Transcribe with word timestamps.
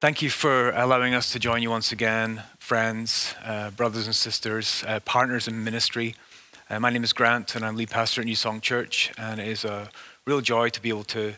Thank 0.00 0.22
you 0.22 0.30
for 0.30 0.70
allowing 0.70 1.14
us 1.14 1.32
to 1.32 1.40
join 1.40 1.60
you 1.60 1.70
once 1.70 1.90
again, 1.90 2.44
friends, 2.60 3.34
uh, 3.44 3.70
brothers 3.70 4.06
and 4.06 4.14
sisters, 4.14 4.84
uh, 4.86 5.00
partners 5.00 5.48
in 5.48 5.64
ministry. 5.64 6.14
Uh, 6.70 6.78
my 6.78 6.90
name 6.90 7.02
is 7.02 7.12
Grant, 7.12 7.56
and 7.56 7.64
I'm 7.64 7.74
lead 7.74 7.90
pastor 7.90 8.20
at 8.20 8.24
New 8.24 8.36
Song 8.36 8.60
Church, 8.60 9.10
and 9.18 9.40
it 9.40 9.48
is 9.48 9.64
a 9.64 9.90
real 10.24 10.40
joy 10.40 10.68
to 10.68 10.80
be 10.80 10.88
able 10.88 11.02
to 11.02 11.34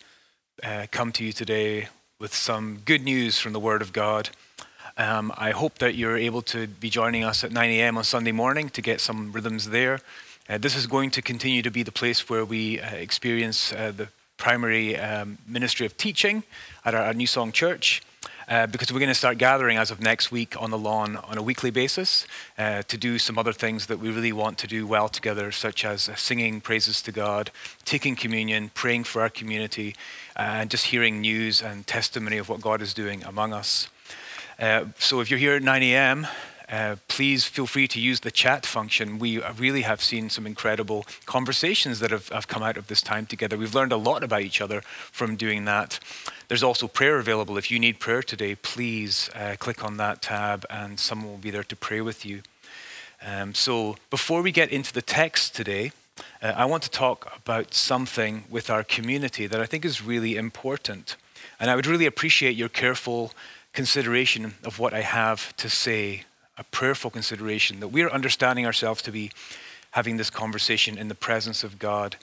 uh, 0.62 0.86
come 0.90 1.10
to 1.12 1.24
you 1.24 1.32
today 1.32 1.88
with 2.18 2.34
some 2.34 2.82
good 2.84 3.02
news 3.02 3.38
from 3.38 3.54
the 3.54 3.58
Word 3.58 3.80
of 3.80 3.94
God. 3.94 4.28
Um, 4.98 5.32
I 5.38 5.52
hope 5.52 5.78
that 5.78 5.94
you're 5.94 6.18
able 6.18 6.42
to 6.42 6.66
be 6.66 6.90
joining 6.90 7.24
us 7.24 7.42
at 7.42 7.52
9 7.52 7.70
a.m. 7.70 7.96
on 7.96 8.04
Sunday 8.04 8.32
morning 8.32 8.68
to 8.68 8.82
get 8.82 9.00
some 9.00 9.32
rhythms 9.32 9.70
there. 9.70 10.00
Uh, 10.50 10.58
this 10.58 10.76
is 10.76 10.86
going 10.86 11.10
to 11.12 11.22
continue 11.22 11.62
to 11.62 11.70
be 11.70 11.82
the 11.82 11.92
place 11.92 12.28
where 12.28 12.44
we 12.44 12.78
uh, 12.78 12.90
experience 12.90 13.70
the 13.70 14.08
primary 14.36 14.98
um, 14.98 15.38
ministry 15.48 15.86
of 15.86 15.96
teaching 15.96 16.42
at 16.84 16.94
our, 16.94 17.04
our 17.04 17.14
New 17.14 17.26
Song 17.26 17.52
Church 17.52 18.02
uh, 18.50 18.66
because 18.66 18.92
we're 18.92 18.98
going 18.98 19.08
to 19.08 19.14
start 19.14 19.38
gathering 19.38 19.78
as 19.78 19.92
of 19.92 20.00
next 20.00 20.32
week 20.32 20.60
on 20.60 20.70
the 20.70 20.76
lawn 20.76 21.16
on 21.16 21.38
a 21.38 21.42
weekly 21.42 21.70
basis 21.70 22.26
uh, 22.58 22.82
to 22.82 22.98
do 22.98 23.16
some 23.16 23.38
other 23.38 23.52
things 23.52 23.86
that 23.86 24.00
we 24.00 24.10
really 24.10 24.32
want 24.32 24.58
to 24.58 24.66
do 24.66 24.86
well 24.88 25.08
together, 25.08 25.52
such 25.52 25.84
as 25.84 26.08
uh, 26.08 26.16
singing 26.16 26.60
praises 26.60 27.00
to 27.00 27.12
God, 27.12 27.52
taking 27.84 28.16
communion, 28.16 28.70
praying 28.74 29.04
for 29.04 29.22
our 29.22 29.30
community, 29.30 29.94
and 30.34 30.68
just 30.68 30.86
hearing 30.86 31.20
news 31.20 31.62
and 31.62 31.86
testimony 31.86 32.38
of 32.38 32.48
what 32.48 32.60
God 32.60 32.82
is 32.82 32.92
doing 32.92 33.22
among 33.22 33.52
us. 33.52 33.88
Uh, 34.58 34.86
so 34.98 35.20
if 35.20 35.30
you're 35.30 35.38
here 35.38 35.54
at 35.54 35.62
9 35.62 35.82
a.m., 35.84 36.26
uh, 36.70 36.96
please 37.08 37.44
feel 37.44 37.66
free 37.66 37.88
to 37.88 38.00
use 38.00 38.20
the 38.20 38.30
chat 38.30 38.64
function. 38.64 39.18
We 39.18 39.42
really 39.58 39.82
have 39.82 40.00
seen 40.00 40.30
some 40.30 40.46
incredible 40.46 41.04
conversations 41.26 41.98
that 41.98 42.12
have, 42.12 42.28
have, 42.28 42.46
come 42.46 42.62
out 42.62 42.76
of 42.76 42.86
this 42.86 43.02
time 43.02 43.26
together. 43.26 43.58
We've 43.58 43.74
learned 43.74 43.92
a 43.92 43.96
lot 43.96 44.22
about 44.22 44.42
each 44.42 44.60
other 44.60 44.82
from 45.10 45.34
doing 45.34 45.64
that. 45.64 45.98
There's 46.46 46.62
also 46.62 46.86
prayer 46.86 47.18
available. 47.18 47.58
If 47.58 47.70
you 47.70 47.80
need 47.80 47.98
prayer 47.98 48.22
today, 48.22 48.54
please 48.54 49.30
uh, 49.34 49.56
click 49.58 49.84
on 49.84 49.96
that 49.96 50.22
tab 50.22 50.64
and 50.70 51.00
someone 51.00 51.30
will 51.30 51.38
be 51.38 51.50
there 51.50 51.64
to 51.64 51.76
pray 51.76 52.00
with 52.00 52.24
you. 52.24 52.42
Um, 53.26 53.52
so 53.54 53.96
before 54.08 54.40
we 54.40 54.52
get 54.52 54.70
into 54.70 54.92
the 54.92 55.02
text 55.02 55.56
today, 55.56 55.92
uh, 56.40 56.52
I 56.56 56.66
want 56.66 56.82
to 56.84 56.90
talk 56.90 57.36
about 57.36 57.74
something 57.74 58.44
with 58.48 58.70
our 58.70 58.84
community 58.84 59.46
that 59.46 59.60
I 59.60 59.66
think 59.66 59.84
is 59.84 60.02
really 60.02 60.36
important. 60.36 61.16
And 61.58 61.68
I 61.68 61.76
would 61.76 61.86
really 61.86 62.06
appreciate 62.06 62.56
your 62.56 62.68
careful 62.68 63.32
consideration 63.72 64.54
of 64.64 64.78
what 64.78 64.94
I 64.94 65.00
have 65.00 65.54
to 65.56 65.68
say 65.68 66.24
a 66.60 66.64
prayerful 66.64 67.10
consideration 67.10 67.80
that 67.80 67.88
we're 67.88 68.10
understanding 68.10 68.66
ourselves 68.66 69.00
to 69.02 69.10
be 69.10 69.30
having 69.92 70.18
this 70.18 70.30
conversation 70.30 70.98
in 70.98 71.08
the 71.08 71.14
presence 71.14 71.64
of 71.64 71.78
God 71.78 72.16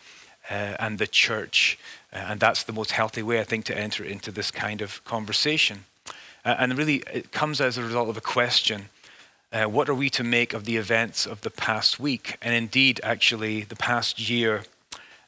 uh, 0.50 0.76
and 0.80 1.00
the 1.00 1.08
church. 1.08 1.78
Uh, 2.14 2.18
and 2.30 2.40
that's 2.40 2.64
the 2.64 2.72
most 2.72 2.92
healthy 2.92 3.24
way, 3.24 3.40
I 3.40 3.44
think, 3.44 3.66
to 3.66 3.78
enter 3.78 4.04
into 4.04 4.32
this 4.32 4.52
kind 4.52 4.82
of 4.82 5.04
conversation. 5.04 5.86
Uh, 6.46 6.56
and 6.60 6.78
really, 6.78 7.04
it 7.12 7.32
comes 7.32 7.60
as 7.60 7.78
a 7.78 7.84
result 7.84 8.10
of 8.10 8.16
a 8.16 8.22
question. 8.22 8.90
Uh, 9.52 9.66
what 9.66 9.90
are 9.90 9.96
we 9.96 10.10
to 10.12 10.24
make 10.24 10.54
of 10.54 10.66
the 10.66 10.78
events 10.78 11.26
of 11.26 11.42
the 11.42 11.50
past 11.50 12.00
week? 12.00 12.38
And 12.42 12.54
indeed, 12.54 13.02
actually, 13.04 13.64
the 13.64 13.76
past 13.76 14.30
year. 14.30 14.64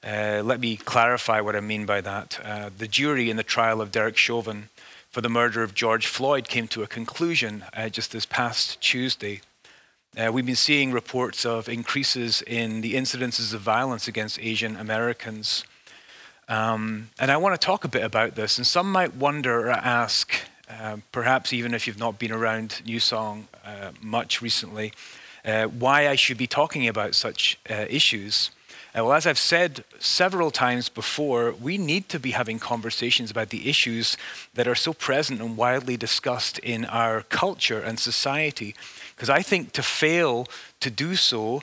Uh, 0.04 0.42
let 0.46 0.60
me 0.60 0.78
clarify 0.78 1.42
what 1.42 1.56
I 1.56 1.62
mean 1.62 1.86
by 1.86 2.00
that. 2.02 2.40
Uh, 2.44 2.70
the 2.78 2.88
jury 2.88 3.30
in 3.30 3.38
the 3.38 3.44
trial 3.44 3.82
of 3.82 3.92
Derek 3.92 4.18
Chauvin 4.18 4.70
for 5.10 5.22
the 5.22 5.30
murder 5.30 5.64
of 5.64 5.74
George 5.74 6.06
Floyd 6.06 6.48
came 6.48 6.68
to 6.68 6.84
a 6.84 6.88
conclusion 6.88 7.64
uh, 7.74 7.90
just 7.90 8.12
this 8.12 8.26
past 8.26 8.80
Tuesday. 8.80 9.42
Uh, 10.16 10.32
we've 10.32 10.46
been 10.46 10.56
seeing 10.56 10.92
reports 10.92 11.46
of 11.46 11.68
increases 11.68 12.44
in 12.44 12.82
the 12.82 12.94
incidences 12.94 13.54
of 13.54 13.62
violence 13.62 14.08
against 14.08 14.40
Asian 14.40 14.76
Americans. 14.76 15.64
Um, 16.48 17.10
and 17.20 17.32
I 17.32 17.38
want 17.38 17.60
to 17.60 17.66
talk 17.66 17.84
a 17.84 17.88
bit 17.88 18.04
about 18.04 18.36
this. 18.36 18.58
And 18.58 18.68
some 18.68 18.92
might 18.92 19.16
wonder 19.16 19.68
or 19.68 19.72
ask, 19.72 20.34
uh, 20.70 20.98
perhaps 21.12 21.54
even 21.54 21.74
if 21.74 21.88
you've 21.88 22.00
not 22.00 22.20
been 22.20 22.32
around 22.32 22.82
New 22.86 23.00
Song 23.00 23.48
uh, 23.66 23.92
much 24.02 24.44
recently, 24.44 24.94
uh, 25.44 25.66
why 25.66 26.08
I 26.08 26.16
should 26.16 26.38
be 26.38 26.48
talking 26.48 26.88
about 26.88 27.16
such 27.16 27.58
uh, 27.70 27.86
issues. 27.90 28.52
Well, 28.96 29.14
as 29.14 29.28
I've 29.28 29.38
said 29.38 29.84
several 30.00 30.50
times 30.50 30.90
before, 30.90 31.52
we 31.52 31.78
need 31.78 32.10
to 32.10 32.20
be 32.20 32.32
having 32.32 32.58
conversations 32.58 33.30
about 33.30 33.50
the 33.50 33.70
issues 33.70 34.18
that 34.56 34.68
are 34.68 34.76
so 34.76 34.94
present 34.94 35.42
and 35.42 35.56
widely 35.56 35.96
discussed 35.96 36.58
in 36.60 36.86
our 36.86 37.22
culture 37.22 37.80
and 37.80 38.00
society. 38.00 38.76
Because 39.16 39.30
I 39.30 39.42
think 39.42 39.74
to 39.74 39.84
fail 39.84 40.48
to 40.80 40.90
do 40.90 41.16
so 41.16 41.62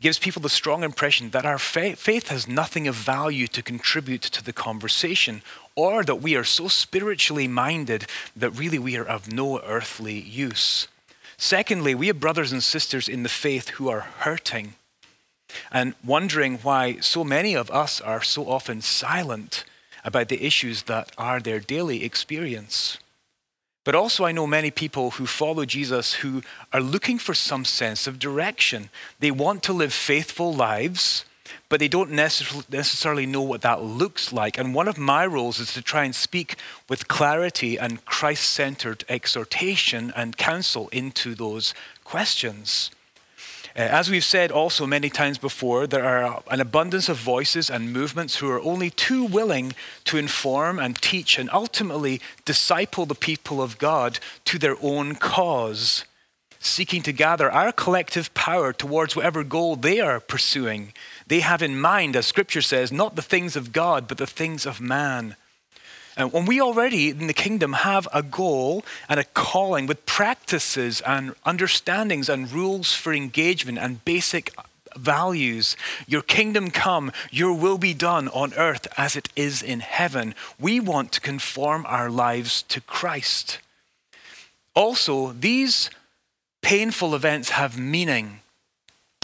gives 0.00 0.20
people 0.20 0.40
the 0.40 0.48
strong 0.48 0.84
impression 0.84 1.30
that 1.30 1.44
our 1.44 1.58
faith 1.58 2.28
has 2.28 2.46
nothing 2.46 2.86
of 2.86 2.94
value 2.94 3.48
to 3.48 3.62
contribute 3.62 4.22
to 4.22 4.44
the 4.44 4.52
conversation, 4.52 5.42
or 5.74 6.04
that 6.04 6.22
we 6.22 6.36
are 6.36 6.44
so 6.44 6.68
spiritually 6.68 7.48
minded 7.48 8.06
that 8.36 8.50
really 8.50 8.78
we 8.78 8.96
are 8.96 9.04
of 9.04 9.32
no 9.32 9.60
earthly 9.62 10.20
use. 10.20 10.86
Secondly, 11.36 11.96
we 11.96 12.06
have 12.06 12.20
brothers 12.20 12.52
and 12.52 12.62
sisters 12.62 13.08
in 13.08 13.24
the 13.24 13.28
faith 13.28 13.70
who 13.70 13.88
are 13.88 14.06
hurting 14.20 14.74
and 15.70 15.94
wondering 16.04 16.58
why 16.58 16.98
so 17.00 17.24
many 17.24 17.54
of 17.54 17.70
us 17.70 18.00
are 18.00 18.22
so 18.22 18.48
often 18.48 18.80
silent 18.80 19.64
about 20.04 20.28
the 20.28 20.44
issues 20.44 20.84
that 20.84 21.10
are 21.18 21.40
their 21.40 21.60
daily 21.60 22.04
experience. 22.04 22.98
But 23.84 23.94
also, 23.94 24.24
I 24.26 24.32
know 24.32 24.46
many 24.46 24.70
people 24.70 25.12
who 25.12 25.26
follow 25.26 25.64
Jesus 25.64 26.14
who 26.14 26.42
are 26.72 26.80
looking 26.80 27.18
for 27.18 27.32
some 27.32 27.64
sense 27.64 28.06
of 28.06 28.18
direction. 28.18 28.90
They 29.20 29.30
want 29.30 29.62
to 29.62 29.72
live 29.72 29.94
faithful 29.94 30.52
lives, 30.52 31.24
but 31.70 31.80
they 31.80 31.88
don't 31.88 32.10
necessarily 32.10 33.24
know 33.24 33.40
what 33.40 33.62
that 33.62 33.82
looks 33.82 34.30
like. 34.30 34.58
And 34.58 34.74
one 34.74 34.88
of 34.88 34.98
my 34.98 35.24
roles 35.24 35.58
is 35.58 35.72
to 35.72 35.80
try 35.80 36.04
and 36.04 36.14
speak 36.14 36.56
with 36.88 37.08
clarity 37.08 37.78
and 37.78 38.04
Christ 38.04 38.50
centered 38.50 39.04
exhortation 39.08 40.12
and 40.14 40.36
counsel 40.36 40.88
into 40.88 41.34
those 41.34 41.72
questions. 42.04 42.90
Uh, 43.78 43.82
as 43.82 44.10
we've 44.10 44.24
said 44.24 44.50
also 44.50 44.88
many 44.88 45.08
times 45.08 45.38
before, 45.38 45.86
there 45.86 46.04
are 46.04 46.42
an 46.50 46.60
abundance 46.60 47.08
of 47.08 47.16
voices 47.16 47.70
and 47.70 47.92
movements 47.92 48.38
who 48.38 48.50
are 48.50 48.60
only 48.62 48.90
too 48.90 49.22
willing 49.22 49.72
to 50.04 50.16
inform 50.16 50.80
and 50.80 51.00
teach 51.00 51.38
and 51.38 51.48
ultimately 51.52 52.20
disciple 52.44 53.06
the 53.06 53.14
people 53.14 53.62
of 53.62 53.78
God 53.78 54.18
to 54.46 54.58
their 54.58 54.76
own 54.82 55.14
cause, 55.14 56.04
seeking 56.58 57.02
to 57.02 57.12
gather 57.12 57.52
our 57.52 57.70
collective 57.70 58.34
power 58.34 58.72
towards 58.72 59.14
whatever 59.14 59.44
goal 59.44 59.76
they 59.76 60.00
are 60.00 60.18
pursuing. 60.18 60.92
They 61.28 61.38
have 61.38 61.62
in 61.62 61.80
mind, 61.80 62.16
as 62.16 62.26
Scripture 62.26 62.62
says, 62.62 62.90
not 62.90 63.14
the 63.14 63.22
things 63.22 63.54
of 63.54 63.72
God, 63.72 64.08
but 64.08 64.18
the 64.18 64.26
things 64.26 64.66
of 64.66 64.80
man. 64.80 65.36
And 66.18 66.32
when 66.32 66.46
we 66.46 66.60
already 66.60 67.10
in 67.10 67.28
the 67.28 67.32
kingdom 67.32 67.72
have 67.74 68.08
a 68.12 68.24
goal 68.24 68.84
and 69.08 69.20
a 69.20 69.24
calling 69.24 69.86
with 69.86 70.04
practices 70.04 71.00
and 71.02 71.36
understandings 71.44 72.28
and 72.28 72.50
rules 72.50 72.92
for 72.92 73.14
engagement 73.14 73.78
and 73.78 74.04
basic 74.04 74.52
values. 74.96 75.76
Your 76.08 76.22
kingdom 76.22 76.72
come, 76.72 77.12
your 77.30 77.52
will 77.52 77.78
be 77.78 77.94
done 77.94 78.26
on 78.28 78.52
earth 78.54 78.88
as 78.96 79.14
it 79.14 79.28
is 79.36 79.62
in 79.62 79.78
heaven. 79.78 80.34
We 80.58 80.80
want 80.80 81.12
to 81.12 81.20
conform 81.20 81.86
our 81.86 82.10
lives 82.10 82.62
to 82.62 82.80
Christ. 82.80 83.60
Also, 84.74 85.32
these 85.32 85.88
painful 86.62 87.14
events 87.14 87.50
have 87.50 87.78
meaning, 87.78 88.40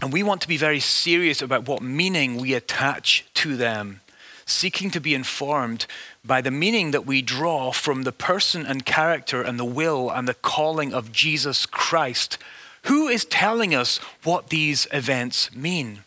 and 0.01 0.13
we 0.13 0.23
want 0.23 0.43
to 0.43 0.49
be 0.49 0.57
very 0.57 0.81
serious 0.81 1.43
about 1.43 1.67
what 1.67 1.83
meaning 1.83 2.37
we 2.37 2.55
attach 2.55 3.27
to 3.35 3.57
them 3.57 4.01
seeking 4.47 4.91
to 4.91 5.01
be 5.01 5.15
informed 5.15 5.87
by 6.25 6.41
the 6.41 6.51
meaning 6.51 6.91
that 6.93 7.07
we 7.07 7.21
draw 7.21 7.71
from 7.71 8.03
the 8.03 8.13
person 8.13 8.65
and 8.65 8.87
character 8.87 9.43
and 9.43 9.59
the 9.59 9.65
will 9.65 10.11
and 10.11 10.27
the 10.27 10.35
calling 10.35 10.95
of 10.95 11.13
Jesus 11.13 11.67
Christ. 11.67 12.39
Who 12.85 13.09
is 13.09 13.25
telling 13.25 13.75
us 13.75 13.99
what 14.23 14.49
these 14.49 14.87
events 14.93 15.55
mean? 15.55 16.05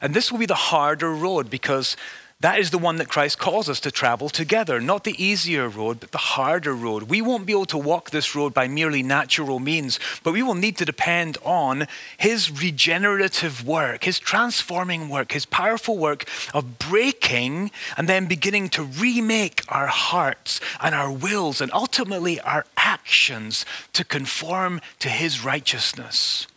And 0.00 0.14
this 0.14 0.30
will 0.30 0.38
be 0.38 0.46
the 0.46 0.54
harder 0.54 1.12
road 1.12 1.48
because 1.48 1.96
that 2.42 2.58
is 2.58 2.70
the 2.70 2.78
one 2.78 2.96
that 2.96 3.08
Christ 3.08 3.38
calls 3.38 3.68
us 3.68 3.78
to 3.80 3.90
travel 3.92 4.28
together, 4.28 4.80
not 4.80 5.04
the 5.04 5.22
easier 5.22 5.68
road, 5.68 6.00
but 6.00 6.10
the 6.10 6.18
harder 6.18 6.74
road. 6.74 7.04
We 7.04 7.22
won't 7.22 7.46
be 7.46 7.52
able 7.52 7.66
to 7.66 7.78
walk 7.78 8.10
this 8.10 8.34
road 8.34 8.52
by 8.52 8.66
merely 8.66 9.02
natural 9.02 9.60
means, 9.60 10.00
but 10.24 10.32
we 10.32 10.42
will 10.42 10.56
need 10.56 10.76
to 10.78 10.84
depend 10.84 11.38
on 11.44 11.86
His 12.18 12.50
regenerative 12.50 13.64
work, 13.64 14.04
His 14.04 14.18
transforming 14.18 15.08
work, 15.08 15.32
His 15.32 15.46
powerful 15.46 15.96
work 15.96 16.24
of 16.52 16.78
breaking 16.80 17.70
and 17.96 18.08
then 18.08 18.26
beginning 18.26 18.70
to 18.70 18.82
remake 18.82 19.62
our 19.68 19.86
hearts 19.86 20.60
and 20.80 20.94
our 20.96 21.12
wills 21.12 21.60
and 21.60 21.72
ultimately 21.72 22.40
our 22.40 22.66
actions 22.76 23.64
to 23.92 24.04
conform 24.04 24.80
to 24.98 25.08
His 25.08 25.44
righteousness. 25.44 26.48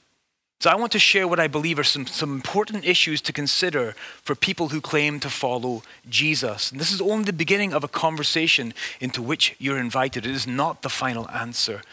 So 0.66 0.72
I 0.72 0.76
want 0.76 0.94
to 0.94 0.98
share 1.00 1.28
what 1.28 1.40
I 1.40 1.46
believe 1.46 1.78
are 1.78 1.84
some, 1.84 2.08
some 2.08 2.34
important 2.34 2.86
issues 2.86 3.22
to 3.22 3.32
consider 3.32 3.94
for 4.24 4.34
people 4.34 4.70
who 4.70 4.82
claim 4.82 5.20
to 5.20 5.30
follow 5.30 5.84
Jesus. 6.10 6.72
And 6.72 6.82
this 6.82 6.92
is 6.92 7.00
only 7.00 7.26
the 7.26 7.34
beginning 7.34 7.72
of 7.72 7.84
a 7.84 7.88
conversation 7.88 8.74
into 9.00 9.22
which 9.22 9.56
you're 9.60 9.78
invited. 9.78 10.26
It 10.26 10.32
is 10.32 10.48
not 10.48 10.82
the 10.82 10.90
final 10.90 11.30
answer. 11.30 11.84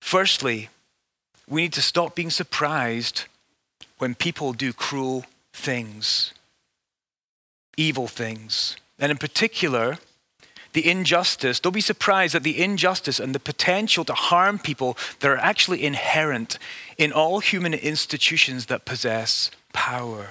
Firstly, 0.00 0.68
we 1.48 1.62
need 1.62 1.72
to 1.72 1.82
stop 1.82 2.14
being 2.14 2.30
surprised 2.30 3.24
when 3.98 4.14
people 4.14 4.52
do 4.52 4.72
cruel 4.72 5.24
things, 5.52 6.34
evil 7.76 8.06
things. 8.06 8.76
And 8.96 9.10
in 9.10 9.18
particular, 9.18 9.98
the 10.74 10.88
injustice, 10.88 11.58
they'll 11.58 11.72
be 11.72 11.80
surprised 11.80 12.34
at 12.34 12.42
the 12.42 12.62
injustice 12.62 13.18
and 13.18 13.34
the 13.34 13.40
potential 13.40 14.04
to 14.04 14.12
harm 14.12 14.58
people 14.58 14.96
that 15.20 15.30
are 15.30 15.38
actually 15.38 15.84
inherent 15.84 16.58
in 16.98 17.12
all 17.12 17.40
human 17.40 17.74
institutions 17.74 18.66
that 18.66 18.84
possess 18.84 19.50
power. 19.72 20.30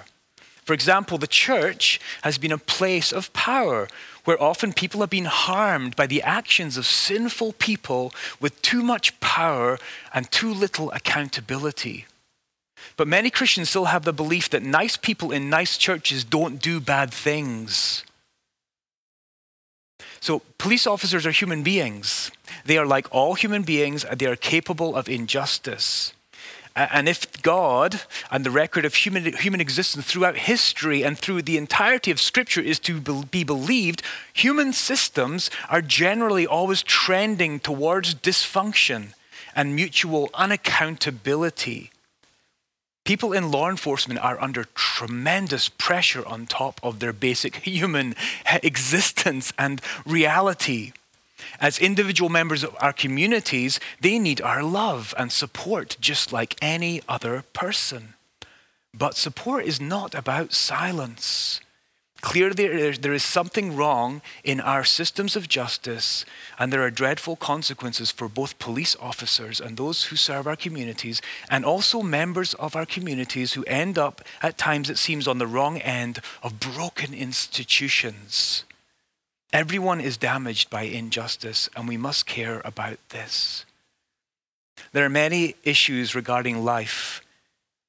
For 0.63 0.73
example, 0.73 1.17
the 1.17 1.27
church 1.27 1.99
has 2.21 2.37
been 2.37 2.51
a 2.51 2.57
place 2.57 3.11
of 3.11 3.33
power 3.33 3.87
where 4.23 4.41
often 4.41 4.71
people 4.71 5.01
have 5.01 5.09
been 5.09 5.25
harmed 5.25 5.95
by 5.95 6.07
the 6.07 6.21
actions 6.21 6.77
of 6.77 6.85
sinful 6.85 7.53
people 7.53 8.13
with 8.39 8.61
too 8.61 8.81
much 8.81 9.19
power 9.19 9.77
and 10.13 10.31
too 10.31 10.53
little 10.53 10.91
accountability. 10.91 12.05
But 12.95 13.07
many 13.07 13.29
Christians 13.29 13.69
still 13.69 13.85
have 13.85 14.03
the 14.03 14.13
belief 14.13 14.49
that 14.49 14.63
nice 14.63 14.97
people 14.97 15.31
in 15.31 15.49
nice 15.49 15.77
churches 15.77 16.23
don't 16.23 16.61
do 16.61 16.79
bad 16.79 17.11
things. 17.11 18.03
So, 20.19 20.41
police 20.57 20.87
officers 20.87 21.25
are 21.25 21.31
human 21.31 21.63
beings. 21.63 22.31
They 22.65 22.77
are 22.77 22.85
like 22.85 23.07
all 23.11 23.33
human 23.33 23.63
beings, 23.63 24.03
and 24.03 24.19
they 24.19 24.25
are 24.25 24.35
capable 24.35 24.95
of 24.95 25.09
injustice. 25.09 26.13
And 26.75 27.07
if 27.07 27.41
God 27.43 28.01
and 28.31 28.43
the 28.43 28.49
record 28.49 28.83
of 28.83 28.95
human, 28.95 29.33
human 29.33 29.61
existence 29.61 30.05
throughout 30.05 30.37
history 30.37 31.03
and 31.03 31.17
through 31.17 31.43
the 31.43 31.57
entirety 31.57 32.09
of 32.09 32.19
Scripture 32.19 32.61
is 32.61 32.79
to 32.79 32.99
be 32.99 33.43
believed, 33.43 34.01
human 34.33 34.73
systems 34.73 35.51
are 35.69 35.83
generally 35.83 36.47
always 36.47 36.81
trending 36.81 37.59
towards 37.59 38.15
dysfunction 38.15 39.13
and 39.55 39.75
mutual 39.75 40.29
unaccountability. 40.29 41.89
People 43.03 43.33
in 43.33 43.51
law 43.51 43.69
enforcement 43.69 44.19
are 44.21 44.41
under 44.41 44.65
tremendous 44.75 45.67
pressure 45.67 46.25
on 46.25 46.45
top 46.45 46.79
of 46.81 46.99
their 46.99 47.13
basic 47.13 47.55
human 47.65 48.15
existence 48.63 49.51
and 49.57 49.81
reality. 50.05 50.93
As 51.59 51.79
individual 51.79 52.29
members 52.29 52.63
of 52.63 52.75
our 52.79 52.93
communities, 52.93 53.79
they 53.99 54.17
need 54.17 54.41
our 54.41 54.63
love 54.63 55.13
and 55.17 55.31
support 55.31 55.97
just 55.99 56.31
like 56.31 56.55
any 56.61 57.01
other 57.07 57.43
person. 57.53 58.13
But 58.93 59.17
support 59.17 59.65
is 59.65 59.81
not 59.81 60.15
about 60.15 60.53
silence. 60.53 61.59
Clearly, 62.23 62.95
there, 62.95 63.13
is 63.13 63.23
something 63.23 63.75
wrong 63.75 64.21
in 64.45 64.61
our 64.61 64.85
systems 64.85 65.35
of 65.35 65.49
justice, 65.49 66.23
and 66.57 66.71
there 66.71 66.81
are 66.81 66.89
dreadful 66.89 67.35
consequences 67.35 68.11
for 68.11 68.29
both 68.29 68.57
police 68.59 68.95
officers 69.01 69.59
and 69.59 69.75
those 69.75 70.05
who 70.05 70.15
serve 70.15 70.47
our 70.47 70.55
communities, 70.55 71.21
and 71.49 71.65
also 71.65 72.01
members 72.01 72.53
of 72.53 72.77
our 72.77 72.85
communities 72.85 73.53
who 73.53 73.65
end 73.65 73.97
up, 73.97 74.21
at 74.41 74.57
times 74.57 74.89
it 74.89 74.97
seems, 74.97 75.27
on 75.27 75.37
the 75.37 75.45
wrong 75.45 75.79
end 75.79 76.21
of 76.41 76.61
broken 76.61 77.13
institutions. 77.13 78.63
Everyone 79.51 79.99
is 79.99 80.15
damaged 80.15 80.69
by 80.69 80.83
injustice, 80.83 81.69
and 81.75 81.89
we 81.89 81.97
must 81.97 82.25
care 82.25 82.61
about 82.63 82.99
this. 83.09 83.65
There 84.93 85.03
are 85.03 85.09
many 85.09 85.55
issues 85.65 86.15
regarding 86.15 86.63
life, 86.63 87.21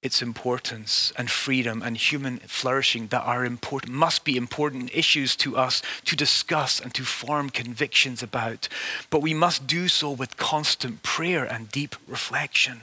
its 0.04 0.22
importance, 0.22 1.12
and 1.16 1.30
freedom 1.30 1.82
and 1.82 1.96
human 1.96 2.38
flourishing 2.40 3.08
that 3.08 3.22
are 3.22 3.44
important, 3.44 3.92
must 3.92 4.24
be 4.24 4.36
important 4.36 4.94
issues 4.94 5.34
to 5.36 5.56
us 5.56 5.82
to 6.04 6.14
discuss 6.14 6.78
and 6.78 6.94
to 6.94 7.04
form 7.04 7.50
convictions 7.50 8.22
about. 8.22 8.68
But 9.10 9.22
we 9.22 9.34
must 9.34 9.66
do 9.66 9.88
so 9.88 10.10
with 10.10 10.36
constant 10.36 11.02
prayer 11.02 11.44
and 11.44 11.70
deep 11.72 11.96
reflection. 12.06 12.82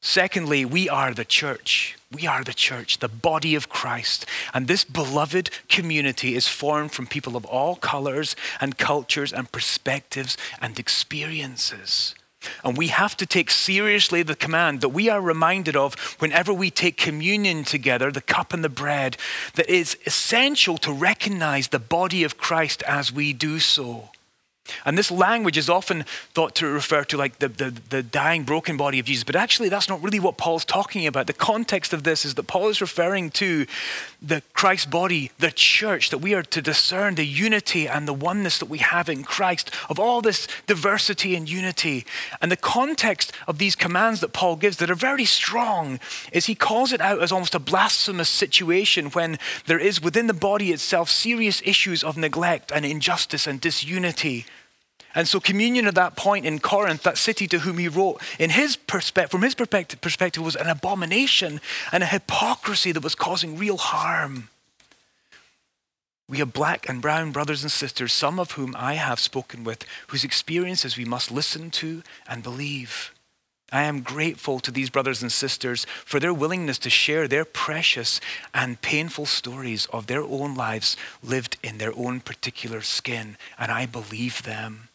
Secondly, 0.00 0.64
we 0.64 0.88
are 0.88 1.12
the 1.12 1.24
church. 1.24 1.96
We 2.12 2.26
are 2.26 2.44
the 2.44 2.54
church, 2.54 2.98
the 2.98 3.08
body 3.08 3.54
of 3.54 3.68
Christ. 3.68 4.26
And 4.54 4.68
this 4.68 4.84
beloved 4.84 5.50
community 5.68 6.36
is 6.36 6.46
formed 6.46 6.92
from 6.92 7.06
people 7.06 7.36
of 7.36 7.44
all 7.44 7.74
colors 7.74 8.36
and 8.60 8.78
cultures 8.78 9.32
and 9.32 9.50
perspectives 9.50 10.36
and 10.60 10.78
experiences. 10.78 12.14
And 12.64 12.76
we 12.76 12.88
have 12.88 13.16
to 13.16 13.26
take 13.26 13.50
seriously 13.50 14.22
the 14.22 14.36
command 14.36 14.80
that 14.80 14.90
we 14.90 15.08
are 15.08 15.20
reminded 15.20 15.76
of 15.76 15.94
whenever 16.20 16.52
we 16.52 16.70
take 16.70 16.96
communion 16.96 17.64
together, 17.64 18.10
the 18.10 18.20
cup 18.20 18.52
and 18.52 18.62
the 18.62 18.68
bread, 18.68 19.16
that 19.54 19.66
it's 19.68 19.96
essential 20.06 20.78
to 20.78 20.92
recognize 20.92 21.68
the 21.68 21.78
body 21.78 22.24
of 22.24 22.38
Christ 22.38 22.82
as 22.84 23.12
we 23.12 23.32
do 23.32 23.58
so. 23.58 24.10
And 24.84 24.96
this 24.96 25.10
language 25.10 25.56
is 25.56 25.68
often 25.68 26.04
thought 26.34 26.54
to 26.56 26.66
refer 26.66 27.04
to 27.04 27.16
like 27.16 27.38
the, 27.38 27.48
the, 27.48 27.70
the, 27.90 28.02
dying, 28.02 28.44
broken 28.44 28.76
body 28.76 28.98
of 28.98 29.06
Jesus. 29.06 29.24
But 29.24 29.36
actually, 29.36 29.68
that's 29.68 29.88
not 29.88 30.02
really 30.02 30.20
what 30.20 30.36
Paul's 30.36 30.64
talking 30.64 31.06
about. 31.06 31.26
The 31.26 31.32
context 31.32 31.92
of 31.92 32.02
this 32.02 32.24
is 32.24 32.34
that 32.34 32.44
Paul 32.44 32.68
is 32.68 32.80
referring 32.80 33.30
to 33.32 33.66
the 34.20 34.42
Christ 34.52 34.90
body, 34.90 35.30
the 35.38 35.50
church, 35.50 36.10
that 36.10 36.18
we 36.18 36.34
are 36.34 36.42
to 36.42 36.62
discern 36.62 37.14
the 37.14 37.26
unity 37.26 37.86
and 37.86 38.08
the 38.08 38.12
oneness 38.12 38.58
that 38.58 38.68
we 38.68 38.78
have 38.78 39.08
in 39.08 39.22
Christ, 39.22 39.70
of 39.88 39.98
all 39.98 40.20
this 40.20 40.48
diversity 40.66 41.34
and 41.34 41.48
unity. 41.48 42.04
And 42.40 42.50
the 42.50 42.56
context 42.56 43.32
of 43.46 43.58
these 43.58 43.76
commands 43.76 44.20
that 44.20 44.32
Paul 44.32 44.56
gives 44.56 44.78
that 44.78 44.90
are 44.90 44.94
very 44.94 45.24
strong 45.24 46.00
is 46.32 46.46
he 46.46 46.54
calls 46.54 46.92
it 46.92 47.00
out 47.00 47.22
as 47.22 47.32
almost 47.32 47.54
a 47.54 47.60
blasphemous 47.60 48.28
situation 48.28 49.06
when 49.10 49.38
there 49.66 49.78
is 49.78 50.02
within 50.02 50.26
the 50.26 50.34
body 50.34 50.72
itself 50.72 51.10
serious 51.10 51.62
issues 51.64 52.02
of 52.02 52.16
neglect 52.16 52.72
and 52.72 52.84
injustice 52.84 53.46
and 53.46 53.60
disunity. 53.60 54.46
And 55.18 55.26
so, 55.26 55.40
communion 55.40 55.88
at 55.88 55.96
that 55.96 56.14
point 56.14 56.46
in 56.46 56.60
Corinth, 56.60 57.02
that 57.02 57.18
city 57.18 57.48
to 57.48 57.58
whom 57.58 57.78
he 57.78 57.88
wrote, 57.88 58.22
in 58.38 58.50
his 58.50 58.76
perspective, 58.76 59.32
from 59.32 59.42
his 59.42 59.56
perspective, 59.56 60.00
perspective, 60.00 60.44
was 60.44 60.54
an 60.54 60.68
abomination 60.68 61.60
and 61.90 62.04
a 62.04 62.06
hypocrisy 62.06 62.92
that 62.92 63.02
was 63.02 63.16
causing 63.16 63.58
real 63.58 63.78
harm. 63.78 64.48
We 66.28 66.38
have 66.38 66.52
black 66.52 66.88
and 66.88 67.02
brown 67.02 67.32
brothers 67.32 67.64
and 67.64 67.72
sisters, 67.72 68.12
some 68.12 68.38
of 68.38 68.52
whom 68.52 68.76
I 68.78 68.94
have 68.94 69.18
spoken 69.18 69.64
with, 69.64 69.84
whose 70.06 70.22
experiences 70.22 70.96
we 70.96 71.04
must 71.04 71.32
listen 71.32 71.72
to 71.72 72.04
and 72.28 72.44
believe. 72.44 73.12
I 73.72 73.82
am 73.82 74.02
grateful 74.02 74.60
to 74.60 74.70
these 74.70 74.88
brothers 74.88 75.20
and 75.20 75.32
sisters 75.32 75.84
for 76.04 76.20
their 76.20 76.32
willingness 76.32 76.78
to 76.78 76.90
share 76.90 77.26
their 77.26 77.44
precious 77.44 78.20
and 78.54 78.80
painful 78.82 79.26
stories 79.26 79.86
of 79.86 80.06
their 80.06 80.22
own 80.22 80.54
lives 80.54 80.96
lived 81.24 81.56
in 81.64 81.78
their 81.78 81.92
own 81.96 82.20
particular 82.20 82.82
skin, 82.82 83.36
and 83.58 83.72
I 83.72 83.84
believe 83.84 84.44
them. 84.44 84.88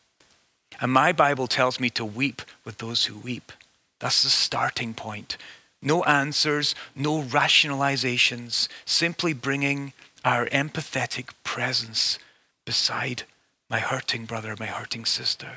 And 0.84 0.92
my 0.92 1.14
Bible 1.14 1.48
tells 1.48 1.80
me 1.80 1.90
to 1.92 2.04
weep 2.04 2.42
with 2.66 2.80
those 2.80 3.06
who 3.06 3.18
weep. 3.18 3.54
That's 4.00 4.22
the 4.22 4.30
starting 4.30 4.94
point. 4.94 5.38
No 5.82 6.04
answers, 6.04 6.76
no 6.94 7.22
rationalizations, 7.22 8.68
simply 8.84 9.32
bringing 9.32 9.94
our 10.26 10.46
empathetic 10.48 11.30
presence 11.46 12.20
beside 12.66 13.24
my 13.70 13.80
hurting 13.80 14.26
brother, 14.26 14.58
my 14.60 14.66
hurting 14.66 15.06
sister. 15.06 15.52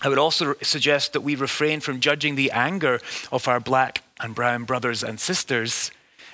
I 0.00 0.08
would 0.08 0.18
also 0.18 0.54
suggest 0.62 1.12
that 1.12 1.22
we 1.22 1.34
refrain 1.34 1.80
from 1.80 1.98
judging 1.98 2.36
the 2.36 2.52
anger 2.52 3.00
of 3.32 3.48
our 3.48 3.58
black 3.58 4.02
and 4.20 4.32
brown 4.32 4.62
brothers 4.62 5.02
and 5.02 5.18
sisters. 5.18 5.90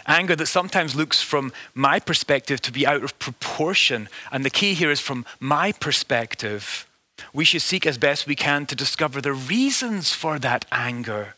Anger 0.06 0.36
that 0.36 0.46
sometimes 0.46 0.94
looks 0.94 1.22
from 1.22 1.50
my 1.74 1.98
perspective 1.98 2.60
to 2.60 2.72
be 2.72 2.86
out 2.86 3.02
of 3.02 3.18
proportion. 3.18 4.10
And 4.30 4.44
the 4.44 4.50
key 4.50 4.74
here 4.74 4.90
is 4.90 5.00
from 5.00 5.24
my 5.40 5.72
perspective. 5.72 6.86
We 7.32 7.44
should 7.44 7.62
seek 7.62 7.86
as 7.86 7.98
best 7.98 8.26
we 8.26 8.34
can 8.34 8.66
to 8.66 8.74
discover 8.74 9.20
the 9.20 9.32
reasons 9.32 10.12
for 10.12 10.38
that 10.38 10.64
anger, 10.72 11.34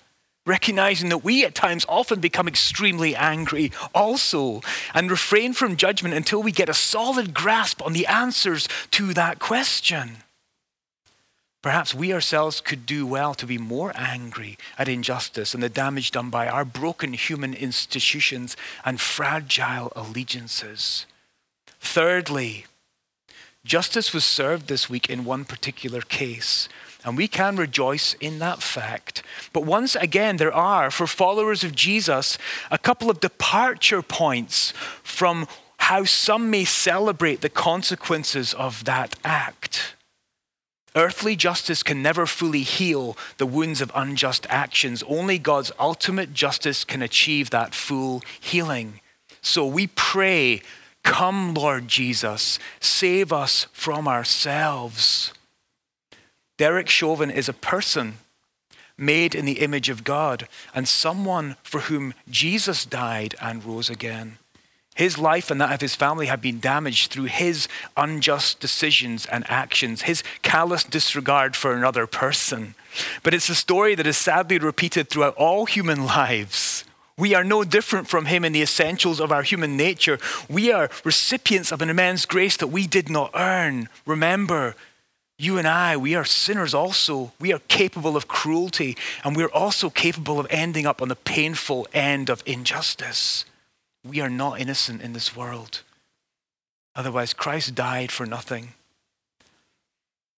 recognizing 0.47 1.09
that 1.11 1.25
we 1.25 1.45
at 1.45 1.55
times 1.55 1.87
often 1.89 2.21
become 2.21 2.49
extremely 2.49 3.15
angry 3.15 3.73
also, 3.95 4.63
and 4.95 5.11
refrain 5.11 5.53
from 5.53 5.77
judgment 5.77 6.15
until 6.15 6.43
we 6.43 6.53
get 6.53 6.69
a 6.69 6.75
solid 6.75 7.35
grasp 7.35 7.83
on 7.83 7.93
the 7.93 8.07
answers 8.07 8.69
to 8.93 9.13
that 9.15 9.39
question. 9.39 10.19
Perhaps 11.63 11.95
we 11.95 12.13
ourselves 12.13 12.61
could 12.61 12.87
do 12.87 13.07
well 13.07 13.35
to 13.35 13.47
be 13.47 13.57
more 13.57 13.93
angry 13.95 14.59
at 14.77 14.89
injustice 14.89 15.55
and 15.55 15.63
the 15.63 15.69
damage 15.69 16.11
done 16.11 16.29
by 16.29 16.49
our 16.49 16.65
broken 16.65 17.13
human 17.13 17.55
institutions 17.55 18.57
and 18.85 19.01
fragile 19.01 19.93
allegiances. 19.95 21.07
Thirdly, 21.79 22.67
Justice 23.65 24.13
was 24.13 24.25
served 24.25 24.67
this 24.67 24.91
week 24.91 25.09
in 25.09 25.25
one 25.25 25.45
particular 25.45 26.01
case, 26.01 26.69
and 27.05 27.17
we 27.17 27.29
can 27.29 27.57
rejoice 27.57 28.15
in 28.15 28.41
that 28.41 28.61
fact. 28.61 29.23
But 29.53 29.65
once 29.65 29.95
again, 29.95 30.37
there 30.37 30.53
are, 30.53 30.91
for 30.91 31.07
followers 31.07 31.63
of 31.63 31.75
Jesus, 31.75 32.39
a 32.73 32.79
couple 32.79 33.09
of 33.09 33.21
departure 33.21 34.03
points 34.03 34.73
from 35.05 35.47
how 35.79 36.05
some 36.05 36.51
may 36.51 36.65
celebrate 36.65 37.41
the 37.41 37.49
consequences 37.49 38.53
of 38.55 38.85
that 38.85 39.17
act. 39.25 39.95
Earthly 40.95 41.37
justice 41.37 41.83
can 41.83 42.03
never 42.03 42.27
fully 42.27 42.63
heal 42.63 43.17
the 43.39 43.47
wounds 43.47 43.81
of 43.81 43.91
unjust 43.95 44.47
actions. 44.51 45.03
Only 45.05 45.39
God's 45.39 45.73
ultimate 45.79 46.35
justice 46.35 46.85
can 46.85 47.01
achieve 47.01 47.51
that 47.51 47.75
full 47.75 48.23
healing. 48.41 49.01
So 49.41 49.67
we 49.67 49.87
pray 49.87 50.63
Come, 51.03 51.55
Lord 51.55 51.89
Jesus, 51.89 52.59
save 52.81 53.33
us 53.33 53.67
from 53.73 54.07
ourselves. 54.07 55.33
Derek 56.59 56.89
Chauvin 56.89 57.31
is 57.31 57.49
a 57.49 57.55
person 57.55 58.19
made 58.97 59.35
in 59.35 59.45
the 59.45 59.61
image 59.61 59.89
of 59.89 60.05
God 60.05 60.49
and 60.75 60.87
someone 60.87 61.57
for 61.63 61.81
whom 61.81 62.15
Jesus 62.31 62.85
died 62.85 63.35
and 63.41 63.65
rose 63.65 63.91
again. 63.91 64.39
His 64.95 65.17
life 65.17 65.51
and 65.51 65.61
that 65.61 65.73
of 65.73 65.81
his 65.81 65.95
family 65.95 66.27
have 66.27 66.43
been 66.43 66.61
damaged 66.61 67.11
through 67.11 67.25
his 67.25 67.67
unjust 67.97 68.61
decisions 68.61 69.25
and 69.27 69.49
actions, 69.49 70.03
his 70.03 70.23
callous 70.43 70.85
disregard 70.85 71.57
for 71.57 71.75
another 71.75 72.07
person. 72.07 72.75
But 73.23 73.33
it's 73.33 73.49
a 73.49 73.55
story 73.55 73.95
that 73.95 74.07
is 74.07 74.19
sadly 74.19 74.59
repeated 74.59 75.09
throughout 75.09 75.35
all 75.37 75.65
human 75.65 76.05
lives. 76.17 76.72
We 77.19 77.35
are 77.35 77.45
no 77.45 77.63
different 77.65 78.09
from 78.09 78.27
him 78.27 78.45
in 78.45 78.53
the 78.53 78.63
essentials 78.63 79.21
of 79.21 79.31
our 79.31 79.43
human 79.43 79.77
nature. 79.77 80.19
We 80.49 80.73
are 80.73 80.91
recipients 81.05 81.71
of 81.71 81.83
an 81.83 81.91
immense 81.91 82.25
grace 82.25 82.57
that 82.57 82.69
we 82.69 82.87
did 82.87 83.11
not 83.11 83.31
earn. 83.35 83.89
Remember, 84.07 84.75
you 85.39 85.59
and 85.59 85.67
I, 85.67 85.97
we 85.97 86.15
are 86.15 86.25
sinners 86.25 86.73
also. 86.73 87.33
We 87.41 87.53
are 87.53 87.61
capable 87.69 88.17
of 88.17 88.29
cruelty, 88.29 88.97
and 89.25 89.37
we're 89.37 89.47
also 89.49 89.91
capable 89.91 90.39
of 90.39 90.47
ending 90.51 90.87
up 90.87 91.03
on 91.03 91.09
the 91.09 91.17
painful 91.17 91.87
end 91.93 92.31
of 92.31 92.43
injustice. 92.47 93.45
We 94.05 94.21
are 94.21 94.31
not 94.31 94.61
innocent 94.61 95.03
in 95.03 95.13
this 95.13 95.37
world. 95.37 95.83
Otherwise, 96.95 97.35
Christ 97.35 97.75
died 97.75 98.13
for 98.13 98.27
nothing. 98.27 98.75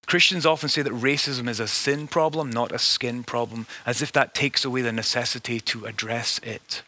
Christians 0.06 0.44
often 0.44 0.68
say 0.68 0.82
that 0.82 0.92
racism 0.92 1.48
is 1.48 1.60
a 1.60 1.68
sin 1.68 2.06
problem, 2.08 2.50
not 2.50 2.72
a 2.72 2.78
skin 2.78 3.22
problem, 3.22 3.66
as 3.86 4.02
if 4.02 4.12
that 4.12 4.34
takes 4.34 4.64
away 4.64 4.82
the 4.82 4.92
necessity 4.92 5.60
to 5.60 5.86
address 5.86 6.38
it. 6.42 6.82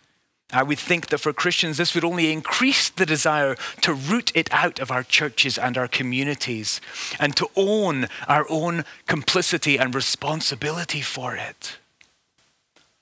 I 0.53 0.63
would 0.63 0.79
think 0.79 1.09
that 1.09 1.19
for 1.19 1.33
Christians, 1.33 1.77
this 1.77 1.95
would 1.95 2.05
only 2.05 2.31
increase 2.31 2.89
the 2.89 3.07
desire 3.07 3.57
to 3.81 3.93
root 3.93 4.31
it 4.35 4.53
out 4.53 4.79
of 4.79 4.93
our 4.93 5.03
churches 5.03 5.59
and 5.59 5.77
our 5.77 5.89
communities 5.89 6.81
and 7.19 7.37
to 7.37 7.49
own 7.57 8.07
our 8.29 8.47
own 8.49 8.85
complicity 9.09 9.77
and 9.77 9.93
responsibility 9.93 11.01
for 11.01 11.35
it. 11.35 11.79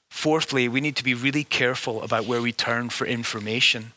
Fourthly, 0.09 0.69
we 0.69 0.81
need 0.81 0.97
to 0.97 1.05
be 1.05 1.13
really 1.13 1.45
careful 1.45 2.03
about 2.03 2.25
where 2.25 2.41
we 2.41 2.53
turn 2.53 2.89
for 2.89 3.07
information. 3.07 3.93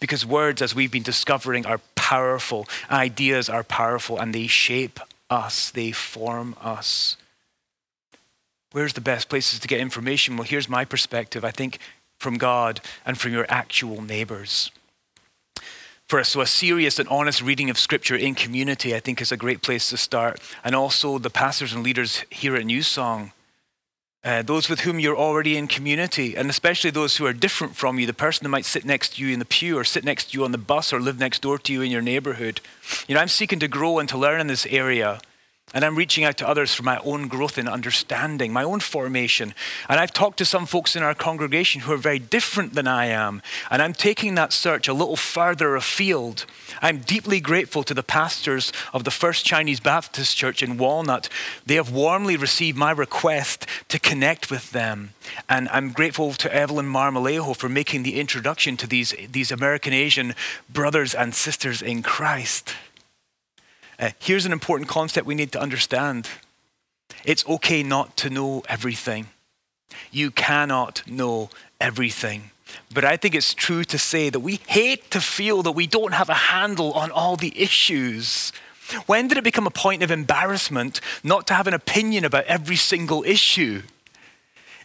Because 0.00 0.24
words, 0.24 0.62
as 0.62 0.74
we've 0.74 0.90
been 0.90 1.02
discovering, 1.02 1.66
are 1.66 1.80
powerful. 1.96 2.66
Ideas 2.90 3.50
are 3.50 3.64
powerful 3.64 4.18
and 4.18 4.34
they 4.34 4.46
shape 4.46 5.00
us, 5.30 5.70
they 5.70 5.92
form 5.92 6.54
us. 6.60 7.16
Where's 8.72 8.92
the 8.92 9.00
best 9.00 9.28
places 9.28 9.58
to 9.60 9.68
get 9.68 9.80
information? 9.80 10.36
Well, 10.36 10.46
here's 10.46 10.68
my 10.68 10.84
perspective 10.84 11.44
I 11.44 11.50
think 11.50 11.78
from 12.18 12.38
God 12.38 12.80
and 13.04 13.18
from 13.18 13.32
your 13.32 13.46
actual 13.48 14.02
neighbors. 14.02 14.70
For 16.06 16.20
us, 16.20 16.28
so 16.28 16.40
a 16.40 16.46
serious 16.46 16.98
and 16.98 17.08
honest 17.08 17.42
reading 17.42 17.68
of 17.68 17.78
Scripture 17.78 18.14
in 18.14 18.36
community, 18.36 18.94
I 18.94 19.00
think, 19.00 19.20
is 19.20 19.32
a 19.32 19.36
great 19.36 19.60
place 19.60 19.90
to 19.90 19.96
start. 19.96 20.40
And 20.62 20.74
also 20.74 21.18
the 21.18 21.30
pastors 21.30 21.72
and 21.72 21.82
leaders 21.82 22.24
here 22.30 22.54
at 22.54 22.64
New 22.64 22.82
Song 22.82 23.32
uh, 24.26 24.42
those 24.42 24.68
with 24.68 24.80
whom 24.80 24.98
you're 24.98 25.16
already 25.16 25.56
in 25.56 25.68
community, 25.68 26.36
and 26.36 26.50
especially 26.50 26.90
those 26.90 27.16
who 27.16 27.24
are 27.24 27.32
different 27.32 27.76
from 27.76 27.96
you, 27.96 28.06
the 28.06 28.12
person 28.12 28.44
who 28.44 28.50
might 28.50 28.64
sit 28.64 28.84
next 28.84 29.14
to 29.14 29.24
you 29.24 29.32
in 29.32 29.38
the 29.38 29.44
pew 29.44 29.78
or 29.78 29.84
sit 29.84 30.04
next 30.04 30.32
to 30.32 30.36
you 30.36 30.44
on 30.44 30.50
the 30.50 30.58
bus 30.58 30.92
or 30.92 30.98
live 30.98 31.20
next 31.20 31.42
door 31.42 31.58
to 31.58 31.72
you 31.72 31.80
in 31.80 31.92
your 31.92 32.02
neighborhood. 32.02 32.60
You 33.06 33.14
know, 33.14 33.20
I'm 33.20 33.28
seeking 33.28 33.60
to 33.60 33.68
grow 33.68 34.00
and 34.00 34.08
to 34.08 34.18
learn 34.18 34.40
in 34.40 34.48
this 34.48 34.66
area. 34.66 35.20
And 35.74 35.84
I'm 35.84 35.96
reaching 35.96 36.22
out 36.22 36.38
to 36.38 36.48
others 36.48 36.72
for 36.72 36.84
my 36.84 36.98
own 36.98 37.26
growth 37.26 37.58
in 37.58 37.66
understanding, 37.66 38.52
my 38.52 38.62
own 38.62 38.78
formation. 38.78 39.52
And 39.88 39.98
I've 39.98 40.12
talked 40.12 40.38
to 40.38 40.44
some 40.44 40.64
folks 40.64 40.94
in 40.94 41.02
our 41.02 41.14
congregation 41.14 41.80
who 41.80 41.92
are 41.92 41.96
very 41.98 42.20
different 42.20 42.74
than 42.74 42.86
I 42.86 43.06
am. 43.06 43.42
And 43.68 43.82
I'm 43.82 43.92
taking 43.92 44.36
that 44.36 44.52
search 44.52 44.86
a 44.86 44.94
little 44.94 45.16
further 45.16 45.74
afield. 45.74 46.46
I'm 46.80 46.98
deeply 46.98 47.40
grateful 47.40 47.82
to 47.82 47.94
the 47.94 48.04
pastors 48.04 48.72
of 48.92 49.02
the 49.02 49.10
First 49.10 49.44
Chinese 49.44 49.80
Baptist 49.80 50.36
Church 50.36 50.62
in 50.62 50.78
Walnut. 50.78 51.28
They 51.66 51.74
have 51.74 51.90
warmly 51.90 52.36
received 52.36 52.78
my 52.78 52.92
request 52.92 53.66
to 53.88 53.98
connect 53.98 54.52
with 54.52 54.70
them. 54.70 55.14
And 55.48 55.68
I'm 55.70 55.90
grateful 55.90 56.32
to 56.34 56.54
Evelyn 56.54 56.86
Marmolejo 56.86 57.56
for 57.56 57.68
making 57.68 58.04
the 58.04 58.20
introduction 58.20 58.76
to 58.76 58.86
these, 58.86 59.14
these 59.32 59.50
American 59.50 59.92
Asian 59.92 60.36
brothers 60.72 61.12
and 61.12 61.34
sisters 61.34 61.82
in 61.82 62.04
Christ. 62.04 62.72
Uh, 63.98 64.10
here's 64.18 64.46
an 64.46 64.52
important 64.52 64.88
concept 64.88 65.26
we 65.26 65.34
need 65.34 65.52
to 65.52 65.60
understand 65.60 66.28
it's 67.24 67.46
okay 67.46 67.82
not 67.82 68.16
to 68.18 68.30
know 68.30 68.62
everything. 68.68 69.28
You 70.10 70.30
cannot 70.30 71.02
know 71.06 71.50
everything. 71.80 72.50
But 72.92 73.04
I 73.04 73.16
think 73.16 73.34
it's 73.34 73.54
true 73.54 73.84
to 73.84 73.98
say 73.98 74.28
that 74.30 74.40
we 74.40 74.60
hate 74.66 75.10
to 75.12 75.20
feel 75.20 75.62
that 75.62 75.72
we 75.72 75.86
don't 75.86 76.12
have 76.12 76.28
a 76.28 76.34
handle 76.34 76.92
on 76.92 77.10
all 77.10 77.36
the 77.36 77.58
issues. 77.60 78.52
When 79.06 79.28
did 79.28 79.38
it 79.38 79.44
become 79.44 79.66
a 79.66 79.70
point 79.70 80.02
of 80.02 80.10
embarrassment 80.10 81.00
not 81.24 81.46
to 81.48 81.54
have 81.54 81.66
an 81.66 81.74
opinion 81.74 82.24
about 82.24 82.44
every 82.44 82.76
single 82.76 83.24
issue? 83.24 83.82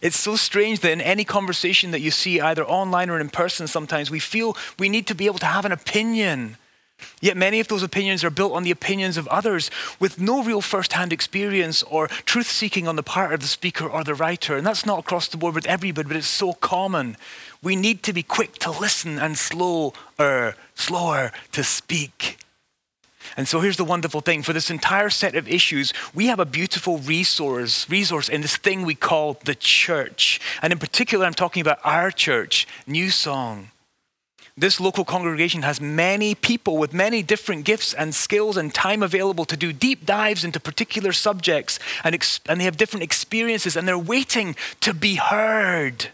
It's 0.00 0.16
so 0.16 0.34
strange 0.34 0.80
that 0.80 0.90
in 0.90 1.00
any 1.00 1.24
conversation 1.24 1.92
that 1.92 2.00
you 2.00 2.10
see, 2.10 2.40
either 2.40 2.64
online 2.64 3.08
or 3.08 3.20
in 3.20 3.28
person, 3.28 3.68
sometimes 3.68 4.10
we 4.10 4.18
feel 4.18 4.56
we 4.78 4.88
need 4.88 5.06
to 5.06 5.14
be 5.14 5.26
able 5.26 5.38
to 5.38 5.46
have 5.46 5.64
an 5.64 5.70
opinion. 5.70 6.56
Yet 7.20 7.36
many 7.36 7.60
of 7.60 7.68
those 7.68 7.82
opinions 7.82 8.24
are 8.24 8.30
built 8.30 8.52
on 8.52 8.62
the 8.62 8.70
opinions 8.70 9.16
of 9.16 9.28
others 9.28 9.70
with 10.00 10.20
no 10.20 10.42
real 10.42 10.60
first 10.60 10.92
hand 10.92 11.12
experience 11.12 11.82
or 11.84 12.08
truth 12.08 12.48
seeking 12.48 12.88
on 12.88 12.96
the 12.96 13.02
part 13.02 13.32
of 13.32 13.40
the 13.40 13.46
speaker 13.46 13.86
or 13.86 14.04
the 14.04 14.14
writer. 14.14 14.56
And 14.56 14.66
that's 14.66 14.86
not 14.86 15.00
across 15.00 15.28
the 15.28 15.36
board 15.36 15.54
with 15.54 15.66
everybody, 15.66 16.08
but 16.08 16.16
it's 16.16 16.26
so 16.26 16.52
common. 16.52 17.16
We 17.62 17.76
need 17.76 18.02
to 18.04 18.12
be 18.12 18.22
quick 18.22 18.54
to 18.60 18.70
listen 18.70 19.18
and 19.18 19.38
slower, 19.38 19.92
slower 20.74 21.32
to 21.52 21.64
speak. 21.64 22.38
And 23.36 23.48
so 23.48 23.60
here's 23.60 23.76
the 23.76 23.84
wonderful 23.84 24.20
thing 24.20 24.42
for 24.42 24.52
this 24.52 24.70
entire 24.70 25.10
set 25.10 25.34
of 25.34 25.48
issues, 25.48 25.92
we 26.14 26.26
have 26.26 26.40
a 26.40 26.44
beautiful 26.44 26.98
resource, 26.98 27.88
resource 27.88 28.28
in 28.28 28.42
this 28.42 28.56
thing 28.56 28.82
we 28.82 28.94
call 28.94 29.38
the 29.44 29.54
church. 29.54 30.40
And 30.60 30.72
in 30.72 30.78
particular, 30.78 31.24
I'm 31.24 31.34
talking 31.34 31.60
about 31.60 31.78
our 31.84 32.10
church, 32.10 32.66
New 32.86 33.10
Song. 33.10 33.71
This 34.56 34.80
local 34.80 35.04
congregation 35.04 35.62
has 35.62 35.80
many 35.80 36.34
people 36.34 36.76
with 36.76 36.92
many 36.92 37.22
different 37.22 37.64
gifts 37.64 37.94
and 37.94 38.14
skills 38.14 38.58
and 38.58 38.72
time 38.72 39.02
available 39.02 39.46
to 39.46 39.56
do 39.56 39.72
deep 39.72 40.04
dives 40.04 40.44
into 40.44 40.60
particular 40.60 41.12
subjects, 41.12 41.78
and, 42.04 42.14
ex- 42.14 42.40
and 42.46 42.60
they 42.60 42.64
have 42.64 42.76
different 42.76 43.02
experiences, 43.02 43.76
and 43.76 43.88
they're 43.88 43.98
waiting 43.98 44.54
to 44.80 44.92
be 44.92 45.14
heard. 45.14 46.08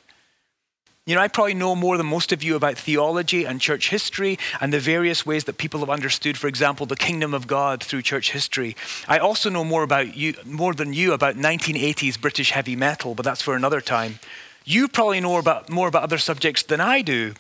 You 1.05 1.15
know, 1.15 1.21
I 1.23 1.29
probably 1.29 1.55
know 1.55 1.75
more 1.75 1.97
than 1.97 2.07
most 2.07 2.33
of 2.33 2.43
you 2.45 2.55
about 2.55 2.77
theology 2.77 3.45
and 3.45 3.61
church 3.61 3.89
history 3.89 4.39
and 4.61 4.73
the 4.73 4.79
various 4.79 5.25
ways 5.25 5.45
that 5.45 5.57
people 5.57 5.81
have 5.81 5.91
understood, 5.91 6.37
for 6.37 6.49
example, 6.49 6.85
the 6.85 6.97
kingdom 6.97 7.33
of 7.33 7.47
God 7.47 7.83
through 7.83 8.03
church 8.03 8.33
history. 8.33 8.77
I 9.09 9.19
also 9.19 9.49
know 9.49 9.65
more 9.65 9.83
about 9.83 10.17
you, 10.17 10.35
more 10.45 10.75
than 10.75 10.93
you 10.93 11.15
about 11.15 11.37
1980s 11.37 12.21
British 12.21 12.51
heavy 12.51 12.77
metal, 12.77 13.15
but 13.15 13.25
that's 13.25 13.41
for 13.41 13.57
another 13.57 13.81
time. 13.81 14.21
You 14.67 14.87
probably 14.87 15.21
know 15.21 15.39
about, 15.39 15.71
more 15.71 15.89
about 15.89 16.03
other 16.03 16.19
subjects 16.19 16.63
than 16.63 16.81
I 16.81 17.01
do. 17.01 17.33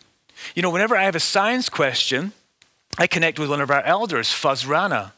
You 0.54 0.62
know, 0.62 0.71
whenever 0.71 0.97
I 0.97 1.04
have 1.04 1.16
a 1.16 1.21
science 1.21 1.68
question, 1.68 2.33
I 2.97 3.07
connect 3.07 3.38
with 3.38 3.50
one 3.50 3.61
of 3.61 3.71
our 3.71 3.83
elders, 3.83 4.33
Fuz 4.33 4.66
Rana. 4.66 5.12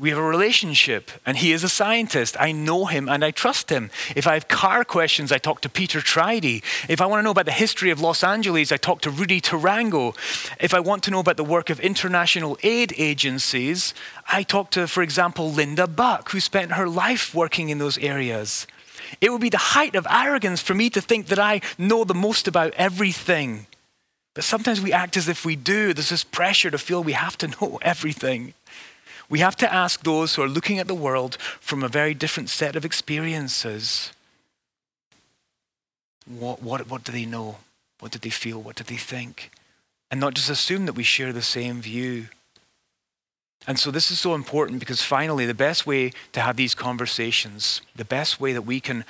We 0.00 0.08
have 0.08 0.18
a 0.18 0.22
relationship, 0.22 1.10
and 1.26 1.36
he 1.36 1.52
is 1.52 1.62
a 1.62 1.68
scientist. 1.68 2.34
I 2.40 2.52
know 2.52 2.86
him 2.86 3.06
and 3.06 3.22
I 3.22 3.32
trust 3.32 3.68
him. 3.68 3.90
If 4.16 4.26
I 4.26 4.32
have 4.32 4.48
car 4.48 4.82
questions, 4.82 5.30
I 5.30 5.36
talk 5.36 5.60
to 5.60 5.68
Peter 5.68 6.00
Tridy. 6.00 6.62
If 6.88 7.02
I 7.02 7.06
want 7.06 7.20
to 7.20 7.22
know 7.22 7.32
about 7.32 7.44
the 7.44 7.52
history 7.52 7.90
of 7.90 8.00
Los 8.00 8.24
Angeles, 8.24 8.72
I 8.72 8.78
talk 8.78 9.02
to 9.02 9.10
Rudy 9.10 9.42
Tarango. 9.42 10.16
If 10.58 10.72
I 10.72 10.80
want 10.80 11.02
to 11.02 11.10
know 11.10 11.20
about 11.20 11.36
the 11.36 11.44
work 11.44 11.68
of 11.68 11.80
international 11.80 12.56
aid 12.62 12.94
agencies, 12.96 13.92
I 14.32 14.42
talk 14.42 14.70
to, 14.70 14.88
for 14.88 15.02
example, 15.02 15.52
Linda 15.52 15.86
Buck, 15.86 16.30
who 16.30 16.40
spent 16.40 16.72
her 16.72 16.88
life 16.88 17.34
working 17.34 17.68
in 17.68 17.76
those 17.76 17.98
areas. 17.98 18.66
It 19.20 19.30
would 19.30 19.42
be 19.42 19.50
the 19.50 19.58
height 19.58 19.96
of 19.96 20.06
arrogance 20.10 20.62
for 20.62 20.72
me 20.72 20.88
to 20.90 21.02
think 21.02 21.26
that 21.26 21.38
I 21.38 21.60
know 21.76 22.04
the 22.04 22.14
most 22.14 22.48
about 22.48 22.72
everything. 22.74 23.66
But 24.34 24.44
sometimes 24.44 24.80
we 24.80 24.92
act 24.92 25.16
as 25.16 25.28
if 25.28 25.44
we 25.44 25.56
do. 25.56 25.92
There's 25.92 26.10
this 26.10 26.24
pressure 26.24 26.70
to 26.70 26.78
feel 26.78 27.02
we 27.02 27.12
have 27.12 27.36
to 27.38 27.48
know 27.60 27.78
everything. 27.82 28.54
We 29.28 29.40
have 29.40 29.56
to 29.56 29.72
ask 29.72 30.02
those 30.02 30.34
who 30.34 30.42
are 30.42 30.48
looking 30.48 30.78
at 30.78 30.88
the 30.88 30.94
world 30.94 31.36
from 31.60 31.82
a 31.82 31.88
very 31.88 32.14
different 32.14 32.48
set 32.48 32.74
of 32.76 32.84
experiences 32.84 34.12
what, 36.38 36.62
what, 36.62 36.88
what 36.88 37.04
do 37.04 37.12
they 37.12 37.26
know? 37.26 37.56
What 37.98 38.12
did 38.12 38.22
they 38.22 38.30
feel? 38.30 38.60
What 38.60 38.76
did 38.76 38.86
they 38.86 38.96
think? 38.96 39.50
And 40.10 40.20
not 40.20 40.34
just 40.34 40.50
assume 40.50 40.86
that 40.86 40.94
we 40.94 41.02
share 41.02 41.32
the 41.32 41.42
same 41.42 41.80
view. 41.80 42.28
And 43.66 43.78
so 43.78 43.90
this 43.90 44.10
is 44.10 44.18
so 44.18 44.34
important 44.34 44.80
because 44.80 45.02
finally, 45.02 45.44
the 45.44 45.54
best 45.54 45.86
way 45.86 46.12
to 46.32 46.40
have 46.40 46.56
these 46.56 46.74
conversations, 46.74 47.82
the 47.94 48.04
best 48.04 48.40
way 48.40 48.52
that 48.52 48.62
we 48.62 48.80
can 48.80 49.04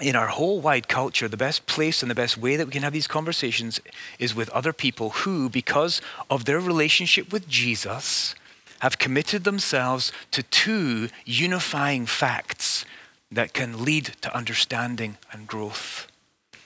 in 0.00 0.16
our 0.16 0.26
whole 0.26 0.60
wide 0.60 0.88
culture, 0.88 1.28
the 1.28 1.36
best 1.36 1.66
place 1.66 2.02
and 2.02 2.10
the 2.10 2.14
best 2.14 2.36
way 2.36 2.56
that 2.56 2.66
we 2.66 2.72
can 2.72 2.82
have 2.82 2.92
these 2.92 3.06
conversations 3.06 3.80
is 4.18 4.34
with 4.34 4.50
other 4.50 4.72
people 4.72 5.10
who, 5.10 5.48
because 5.48 6.00
of 6.28 6.44
their 6.44 6.60
relationship 6.60 7.32
with 7.32 7.48
Jesus, 7.48 8.34
have 8.80 8.98
committed 8.98 9.44
themselves 9.44 10.12
to 10.32 10.42
two 10.42 11.08
unifying 11.24 12.06
facts 12.06 12.84
that 13.30 13.52
can 13.52 13.84
lead 13.84 14.06
to 14.20 14.36
understanding 14.36 15.16
and 15.32 15.46
growth. 15.46 16.08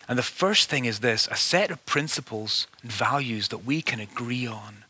And 0.08 0.18
the 0.18 0.22
first 0.22 0.70
thing 0.70 0.86
is 0.86 1.00
this 1.00 1.28
a 1.30 1.36
set 1.36 1.70
of 1.70 1.84
principles 1.84 2.66
and 2.82 2.90
values 2.90 3.48
that 3.48 3.64
we 3.64 3.82
can 3.82 4.00
agree 4.00 4.46
on 4.46 4.84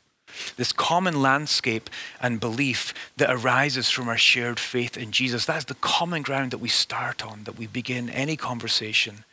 this 0.57 0.73
common 0.73 1.23
landscape 1.23 1.91
and 2.21 2.41
belief 2.41 2.95
that 3.17 3.31
arises 3.31 3.91
from 3.91 4.09
our 4.09 4.19
shared 4.19 4.61
faith 4.61 4.97
in 4.97 5.13
Jesus. 5.13 5.45
That's 5.45 5.65
the 5.65 5.75
common 5.75 6.23
ground 6.23 6.51
that 6.51 6.59
we 6.59 6.69
start 6.69 7.25
on, 7.25 7.45
that 7.45 7.59
we 7.59 7.67
begin 7.67 8.11
any 8.11 8.37
conversation. 8.37 9.25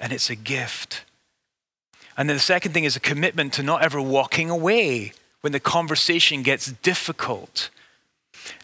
And 0.00 0.12
it's 0.12 0.30
a 0.30 0.36
gift. 0.36 1.04
And 2.16 2.28
then 2.28 2.36
the 2.36 2.40
second 2.40 2.72
thing 2.72 2.84
is 2.84 2.96
a 2.96 3.00
commitment 3.00 3.52
to 3.54 3.62
not 3.62 3.82
ever 3.82 4.00
walking 4.00 4.50
away 4.50 5.12
when 5.40 5.52
the 5.52 5.60
conversation 5.60 6.42
gets 6.42 6.70
difficult. 6.72 7.70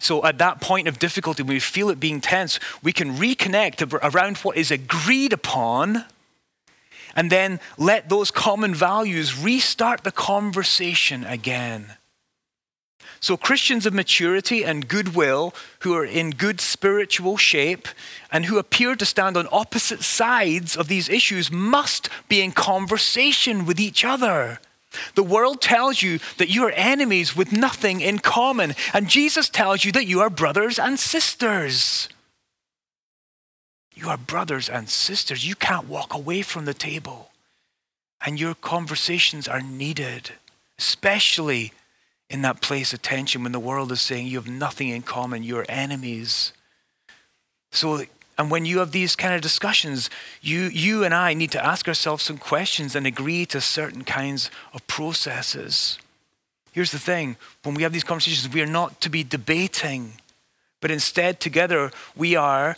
So 0.00 0.24
at 0.24 0.38
that 0.38 0.60
point 0.60 0.88
of 0.88 0.98
difficulty, 0.98 1.42
when 1.42 1.54
we 1.54 1.60
feel 1.60 1.90
it 1.90 2.00
being 2.00 2.20
tense, 2.20 2.58
we 2.82 2.92
can 2.92 3.16
reconnect 3.16 3.92
around 4.02 4.38
what 4.38 4.56
is 4.56 4.70
agreed 4.70 5.32
upon 5.32 6.04
and 7.18 7.32
then 7.32 7.58
let 7.76 8.08
those 8.08 8.30
common 8.30 8.72
values 8.72 9.36
restart 9.36 10.04
the 10.04 10.12
conversation 10.12 11.24
again. 11.24 11.94
So, 13.18 13.36
Christians 13.36 13.86
of 13.86 13.92
maturity 13.92 14.64
and 14.64 14.86
goodwill 14.86 15.52
who 15.80 15.94
are 15.94 16.04
in 16.04 16.30
good 16.30 16.60
spiritual 16.60 17.36
shape 17.36 17.88
and 18.30 18.44
who 18.44 18.56
appear 18.56 18.94
to 18.94 19.04
stand 19.04 19.36
on 19.36 19.48
opposite 19.50 20.04
sides 20.04 20.76
of 20.76 20.86
these 20.86 21.08
issues 21.08 21.50
must 21.50 22.08
be 22.28 22.40
in 22.40 22.52
conversation 22.52 23.66
with 23.66 23.80
each 23.80 24.04
other. 24.04 24.60
The 25.16 25.24
world 25.24 25.60
tells 25.60 26.00
you 26.00 26.20
that 26.36 26.50
you 26.50 26.64
are 26.66 26.72
enemies 26.76 27.34
with 27.34 27.50
nothing 27.50 28.00
in 28.00 28.20
common, 28.20 28.76
and 28.94 29.08
Jesus 29.08 29.48
tells 29.48 29.84
you 29.84 29.90
that 29.90 30.06
you 30.06 30.20
are 30.20 30.30
brothers 30.30 30.78
and 30.78 31.00
sisters. 31.00 32.08
You 33.98 34.10
are 34.10 34.16
brothers 34.16 34.68
and 34.68 34.88
sisters. 34.88 35.44
You 35.44 35.56
can't 35.56 35.88
walk 35.88 36.14
away 36.14 36.42
from 36.42 36.66
the 36.66 36.74
table. 36.74 37.30
And 38.24 38.38
your 38.38 38.54
conversations 38.54 39.48
are 39.48 39.60
needed, 39.60 40.30
especially 40.78 41.72
in 42.30 42.42
that 42.42 42.60
place 42.60 42.92
of 42.92 43.02
tension 43.02 43.42
when 43.42 43.50
the 43.50 43.58
world 43.58 43.90
is 43.90 44.00
saying 44.00 44.28
you 44.28 44.38
have 44.38 44.48
nothing 44.48 44.88
in 44.88 45.02
common, 45.02 45.42
you're 45.42 45.66
enemies. 45.68 46.52
So, 47.72 48.04
and 48.38 48.52
when 48.52 48.64
you 48.64 48.78
have 48.78 48.92
these 48.92 49.16
kind 49.16 49.34
of 49.34 49.40
discussions, 49.40 50.10
you, 50.40 50.64
you 50.66 51.02
and 51.02 51.12
I 51.12 51.34
need 51.34 51.50
to 51.52 51.64
ask 51.64 51.88
ourselves 51.88 52.22
some 52.22 52.38
questions 52.38 52.94
and 52.94 53.04
agree 53.04 53.46
to 53.46 53.60
certain 53.60 54.04
kinds 54.04 54.48
of 54.72 54.86
processes. 54.86 55.98
Here's 56.70 56.92
the 56.92 57.00
thing 57.00 57.36
when 57.64 57.74
we 57.74 57.82
have 57.82 57.92
these 57.92 58.04
conversations, 58.04 58.52
we 58.54 58.62
are 58.62 58.66
not 58.66 59.00
to 59.00 59.08
be 59.08 59.24
debating, 59.24 60.12
but 60.80 60.92
instead, 60.92 61.40
together, 61.40 61.90
we 62.14 62.36
are 62.36 62.76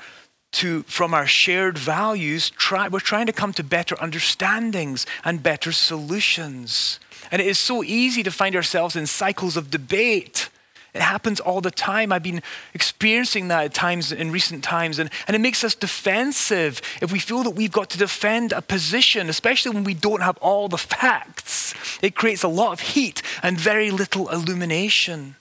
to, 0.53 0.83
from 0.83 1.15
our 1.15 1.27
shared 1.27 1.79
values, 1.79 2.51
try, 2.51 2.89
we're 2.89 3.01
trying 3.01 3.27
to 3.27 3.33
come 3.33 3.53
to 3.53 3.63
better 3.63 4.01
understandings 4.01 5.07
and 5.25 5.43
better 5.43 5.73
solutions. 5.73 6.99
And 7.31 7.41
it 7.41 7.47
is 7.47 7.59
so 7.59 7.85
easy 7.85 8.23
to 8.23 8.31
find 8.31 8.57
ourselves 8.57 8.97
in 8.97 9.07
cycles 9.07 9.57
of 9.57 9.71
debate. 9.71 10.49
It 10.93 11.03
happens 11.03 11.39
all 11.39 11.61
the 11.61 11.71
time. 11.71 12.13
I've 12.13 12.25
been 12.25 12.43
experiencing 12.75 13.47
that 13.49 13.65
at 13.65 13.75
times 13.75 14.11
in 14.11 14.33
recent 14.33 14.65
times, 14.65 14.99
and, 14.99 15.09
and 15.29 15.37
it 15.37 15.39
makes 15.39 15.63
us 15.63 15.77
defensive 15.77 16.83
if 17.01 17.13
we 17.13 17.21
feel 17.21 17.45
that 17.45 17.51
we've 17.51 17.71
got 17.71 17.91
to 17.91 17.99
defend 17.99 18.53
a 18.53 18.61
position, 18.61 19.29
especially 19.29 19.73
when 19.73 19.85
we 19.85 19.95
don't 19.95 20.23
have 20.23 20.37
all 20.39 20.67
the 20.69 20.79
facts. 20.79 21.75
It 22.03 22.17
creates 22.17 22.43
a 22.43 22.49
lot 22.49 22.73
of 22.73 22.81
heat 22.81 23.23
and 23.43 23.59
very 23.59 23.93
little 23.93 24.29
illumination. 24.31 25.37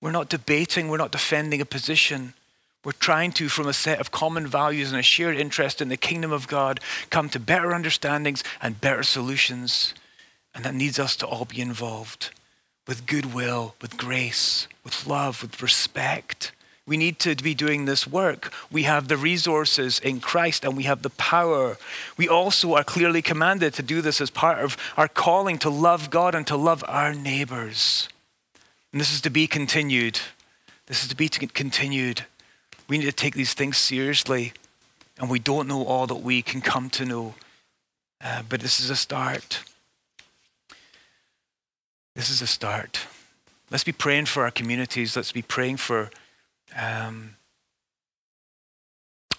We're 0.00 0.10
not 0.10 0.28
debating, 0.28 0.88
we're 0.88 0.96
not 0.96 1.12
defending 1.12 1.60
a 1.60 1.64
position. 1.64 2.34
We're 2.88 2.92
trying 2.92 3.32
to, 3.32 3.50
from 3.50 3.66
a 3.66 3.74
set 3.74 4.00
of 4.00 4.10
common 4.10 4.46
values 4.46 4.90
and 4.90 4.98
a 4.98 5.02
shared 5.02 5.36
interest 5.36 5.82
in 5.82 5.90
the 5.90 5.98
kingdom 5.98 6.32
of 6.32 6.48
God, 6.48 6.80
come 7.10 7.28
to 7.28 7.38
better 7.38 7.74
understandings 7.74 8.42
and 8.62 8.80
better 8.80 9.02
solutions. 9.02 9.92
And 10.54 10.64
that 10.64 10.74
needs 10.74 10.98
us 10.98 11.14
to 11.16 11.26
all 11.26 11.44
be 11.44 11.60
involved 11.60 12.30
with 12.86 13.04
goodwill, 13.04 13.74
with 13.82 13.98
grace, 13.98 14.68
with 14.84 15.06
love, 15.06 15.42
with 15.42 15.60
respect. 15.60 16.52
We 16.86 16.96
need 16.96 17.18
to 17.18 17.34
be 17.34 17.52
doing 17.52 17.84
this 17.84 18.06
work. 18.06 18.54
We 18.72 18.84
have 18.84 19.08
the 19.08 19.18
resources 19.18 19.98
in 19.98 20.20
Christ 20.20 20.64
and 20.64 20.74
we 20.74 20.84
have 20.84 21.02
the 21.02 21.10
power. 21.10 21.76
We 22.16 22.26
also 22.26 22.72
are 22.72 22.84
clearly 22.84 23.20
commanded 23.20 23.74
to 23.74 23.82
do 23.82 24.00
this 24.00 24.18
as 24.18 24.30
part 24.30 24.60
of 24.60 24.78
our 24.96 25.08
calling 25.08 25.58
to 25.58 25.68
love 25.68 26.08
God 26.08 26.34
and 26.34 26.46
to 26.46 26.56
love 26.56 26.82
our 26.88 27.12
neighbors. 27.12 28.08
And 28.92 29.00
this 29.02 29.12
is 29.12 29.20
to 29.20 29.30
be 29.30 29.46
continued. 29.46 30.20
This 30.86 31.02
is 31.02 31.10
to 31.10 31.16
be 31.16 31.28
continued. 31.28 32.24
We 32.88 32.98
need 32.98 33.04
to 33.04 33.12
take 33.12 33.34
these 33.34 33.54
things 33.54 33.76
seriously, 33.76 34.52
and 35.18 35.28
we 35.28 35.38
don't 35.38 35.68
know 35.68 35.84
all 35.84 36.06
that 36.06 36.16
we 36.16 36.42
can 36.42 36.60
come 36.60 36.88
to 36.90 37.04
know. 37.04 37.34
Uh, 38.22 38.42
but 38.48 38.60
this 38.60 38.80
is 38.80 38.90
a 38.90 38.96
start. 38.96 39.62
This 42.16 42.30
is 42.30 42.42
a 42.42 42.46
start. 42.46 43.06
Let's 43.70 43.84
be 43.84 43.92
praying 43.92 44.26
for 44.26 44.42
our 44.42 44.50
communities. 44.50 45.14
Let's 45.14 45.32
be 45.32 45.42
praying 45.42 45.76
for 45.76 46.10
um, 46.76 47.36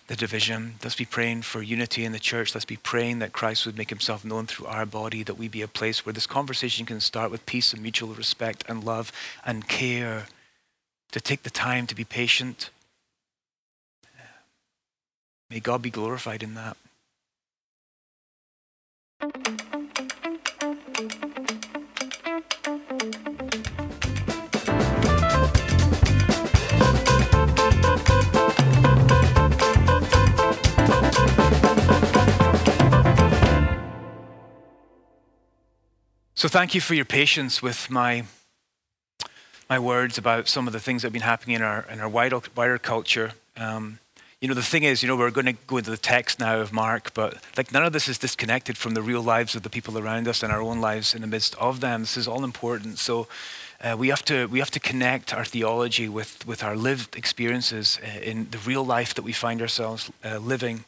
the 0.08 0.16
division. 0.16 0.76
Let's 0.84 0.96
be 0.96 1.06
praying 1.06 1.42
for 1.42 1.62
unity 1.62 2.06
in 2.06 2.12
the 2.12 2.20
church. 2.20 2.54
Let's 2.54 2.66
be 2.66 2.78
praying 2.78 3.20
that 3.20 3.34
Christ 3.34 3.66
would 3.66 3.78
make 3.78 3.90
himself 3.90 4.24
known 4.24 4.46
through 4.46 4.68
our 4.68 4.86
body, 4.86 5.24
that 5.24 5.38
we 5.38 5.48
be 5.48 5.62
a 5.62 5.68
place 5.68 6.06
where 6.06 6.14
this 6.14 6.28
conversation 6.28 6.86
can 6.86 7.00
start 7.00 7.32
with 7.32 7.46
peace 7.46 7.74
and 7.74 7.82
mutual 7.82 8.14
respect 8.14 8.64
and 8.70 8.84
love 8.84 9.12
and 9.46 9.68
care. 9.68 10.28
To 11.14 11.20
take 11.20 11.42
the 11.42 11.50
time 11.50 11.88
to 11.88 11.96
be 11.96 12.04
patient, 12.04 12.70
May 15.50 15.60
God 15.60 15.82
be 15.82 15.90
glorified 15.90 16.44
in 16.44 16.54
that. 16.54 16.78
So 36.36 36.48
thank 36.48 36.76
you 36.76 36.80
for 36.80 36.94
your 36.94 37.06
patience 37.06 37.64
with 37.64 37.90
my 37.90 38.24
my 39.68 39.80
words 39.80 40.18
about 40.20 40.48
some 40.48 40.68
of 40.68 40.74
the 40.74 40.80
things 40.80 41.02
that 41.02 41.08
have 41.08 41.14
been 41.14 41.22
happening 41.24 41.56
in 41.56 41.64
our 41.64 41.88
in 41.92 42.00
our 42.00 42.08
wider 42.08 42.40
wider 42.56 42.78
culture. 42.78 43.32
Um, 43.58 43.98
you 44.42 44.48
know, 44.48 44.54
the 44.54 44.64
thing 44.64 44.84
is, 44.84 45.04
you 45.04 45.08
know, 45.08 45.18
we're 45.18 45.32
going 45.32 45.48
to 45.48 45.58
go 45.68 45.78
into 45.78 45.92
the 45.92 45.98
text 45.98 46.40
now 46.40 46.60
of 46.60 46.72
Mark, 46.72 47.14
but 47.14 47.38
like 47.58 47.74
none 47.74 47.84
of 47.84 47.92
this 47.92 48.08
is 48.08 48.18
disconnected 48.18 48.78
from 48.78 48.94
the 48.94 49.02
real 49.02 49.22
lives 49.22 49.54
of 49.54 49.64
the 49.64 49.70
people 49.70 49.98
around 49.98 50.30
us 50.30 50.44
and 50.44 50.52
our 50.52 50.62
own 50.62 50.80
lives 50.80 51.14
in 51.14 51.22
the 51.22 51.28
midst 51.28 51.56
of 51.56 51.82
them. 51.82 52.02
This 52.02 52.16
is 52.16 52.28
all 52.28 52.46
important. 52.46 53.00
So 53.00 53.28
uh, 53.82 53.96
we 53.98 54.08
have 54.10 54.24
to 54.26 54.48
we 54.48 54.60
have 54.60 54.72
to 54.72 54.80
connect 54.80 55.34
our 55.34 55.44
theology 55.44 56.08
with 56.08 56.46
with 56.48 56.64
our 56.64 56.78
lived 56.78 57.18
experiences 57.18 58.00
uh, 58.02 58.20
in 58.22 58.50
the 58.52 58.58
real 58.60 58.86
life 58.86 59.14
that 59.14 59.24
we 59.24 59.34
find 59.34 59.62
ourselves 59.62 60.10
uh, 60.24 60.38
living. 60.38 60.86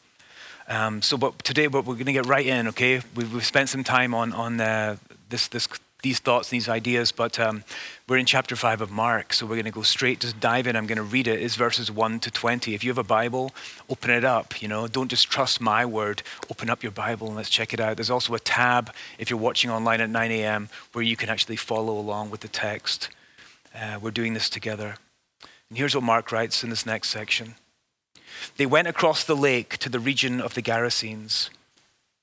Um, 0.67 1.01
so, 1.01 1.17
but 1.17 1.43
today, 1.43 1.67
but 1.67 1.85
we're 1.85 1.95
going 1.95 2.05
to 2.05 2.13
get 2.13 2.25
right 2.27 2.45
in. 2.45 2.67
Okay, 2.69 3.01
we, 3.15 3.25
have 3.25 3.45
spent 3.45 3.67
some 3.67 3.83
time 3.83 4.13
on 4.13 4.31
on 4.31 4.61
uh, 4.61 4.95
this 5.29 5.49
this 5.49 5.67
these 6.01 6.19
thoughts, 6.19 6.49
these 6.49 6.67
ideas, 6.67 7.11
but 7.11 7.39
um, 7.39 7.63
we're 8.07 8.17
in 8.17 8.25
chapter 8.25 8.55
5 8.55 8.81
of 8.81 8.91
Mark, 8.91 9.33
so 9.33 9.45
we're 9.45 9.55
going 9.55 9.65
to 9.65 9.71
go 9.71 9.83
straight, 9.83 10.19
just 10.19 10.39
dive 10.39 10.65
in. 10.65 10.75
I'm 10.75 10.87
going 10.87 10.97
to 10.97 11.03
read 11.03 11.27
it. 11.27 11.41
It's 11.41 11.55
verses 11.55 11.91
1 11.91 12.19
to 12.21 12.31
20. 12.31 12.73
If 12.73 12.83
you 12.83 12.89
have 12.89 12.97
a 12.97 13.03
Bible, 13.03 13.51
open 13.89 14.09
it 14.09 14.23
up. 14.23 14.61
You 14.61 14.67
know, 14.67 14.87
don't 14.87 15.09
just 15.09 15.29
trust 15.29 15.61
my 15.61 15.85
word. 15.85 16.23
Open 16.49 16.69
up 16.69 16.81
your 16.81 16.91
Bible 16.91 17.27
and 17.27 17.35
let's 17.35 17.49
check 17.49 17.73
it 17.73 17.79
out. 17.79 17.97
There's 17.97 18.09
also 18.09 18.33
a 18.33 18.39
tab, 18.39 18.93
if 19.19 19.29
you're 19.29 19.39
watching 19.39 19.69
online 19.69 20.01
at 20.01 20.09
9 20.09 20.31
a.m., 20.31 20.69
where 20.93 21.03
you 21.03 21.15
can 21.15 21.29
actually 21.29 21.55
follow 21.55 21.97
along 21.97 22.31
with 22.31 22.41
the 22.41 22.47
text. 22.47 23.09
Uh, 23.75 23.99
we're 24.01 24.11
doing 24.11 24.33
this 24.33 24.49
together. 24.49 24.95
And 25.69 25.77
here's 25.77 25.95
what 25.95 26.03
Mark 26.03 26.31
writes 26.31 26.63
in 26.63 26.69
this 26.69 26.85
next 26.85 27.09
section 27.09 27.55
They 28.57 28.65
went 28.65 28.87
across 28.87 29.23
the 29.23 29.35
lake 29.35 29.77
to 29.77 29.89
the 29.89 29.99
region 29.99 30.41
of 30.41 30.55
the 30.55 30.61
Gerasenes. 30.61 31.49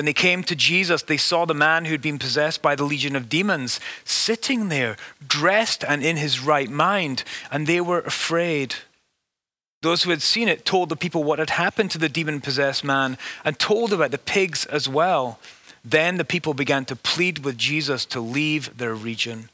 When 0.00 0.06
they 0.06 0.14
came 0.14 0.42
to 0.44 0.56
Jesus, 0.56 1.02
they 1.02 1.18
saw 1.18 1.44
the 1.44 1.52
man 1.52 1.84
who 1.84 1.92
had 1.92 2.00
been 2.00 2.18
possessed 2.18 2.62
by 2.62 2.74
the 2.74 2.84
legion 2.84 3.14
of 3.14 3.28
demons 3.28 3.78
sitting 4.02 4.70
there, 4.70 4.96
dressed 5.28 5.84
and 5.84 6.02
in 6.02 6.16
his 6.16 6.40
right 6.40 6.70
mind, 6.70 7.22
and 7.52 7.66
they 7.66 7.82
were 7.82 8.00
afraid. 8.00 8.76
Those 9.82 10.04
who 10.04 10.08
had 10.08 10.22
seen 10.22 10.48
it 10.48 10.64
told 10.64 10.88
the 10.88 10.96
people 10.96 11.22
what 11.22 11.38
had 11.38 11.50
happened 11.50 11.90
to 11.90 11.98
the 11.98 12.08
demon 12.08 12.40
possessed 12.40 12.82
man 12.82 13.18
and 13.44 13.58
told 13.58 13.92
about 13.92 14.10
the 14.10 14.16
pigs 14.16 14.64
as 14.64 14.88
well. 14.88 15.38
Then 15.84 16.16
the 16.16 16.24
people 16.24 16.54
began 16.54 16.86
to 16.86 16.96
plead 16.96 17.40
with 17.40 17.58
Jesus 17.58 18.06
to 18.06 18.20
leave 18.20 18.78
their 18.78 18.94
region. 18.94 19.50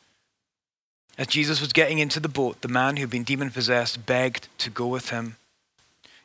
As 1.18 1.26
Jesus 1.26 1.61
was 1.61 1.72
getting 1.72 1.98
into 1.98 2.20
the 2.20 2.28
boat, 2.28 2.61
the 2.61 2.68
man 2.68 2.94
who 2.94 3.00
had 3.00 3.11
been 3.11 3.24
demon 3.24 3.50
possessed 3.50 4.06
begged 4.06 4.46
to 4.59 4.70
go 4.70 4.87
with 4.87 5.11
him. 5.11 5.38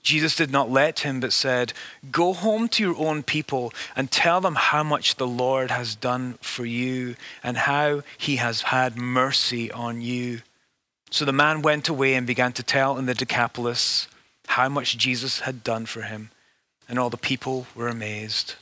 Jesus 0.02 0.36
did 0.36 0.52
not 0.52 0.72
let 0.72 1.00
him, 1.00 1.20
but 1.20 1.34
said, 1.34 1.74
Go 2.12 2.34
home 2.34 2.68
to 2.70 2.84
your 2.84 2.98
own 2.98 3.24
people 3.24 3.72
and 3.96 4.10
tell 4.10 4.42
them 4.42 4.56
how 4.56 4.84
much 4.84 5.16
the 5.16 5.28
Lord 5.28 5.70
has 5.70 5.96
done 5.96 6.40
for 6.42 6.66
you 6.66 7.16
and 7.44 7.58
how 7.58 8.02
he 8.18 8.38
has 8.38 8.64
had 8.64 8.98
mercy 8.98 9.72
on 9.72 10.02
you. 10.02 10.42
So 11.12 11.26
the 11.26 11.34
man 11.34 11.62
went 11.62 11.90
away 11.90 12.16
and 12.16 12.26
began 12.26 12.54
to 12.54 12.64
tell 12.64 12.98
in 12.98 13.06
the 13.06 13.14
Decapolis 13.14 14.08
how 14.48 14.70
much 14.70 14.98
Jesus 14.98 15.42
had 15.42 15.64
done 15.64 15.86
for 15.86 16.02
him, 16.02 16.32
and 16.90 16.98
all 16.98 17.10
the 17.10 17.18
people 17.18 17.68
were 17.76 17.88
amazed. 17.88 18.56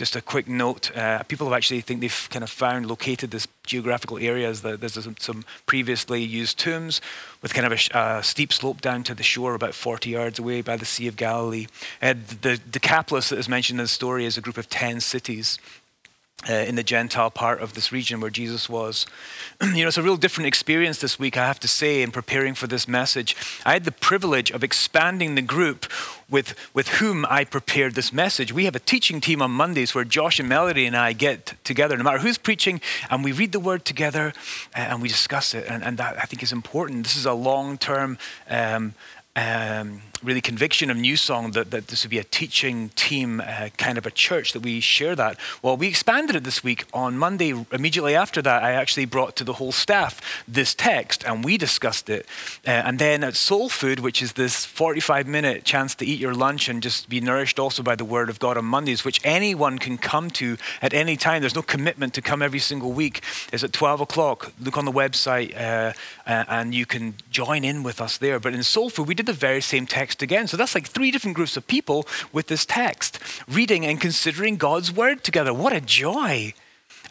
Just 0.00 0.16
a 0.16 0.22
quick 0.22 0.48
note 0.48 0.96
uh, 0.96 1.22
people 1.24 1.46
have 1.46 1.54
actually 1.54 1.82
think 1.82 2.00
they've 2.00 2.28
kind 2.30 2.42
of 2.42 2.48
found, 2.48 2.86
located 2.86 3.32
this 3.32 3.46
geographical 3.66 4.16
areas. 4.16 4.62
that 4.62 4.80
There's 4.80 5.06
some, 5.18 5.44
previously 5.66 6.22
used 6.22 6.58
tombs 6.58 7.02
with 7.42 7.52
kind 7.52 7.70
of 7.70 7.72
a, 7.72 7.98
a, 7.98 8.22
steep 8.22 8.50
slope 8.50 8.80
down 8.80 9.02
to 9.02 9.14
the 9.14 9.22
shore 9.22 9.52
about 9.52 9.74
40 9.74 10.08
yards 10.08 10.38
away 10.38 10.62
by 10.62 10.78
the 10.78 10.86
Sea 10.86 11.06
of 11.06 11.16
Galilee. 11.16 11.66
Uh, 12.00 12.14
the 12.40 12.58
Decapolis 12.70 13.28
that 13.28 13.38
is 13.38 13.46
mentioned 13.46 13.78
in 13.78 13.84
the 13.84 13.88
story 13.88 14.24
is 14.24 14.38
a 14.38 14.40
group 14.40 14.56
of 14.56 14.70
10 14.70 15.00
cities 15.00 15.58
uh, 16.48 16.54
in 16.54 16.74
the 16.74 16.82
Gentile 16.82 17.30
part 17.30 17.60
of 17.60 17.74
this 17.74 17.92
region 17.92 18.20
where 18.20 18.30
Jesus 18.30 18.68
was. 18.68 19.06
you 19.62 19.82
know, 19.82 19.88
it's 19.88 19.98
a 19.98 20.02
real 20.02 20.16
different 20.16 20.48
experience 20.48 20.98
this 20.98 21.18
week, 21.18 21.36
I 21.36 21.46
have 21.46 21.60
to 21.60 21.68
say, 21.68 22.02
in 22.02 22.10
preparing 22.10 22.54
for 22.54 22.66
this 22.66 22.88
message. 22.88 23.36
I 23.66 23.74
had 23.74 23.84
the 23.84 23.92
privilege 23.92 24.50
of 24.50 24.64
expanding 24.64 25.34
the 25.34 25.42
group 25.42 25.86
with, 26.30 26.54
with 26.72 26.88
whom 26.88 27.26
I 27.28 27.44
prepared 27.44 27.94
this 27.94 28.12
message. 28.12 28.52
We 28.52 28.64
have 28.64 28.74
a 28.74 28.80
teaching 28.80 29.20
team 29.20 29.42
on 29.42 29.50
Mondays 29.50 29.94
where 29.94 30.04
Josh 30.04 30.40
and 30.40 30.48
Melody 30.48 30.86
and 30.86 30.96
I 30.96 31.12
get 31.12 31.54
together, 31.64 31.96
no 31.96 32.04
matter 32.04 32.18
who's 32.18 32.38
preaching, 32.38 32.80
and 33.10 33.22
we 33.22 33.32
read 33.32 33.52
the 33.52 33.60
word 33.60 33.84
together 33.84 34.32
uh, 34.74 34.80
and 34.80 35.02
we 35.02 35.08
discuss 35.08 35.54
it. 35.54 35.66
And, 35.68 35.82
and 35.82 35.98
that 35.98 36.18
I 36.18 36.22
think 36.22 36.42
is 36.42 36.52
important. 36.52 37.04
This 37.04 37.16
is 37.16 37.26
a 37.26 37.34
long 37.34 37.76
term 37.76 38.16
um, 38.48 38.94
um, 39.36 40.02
really 40.22 40.40
conviction 40.40 40.90
of 40.90 40.96
New 40.96 41.16
Song 41.16 41.52
that, 41.52 41.70
that 41.70 41.88
this 41.88 42.04
would 42.04 42.10
be 42.10 42.18
a 42.18 42.24
teaching 42.24 42.90
team, 42.90 43.40
uh, 43.40 43.68
kind 43.78 43.96
of 43.96 44.06
a 44.06 44.10
church, 44.10 44.52
that 44.52 44.60
we 44.60 44.80
share 44.80 45.16
that. 45.16 45.38
Well, 45.62 45.76
we 45.76 45.88
expanded 45.88 46.36
it 46.36 46.44
this 46.44 46.62
week. 46.62 46.84
On 46.92 47.16
Monday, 47.16 47.54
immediately 47.72 48.14
after 48.14 48.42
that, 48.42 48.62
I 48.62 48.72
actually 48.72 49.06
brought 49.06 49.36
to 49.36 49.44
the 49.44 49.54
whole 49.54 49.72
staff 49.72 50.20
this 50.46 50.74
text 50.74 51.24
and 51.24 51.44
we 51.44 51.56
discussed 51.56 52.10
it. 52.10 52.26
Uh, 52.66 52.70
and 52.70 52.98
then 52.98 53.24
at 53.24 53.34
Soul 53.34 53.68
Food, 53.68 54.00
which 54.00 54.22
is 54.22 54.32
this 54.34 54.64
45 54.64 55.26
minute 55.26 55.64
chance 55.64 55.94
to 55.96 56.06
eat 56.06 56.20
your 56.20 56.34
lunch 56.34 56.68
and 56.68 56.82
just 56.82 57.08
be 57.08 57.20
nourished 57.20 57.58
also 57.58 57.82
by 57.82 57.94
the 57.94 58.04
Word 58.04 58.28
of 58.28 58.38
God 58.38 58.56
on 58.56 58.64
Mondays, 58.64 59.04
which 59.04 59.20
anyone 59.24 59.78
can 59.78 59.96
come 59.96 60.30
to 60.30 60.56
at 60.82 60.92
any 60.92 61.16
time. 61.16 61.40
There's 61.40 61.54
no 61.54 61.62
commitment 61.62 62.14
to 62.14 62.22
come 62.22 62.42
every 62.42 62.58
single 62.58 62.92
week. 62.92 63.22
It's 63.52 63.64
at 63.64 63.72
12 63.72 64.00
o'clock. 64.00 64.52
Look 64.60 64.76
on 64.76 64.84
the 64.84 64.92
website 64.92 65.58
uh, 65.58 65.92
and 66.26 66.74
you 66.74 66.86
can 66.86 67.14
join 67.30 67.64
in 67.64 67.82
with 67.82 68.00
us 68.00 68.18
there. 68.18 68.38
But 68.38 68.54
in 68.54 68.62
Soul 68.62 68.90
Food, 68.90 69.08
we 69.08 69.14
did 69.14 69.26
the 69.26 69.32
very 69.32 69.60
same 69.60 69.86
text 69.86 70.09
text 70.10 70.22
again. 70.22 70.48
So 70.48 70.56
that's 70.56 70.74
like 70.74 70.88
three 70.88 71.12
different 71.12 71.36
groups 71.36 71.56
of 71.56 71.68
people 71.68 72.04
with 72.32 72.48
this 72.48 72.66
text, 72.66 73.20
reading 73.48 73.86
and 73.86 74.00
considering 74.00 74.56
God's 74.56 74.90
word 74.90 75.22
together. 75.22 75.54
What 75.54 75.72
a 75.72 75.80
joy! 75.80 76.52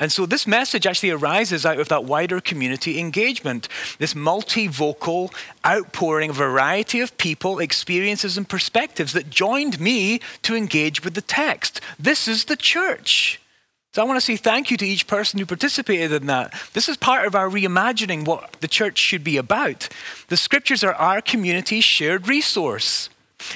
And 0.02 0.12
so 0.12 0.26
this 0.26 0.48
message 0.48 0.86
actually 0.86 1.12
arises 1.12 1.66
out 1.66 1.80
of 1.80 1.90
that 1.90 2.06
wider 2.06 2.40
community 2.40 3.00
engagement, 3.00 3.68
this 4.00 4.16
multi-vocal 4.16 5.32
outpouring 5.66 6.30
a 6.30 6.34
variety 6.34 7.02
of 7.02 7.18
people, 7.18 7.60
experiences, 7.60 8.38
and 8.38 8.48
perspectives 8.48 9.14
that 9.14 9.30
joined 9.30 9.80
me 9.80 10.20
to 10.44 10.56
engage 10.56 11.04
with 11.04 11.16
the 11.16 11.22
text. 11.22 11.82
This 11.98 12.28
is 12.28 12.46
the 12.46 12.56
church. 12.56 13.42
So 13.92 14.04
I 14.04 14.06
want 14.06 14.18
to 14.18 14.26
say 14.26 14.36
thank 14.36 14.70
you 14.70 14.78
to 14.78 14.86
each 14.86 15.08
person 15.08 15.40
who 15.40 15.48
participated 15.48 16.12
in 16.12 16.28
that. 16.28 16.54
This 16.74 16.88
is 16.88 16.96
part 16.96 17.26
of 17.26 17.34
our 17.34 17.50
reimagining 17.50 18.24
what 18.24 18.58
the 18.62 18.68
church 18.68 19.00
should 19.00 19.24
be 19.24 19.38
about. 19.38 19.90
The 20.28 20.38
scriptures 20.38 20.84
are 20.84 20.94
our 20.94 21.22
community's 21.22 21.84
shared 21.84 22.28
resource 22.28 23.10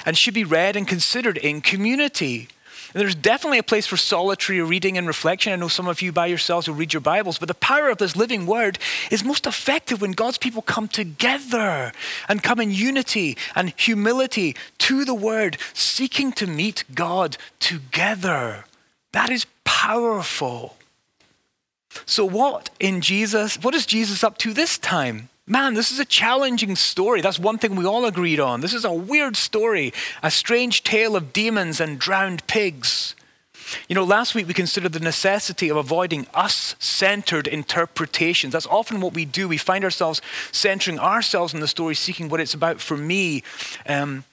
and 0.04 0.18
should 0.18 0.34
be 0.34 0.44
read 0.44 0.74
and 0.74 0.88
considered 0.88 1.36
in 1.36 1.60
community. 1.60 2.48
And 2.92 3.00
there's 3.00 3.14
definitely 3.14 3.58
a 3.58 3.64
place 3.64 3.86
for 3.86 3.96
solitary 3.96 4.60
reading 4.60 4.98
and 4.98 5.06
reflection. 5.06 5.52
I 5.52 5.56
know 5.56 5.68
some 5.68 5.86
of 5.86 6.02
you 6.02 6.10
by 6.10 6.26
yourselves 6.26 6.66
will 6.66 6.74
read 6.74 6.92
your 6.92 7.00
Bibles, 7.00 7.38
but 7.38 7.48
the 7.48 7.54
power 7.54 7.88
of 7.88 7.98
this 7.98 8.16
living 8.16 8.44
word 8.44 8.78
is 9.12 9.24
most 9.24 9.46
effective 9.46 10.00
when 10.00 10.12
God's 10.12 10.38
people 10.38 10.62
come 10.62 10.88
together 10.88 11.92
and 12.28 12.42
come 12.42 12.58
in 12.58 12.72
unity 12.72 13.36
and 13.54 13.72
humility 13.76 14.56
to 14.78 15.04
the 15.04 15.14
word, 15.14 15.58
seeking 15.74 16.32
to 16.32 16.46
meet 16.48 16.84
God 16.92 17.36
together. 17.60 18.64
That 19.12 19.30
is 19.30 19.46
powerful. 19.84 20.76
So, 22.06 22.24
what 22.24 22.70
in 22.80 23.02
Jesus, 23.02 23.62
what 23.62 23.74
is 23.74 23.84
Jesus 23.84 24.24
up 24.24 24.38
to 24.38 24.54
this 24.54 24.78
time? 24.78 25.28
Man, 25.46 25.74
this 25.74 25.92
is 25.92 25.98
a 25.98 26.06
challenging 26.06 26.74
story. 26.74 27.20
That's 27.20 27.38
one 27.38 27.58
thing 27.58 27.76
we 27.76 27.84
all 27.84 28.06
agreed 28.06 28.40
on. 28.40 28.62
This 28.62 28.72
is 28.72 28.86
a 28.86 28.92
weird 28.92 29.36
story, 29.36 29.92
a 30.22 30.30
strange 30.30 30.84
tale 30.84 31.14
of 31.14 31.34
demons 31.34 31.80
and 31.80 31.98
drowned 31.98 32.46
pigs. 32.46 33.14
You 33.86 33.94
know, 33.94 34.04
last 34.04 34.34
week 34.34 34.48
we 34.48 34.54
considered 34.54 34.94
the 34.94 35.00
necessity 35.00 35.70
of 35.70 35.76
avoiding 35.76 36.26
us 36.32 36.74
centered 36.78 37.46
interpretations. 37.46 38.54
That's 38.54 38.66
often 38.66 39.02
what 39.02 39.12
we 39.12 39.26
do. 39.26 39.48
We 39.48 39.58
find 39.58 39.84
ourselves 39.84 40.22
centering 40.50 40.98
ourselves 40.98 41.52
in 41.52 41.60
the 41.60 41.68
story, 41.68 41.94
seeking 41.94 42.30
what 42.30 42.40
it's 42.40 42.54
about 42.54 42.80
for 42.80 42.96
me. 42.96 43.42
Um, 43.86 44.24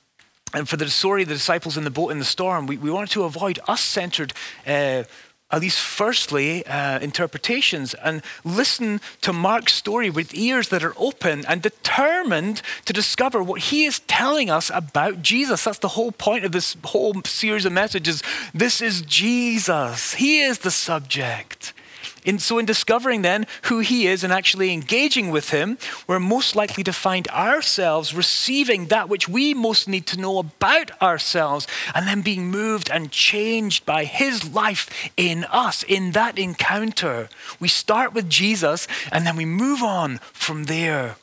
and 0.54 0.68
for 0.68 0.78
the 0.78 0.90
story 0.90 1.24
of 1.24 1.30
the 1.30 1.36
disciples 1.36 1.78
in 1.78 1.84
the 1.84 1.92
boat 1.92 2.10
in 2.10 2.20
the 2.20 2.26
storm, 2.26 2.68
we, 2.68 2.78
we 2.78 2.92
wanted 2.92 3.12
to 3.12 3.24
avoid 3.24 3.60
us 3.68 3.82
centered, 3.82 4.34
uh, 4.68 5.04
at 5.52 5.62
least 5.62 5.80
firstly, 5.80 6.66
uh, 6.66 7.00
interpretations 7.00 7.94
and 7.96 8.22
listen 8.44 9.02
to 9.22 9.34
Mark's 9.34 9.74
story 9.74 10.10
with 10.10 10.34
ears 10.34 10.70
that 10.70 10.84
are 10.84 10.94
open 10.98 11.46
and 11.48 11.62
determined 11.62 12.62
to 12.86 12.94
discover 12.94 13.44
what 13.44 13.62
he 13.62 13.86
is 13.86 14.00
telling 14.02 14.50
us 14.50 14.72
about 14.74 15.22
Jesus. 15.22 15.64
That's 15.64 15.80
the 15.80 15.90
whole 15.90 16.12
point 16.12 16.46
of 16.46 16.52
this 16.52 16.76
whole 16.86 17.22
series 17.26 17.66
of 17.66 17.74
messages. 17.74 18.24
This 18.54 18.82
is 18.82 19.02
Jesus, 19.02 20.14
he 20.16 20.42
is 20.42 20.60
the 20.60 20.72
subject. 20.72 21.74
In, 22.24 22.38
so, 22.38 22.60
in 22.60 22.66
discovering 22.66 23.22
then 23.22 23.48
who 23.64 23.80
He 23.80 24.08
is 24.08 24.24
and 24.24 24.32
actually 24.32 24.72
engaging 24.72 25.32
with 25.32 25.50
Him, 25.50 25.78
we're 26.08 26.20
most 26.20 26.56
likely 26.56 26.84
to 26.84 26.94
find 26.94 27.28
ourselves 27.30 28.14
receiving 28.14 28.88
that 28.88 29.10
which 29.10 29.28
we 29.28 29.54
most 29.54 29.88
need 29.88 30.06
to 30.08 30.20
know 30.20 30.38
about 30.38 30.92
ourselves 31.02 31.68
and 31.96 32.08
then 32.08 32.22
being 32.22 32.52
moved 32.52 32.90
and 32.92 33.12
changed 33.12 33.86
by 33.86 34.06
His 34.06 34.54
life 34.54 35.10
in 35.18 35.46
us 35.46 35.84
in 35.84 36.12
that 36.12 36.38
encounter. 36.38 37.30
We 37.60 37.68
start 37.68 38.14
with 38.14 38.30
Jesus 38.30 38.88
and 39.12 39.26
then 39.26 39.36
we 39.36 39.46
move 39.46 39.82
on 39.82 40.20
from 40.34 40.66
there. 40.66 41.16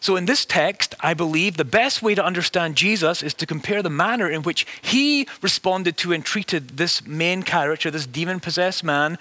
So, 0.00 0.16
in 0.16 0.26
this 0.26 0.44
text, 0.44 0.94
I 1.00 1.14
believe 1.14 1.56
the 1.56 1.64
best 1.64 2.02
way 2.02 2.14
to 2.14 2.24
understand 2.24 2.76
Jesus 2.76 3.22
is 3.22 3.34
to 3.34 3.46
compare 3.46 3.82
the 3.82 3.90
manner 3.90 4.28
in 4.28 4.42
which 4.42 4.66
he 4.82 5.26
responded 5.40 5.96
to 5.98 6.12
and 6.12 6.24
treated 6.24 6.76
this 6.76 7.06
main 7.06 7.42
character, 7.42 7.90
this 7.90 8.06
demon 8.06 8.40
possessed 8.40 8.82
man, 8.82 9.18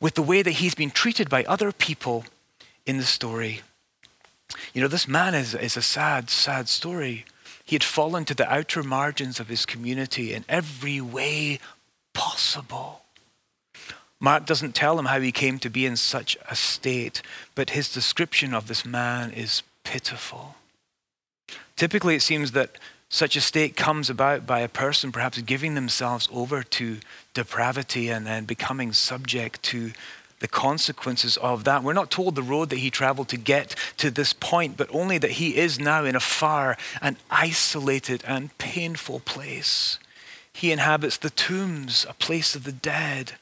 with 0.00 0.14
the 0.14 0.22
way 0.22 0.42
that 0.42 0.52
he's 0.52 0.74
been 0.74 0.90
treated 0.90 1.28
by 1.28 1.44
other 1.44 1.72
people 1.72 2.24
in 2.86 2.98
the 2.98 3.04
story. 3.04 3.62
You 4.72 4.80
know, 4.80 4.88
this 4.88 5.08
man 5.08 5.34
is, 5.34 5.54
is 5.54 5.76
a 5.76 5.82
sad, 5.82 6.30
sad 6.30 6.68
story. 6.68 7.24
He 7.64 7.74
had 7.74 7.84
fallen 7.84 8.24
to 8.26 8.34
the 8.34 8.50
outer 8.50 8.82
margins 8.82 9.40
of 9.40 9.48
his 9.48 9.66
community 9.66 10.32
in 10.32 10.44
every 10.48 11.00
way 11.00 11.58
possible. 12.14 13.02
Mark 14.20 14.46
doesn't 14.46 14.74
tell 14.74 14.98
him 14.98 15.06
how 15.06 15.20
he 15.20 15.30
came 15.30 15.58
to 15.60 15.70
be 15.70 15.86
in 15.86 15.96
such 15.96 16.36
a 16.50 16.56
state, 16.56 17.22
but 17.54 17.70
his 17.70 17.92
description 17.92 18.54
of 18.54 18.66
this 18.66 18.84
man 18.84 19.30
is 19.30 19.62
pitiful. 19.84 20.56
Typically, 21.76 22.16
it 22.16 22.22
seems 22.22 22.52
that 22.52 22.78
such 23.08 23.36
a 23.36 23.40
state 23.40 23.76
comes 23.76 24.10
about 24.10 24.46
by 24.46 24.60
a 24.60 24.68
person 24.68 25.12
perhaps 25.12 25.40
giving 25.40 25.74
themselves 25.74 26.28
over 26.32 26.62
to 26.62 26.98
depravity 27.34 28.10
and 28.10 28.26
then 28.26 28.44
becoming 28.44 28.92
subject 28.92 29.62
to 29.62 29.92
the 30.40 30.48
consequences 30.48 31.36
of 31.38 31.64
that. 31.64 31.82
We're 31.82 31.92
not 31.94 32.10
told 32.10 32.34
the 32.34 32.42
road 32.42 32.70
that 32.70 32.78
he 32.78 32.90
traveled 32.90 33.28
to 33.28 33.36
get 33.36 33.74
to 33.96 34.10
this 34.10 34.32
point, 34.32 34.76
but 34.76 34.88
only 34.92 35.18
that 35.18 35.32
he 35.32 35.56
is 35.56 35.80
now 35.80 36.04
in 36.04 36.14
a 36.14 36.20
far 36.20 36.76
and 37.00 37.16
isolated 37.30 38.22
and 38.26 38.56
painful 38.58 39.20
place. 39.20 39.98
He 40.52 40.70
inhabits 40.70 41.16
the 41.16 41.30
tombs, 41.30 42.06
a 42.08 42.14
place 42.14 42.54
of 42.54 42.64
the 42.64 42.72
dead, 42.72 43.32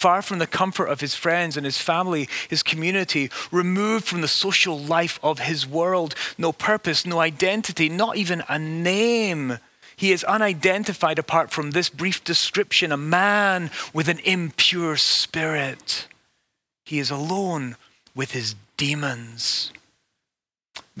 far 0.00 0.22
from 0.22 0.38
the 0.38 0.46
comfort 0.46 0.86
of 0.86 1.02
his 1.02 1.14
friends 1.14 1.58
and 1.58 1.66
his 1.66 1.76
family, 1.76 2.26
his 2.48 2.62
community, 2.62 3.30
removed 3.52 4.06
from 4.06 4.22
the 4.22 4.28
social 4.28 4.78
life 4.78 5.20
of 5.22 5.40
his 5.40 5.66
world, 5.66 6.14
no 6.38 6.52
purpose, 6.52 7.04
no 7.04 7.20
identity, 7.20 7.90
not 7.90 8.16
even 8.16 8.42
a 8.48 8.58
name. 8.58 9.58
He 9.94 10.10
is 10.10 10.24
unidentified 10.24 11.18
apart 11.18 11.50
from 11.50 11.72
this 11.72 11.90
brief 11.90 12.24
description, 12.24 12.92
a 12.92 12.96
man 12.96 13.70
with 13.92 14.08
an 14.08 14.20
impure 14.20 14.96
spirit. 14.96 16.08
He 16.86 16.98
is 16.98 17.10
alone 17.10 17.76
with 18.14 18.30
his 18.30 18.54
demons. 18.78 19.70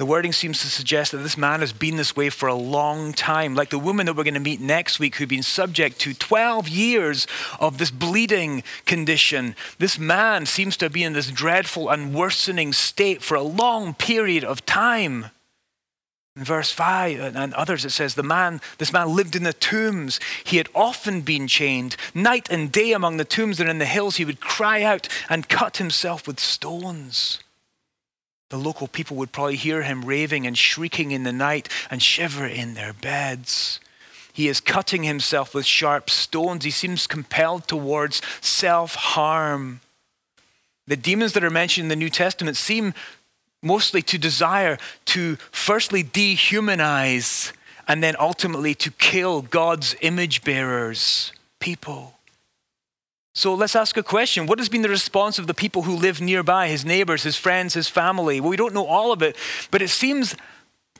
The 0.00 0.06
wording 0.06 0.32
seems 0.32 0.62
to 0.62 0.68
suggest 0.68 1.12
that 1.12 1.18
this 1.18 1.36
man 1.36 1.60
has 1.60 1.74
been 1.74 1.96
this 1.96 2.16
way 2.16 2.30
for 2.30 2.48
a 2.48 2.54
long 2.54 3.12
time, 3.12 3.54
like 3.54 3.68
the 3.68 3.78
woman 3.78 4.06
that 4.06 4.16
we're 4.16 4.24
going 4.24 4.32
to 4.32 4.40
meet 4.40 4.58
next 4.58 4.98
week, 4.98 5.16
who'd 5.16 5.28
been 5.28 5.42
subject 5.42 5.98
to 5.98 6.14
12 6.14 6.70
years 6.70 7.26
of 7.60 7.76
this 7.76 7.90
bleeding 7.90 8.62
condition. 8.86 9.54
This 9.76 9.98
man 9.98 10.46
seems 10.46 10.78
to 10.78 10.88
be 10.88 11.04
in 11.04 11.12
this 11.12 11.30
dreadful 11.30 11.90
and 11.90 12.14
worsening 12.14 12.72
state 12.72 13.20
for 13.20 13.34
a 13.34 13.42
long 13.42 13.92
period 13.92 14.42
of 14.42 14.64
time. 14.64 15.26
In 16.34 16.44
verse 16.44 16.70
5 16.70 17.20
uh, 17.20 17.38
and 17.38 17.52
others, 17.52 17.84
it 17.84 17.90
says, 17.90 18.14
the 18.14 18.22
man, 18.22 18.62
this 18.78 18.94
man 18.94 19.14
lived 19.14 19.36
in 19.36 19.42
the 19.42 19.52
tombs. 19.52 20.18
He 20.44 20.56
had 20.56 20.70
often 20.74 21.20
been 21.20 21.46
chained. 21.46 21.96
Night 22.14 22.48
and 22.50 22.72
day 22.72 22.92
among 22.92 23.18
the 23.18 23.26
tombs 23.26 23.60
and 23.60 23.68
in 23.68 23.76
the 23.76 23.84
hills, 23.84 24.16
he 24.16 24.24
would 24.24 24.40
cry 24.40 24.82
out 24.82 25.08
and 25.28 25.50
cut 25.50 25.76
himself 25.76 26.26
with 26.26 26.40
stones. 26.40 27.40
The 28.50 28.58
local 28.58 28.88
people 28.88 29.16
would 29.16 29.32
probably 29.32 29.56
hear 29.56 29.82
him 29.82 30.04
raving 30.04 30.46
and 30.46 30.58
shrieking 30.58 31.12
in 31.12 31.22
the 31.22 31.32
night 31.32 31.68
and 31.90 32.02
shiver 32.02 32.46
in 32.46 32.74
their 32.74 32.92
beds. 32.92 33.80
He 34.32 34.48
is 34.48 34.60
cutting 34.60 35.04
himself 35.04 35.54
with 35.54 35.66
sharp 35.66 36.10
stones. 36.10 36.64
He 36.64 36.70
seems 36.70 37.06
compelled 37.06 37.66
towards 37.66 38.20
self 38.40 38.94
harm. 38.94 39.80
The 40.86 40.96
demons 40.96 41.32
that 41.34 41.44
are 41.44 41.50
mentioned 41.50 41.84
in 41.84 41.88
the 41.88 41.96
New 41.96 42.10
Testament 42.10 42.56
seem 42.56 42.94
mostly 43.62 44.02
to 44.02 44.18
desire 44.18 44.78
to 45.06 45.36
firstly 45.52 46.02
dehumanize 46.02 47.52
and 47.86 48.02
then 48.02 48.16
ultimately 48.18 48.74
to 48.74 48.90
kill 48.90 49.42
God's 49.42 49.94
image 50.00 50.42
bearers, 50.42 51.32
people. 51.58 52.14
So 53.32 53.54
let's 53.54 53.76
ask 53.76 53.96
a 53.96 54.02
question. 54.02 54.46
What 54.46 54.58
has 54.58 54.68
been 54.68 54.82
the 54.82 54.88
response 54.88 55.38
of 55.38 55.46
the 55.46 55.54
people 55.54 55.82
who 55.82 55.94
live 55.94 56.20
nearby, 56.20 56.68
his 56.68 56.84
neighbors, 56.84 57.22
his 57.22 57.36
friends, 57.36 57.74
his 57.74 57.88
family? 57.88 58.40
Well, 58.40 58.50
we 58.50 58.56
don't 58.56 58.74
know 58.74 58.86
all 58.86 59.12
of 59.12 59.22
it, 59.22 59.36
but 59.70 59.82
it 59.82 59.88
seems 59.88 60.36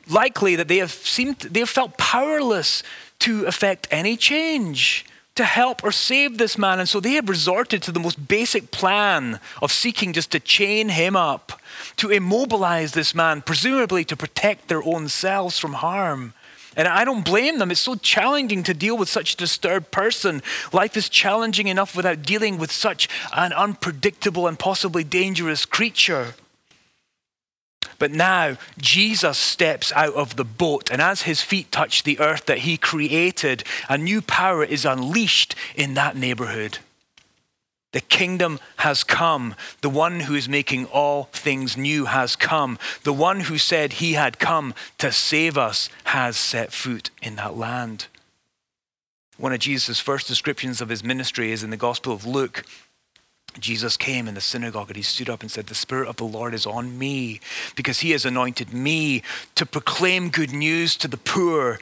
likely 0.09 0.55
that 0.55 0.67
they 0.67 0.77
have 0.77 0.91
seemed 0.91 1.39
they 1.39 1.59
have 1.59 1.69
felt 1.69 1.97
powerless 1.97 2.83
to 3.19 3.45
affect 3.45 3.87
any 3.91 4.17
change 4.17 5.05
to 5.35 5.43
help 5.45 5.83
or 5.83 5.91
save 5.91 6.37
this 6.37 6.57
man. 6.57 6.79
And 6.79 6.89
so 6.89 6.99
they 6.99 7.13
have 7.13 7.29
resorted 7.29 7.81
to 7.83 7.91
the 7.91 7.99
most 7.99 8.27
basic 8.27 8.71
plan 8.71 9.39
of 9.61 9.71
seeking 9.71 10.13
just 10.13 10.31
to 10.31 10.39
chain 10.39 10.89
him 10.89 11.15
up, 11.15 11.53
to 11.97 12.09
immobilize 12.09 12.93
this 12.93 13.15
man, 13.15 13.41
presumably 13.41 14.03
to 14.05 14.17
protect 14.17 14.67
their 14.67 14.83
own 14.83 15.07
selves 15.07 15.57
from 15.57 15.73
harm. 15.73 16.33
And 16.77 16.87
I 16.87 17.03
don't 17.03 17.25
blame 17.25 17.59
them. 17.59 17.69
It's 17.69 17.81
so 17.81 17.95
challenging 17.95 18.63
to 18.63 18.73
deal 18.73 18.97
with 18.97 19.09
such 19.09 19.33
a 19.33 19.37
disturbed 19.37 19.91
person. 19.91 20.41
Life 20.71 20.95
is 20.95 21.09
challenging 21.09 21.67
enough 21.67 21.95
without 21.95 22.21
dealing 22.21 22.57
with 22.57 22.71
such 22.71 23.09
an 23.35 23.51
unpredictable 23.51 24.47
and 24.47 24.57
possibly 24.57 25.03
dangerous 25.03 25.65
creature. 25.65 26.35
But 27.99 28.11
now 28.11 28.57
Jesus 28.79 29.37
steps 29.37 29.91
out 29.95 30.13
of 30.15 30.35
the 30.35 30.45
boat, 30.45 30.89
and 30.89 31.01
as 31.01 31.23
his 31.23 31.41
feet 31.41 31.71
touch 31.71 32.03
the 32.03 32.19
earth 32.19 32.45
that 32.45 32.59
he 32.59 32.77
created, 32.77 33.63
a 33.89 33.97
new 33.97 34.21
power 34.21 34.63
is 34.63 34.85
unleashed 34.85 35.53
in 35.75 35.93
that 35.95 36.15
neighborhood. 36.15 36.79
The 37.91 38.01
kingdom 38.01 38.59
has 38.77 39.03
come. 39.03 39.55
The 39.81 39.89
one 39.89 40.21
who 40.21 40.35
is 40.35 40.47
making 40.47 40.85
all 40.85 41.25
things 41.33 41.75
new 41.75 42.05
has 42.05 42.35
come. 42.35 42.79
The 43.03 43.13
one 43.13 43.41
who 43.41 43.57
said 43.57 43.93
he 43.93 44.13
had 44.13 44.39
come 44.39 44.73
to 44.97 45.11
save 45.11 45.57
us 45.57 45.89
has 46.05 46.37
set 46.37 46.71
foot 46.71 47.09
in 47.21 47.35
that 47.35 47.57
land. 47.57 48.07
One 49.37 49.53
of 49.53 49.59
Jesus' 49.59 49.99
first 49.99 50.27
descriptions 50.27 50.81
of 50.81 50.89
his 50.89 51.03
ministry 51.03 51.51
is 51.51 51.63
in 51.63 51.69
the 51.69 51.77
Gospel 51.77 52.13
of 52.13 52.25
Luke. 52.25 52.63
Jesus 53.59 53.97
came 53.97 54.27
in 54.27 54.35
the 54.35 54.41
synagogue 54.41 54.89
and 54.89 54.95
he 54.95 55.03
stood 55.03 55.29
up 55.29 55.41
and 55.41 55.51
said, 55.51 55.67
The 55.67 55.75
Spirit 55.75 56.07
of 56.07 56.15
the 56.15 56.23
Lord 56.23 56.53
is 56.53 56.65
on 56.65 56.97
me 56.97 57.41
because 57.75 57.99
he 57.99 58.11
has 58.11 58.23
anointed 58.23 58.73
me 58.73 59.23
to 59.55 59.65
proclaim 59.65 60.29
good 60.29 60.53
news 60.53 60.95
to 60.97 61.09
the 61.09 61.17
poor. 61.17 61.79